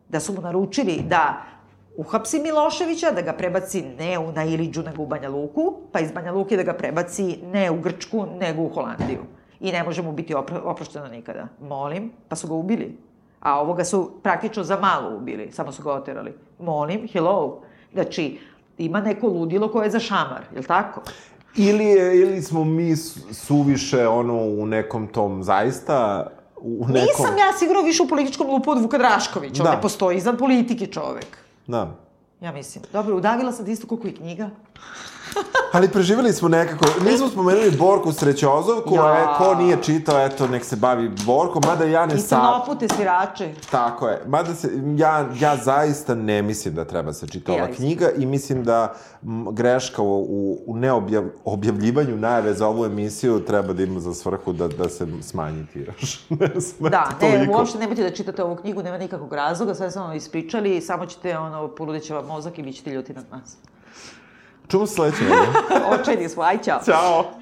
Da 0.10 0.20
su 0.20 0.34
mu 0.34 0.41
naručili 0.41 1.02
da 1.08 1.43
uhapsi 1.97 2.39
Miloševića, 2.39 3.12
da 3.12 3.22
ga 3.22 3.34
prebaci 3.34 3.82
ne 3.82 4.20
u, 4.20 4.32
na 4.32 4.43
Iliđu, 4.43 4.84
nego 4.84 5.04
u 5.04 5.08
Banja 5.08 5.30
Luku, 5.30 5.74
pa 5.91 6.00
iz 6.00 6.12
Banja 6.12 6.32
Luke 6.32 6.58
da 6.58 6.64
ga 6.64 6.74
prebaci 6.74 7.39
ne 7.43 7.72
u 7.72 7.82
Grčku, 7.82 8.26
nego 8.39 8.62
u 8.62 8.70
Holandiju. 8.70 9.26
I 9.60 9.72
ne 9.72 9.84
može 9.84 10.02
mu 10.02 10.12
biti 10.12 10.34
opro, 10.34 10.62
oprošteno 10.64 11.08
nikada. 11.08 11.47
Molim, 11.62 12.12
pa 12.28 12.36
su 12.36 12.47
ga 12.47 12.54
ubili. 12.54 12.97
A 13.39 13.60
ovoga 13.62 13.84
su 13.84 14.12
praktično 14.24 14.64
za 14.64 14.80
malo 14.80 15.18
ubili, 15.18 15.52
samo 15.52 15.72
su 15.72 15.84
ga 15.84 15.93
oterali. 15.93 16.34
Molim, 16.60 17.08
hello. 17.08 17.62
Znači, 17.93 18.39
ima 18.80 19.02
neko 19.02 19.28
ludilo 19.28 19.68
koje 19.68 19.86
je 19.86 19.92
za 19.92 20.00
šamar, 20.00 20.42
je 20.54 20.60
li 20.60 20.66
tako? 20.66 21.02
Ili, 21.56 21.86
ili 22.16 22.42
smo 22.42 22.64
mi 22.64 22.96
su- 22.96 23.34
suviše 23.34 24.08
ono 24.08 24.36
u 24.36 24.66
nekom 24.66 25.08
tom 25.08 25.44
zaista 25.44 26.28
u 26.58 26.80
nekom... 26.80 26.94
Nisam 26.94 27.38
ja 27.38 27.54
sigurno 27.54 27.82
više 27.82 28.04
u 28.04 28.08
političkom 28.08 28.48
lupu 28.48 28.72
od 28.72 28.82
Vuka 28.82 28.98
Draškovića. 28.98 29.64
On 29.64 29.66
Da. 29.66 29.76
ne 29.76 29.82
postoji 29.82 30.18
izvan 30.18 30.38
politike 30.38 30.88
čovek. 30.88 31.38
Da. 31.68 31.96
Ja 32.42 32.52
mislim. 32.52 32.84
Dobro, 32.94 33.16
udavila 33.16 33.52
sam 33.52 33.66
ti 33.66 33.72
isto 33.72 33.88
koliko 33.88 34.08
i 34.08 34.14
knjiga. 34.14 34.50
Ali 35.72 35.90
preživjeli 35.90 36.34
smo 36.34 36.50
nekako, 36.50 36.86
nismo 37.06 37.28
spomenuli 37.28 37.72
Borku 37.72 38.12
Srećozovku, 38.12 38.96
Ja. 38.96 39.04
a 39.04 39.38
ko 39.38 39.56
nije 39.56 39.78
čitao, 39.84 40.26
eto, 40.26 40.48
nek 40.48 40.66
se 40.66 40.76
bavi 40.76 41.12
Borkom, 41.26 41.62
mada 41.66 41.86
ja 41.86 42.06
ne 42.06 42.16
I 42.16 42.20
sam... 42.20 42.42
crnopute 42.42 42.88
svirače. 42.96 43.54
Tako 43.72 44.08
je. 44.08 44.22
Mada 44.28 44.56
se, 44.56 44.70
ja, 44.96 45.30
ja 45.40 45.56
zaista 45.56 46.16
ne 46.16 46.42
mislim 46.42 46.74
da 46.76 46.86
treba 46.86 47.14
se 47.14 47.28
čita 47.28 47.54
ova 47.54 47.68
knjiga 47.68 48.10
i 48.18 48.26
mislim 48.26 48.64
da 48.64 48.94
greška 49.52 50.02
u, 50.02 50.24
u, 50.68 50.78
neobjavljivanju 50.78 52.18
najave 52.18 52.54
za 52.54 52.68
ovu 52.68 52.86
emisiju 52.86 53.40
treba 53.40 53.74
da 53.74 53.84
ima 53.84 54.00
za 54.00 54.14
svrhu 54.14 54.54
da, 54.54 54.68
da 54.68 54.90
se 54.90 55.08
smanji 55.22 55.66
tiraž. 55.74 56.16
ne 56.40 56.60
znam, 56.60 56.92
Da, 56.92 57.10
ne, 57.22 57.32
toliko. 57.32 57.58
uopšte 57.58 57.80
nemojte 57.80 58.04
da 58.04 58.10
čitate 58.12 58.44
ovu 58.44 58.56
knjigu, 58.56 58.84
nema 58.84 58.98
nikakvog 58.98 59.34
razloga, 59.34 59.76
sve 59.76 59.92
smo 59.92 60.02
vam 60.02 60.14
ispričali, 60.16 60.82
samo 60.82 61.06
ćete, 61.06 61.38
ono, 61.38 61.68
poludeće 61.68 62.14
vam 62.14 62.26
mozak 62.26 62.60
i 62.60 62.64
bit 62.64 62.76
ćete 62.76 62.92
ljuti 62.92 63.14
nad 63.14 63.26
nas. 63.32 63.58
Se 64.72 64.88
sledeće. 64.88 65.24
Očajni 66.01 66.30
smo, 66.30 66.43
aj 66.43 66.57
ćao. 66.57 66.80
Ćao! 66.86 67.39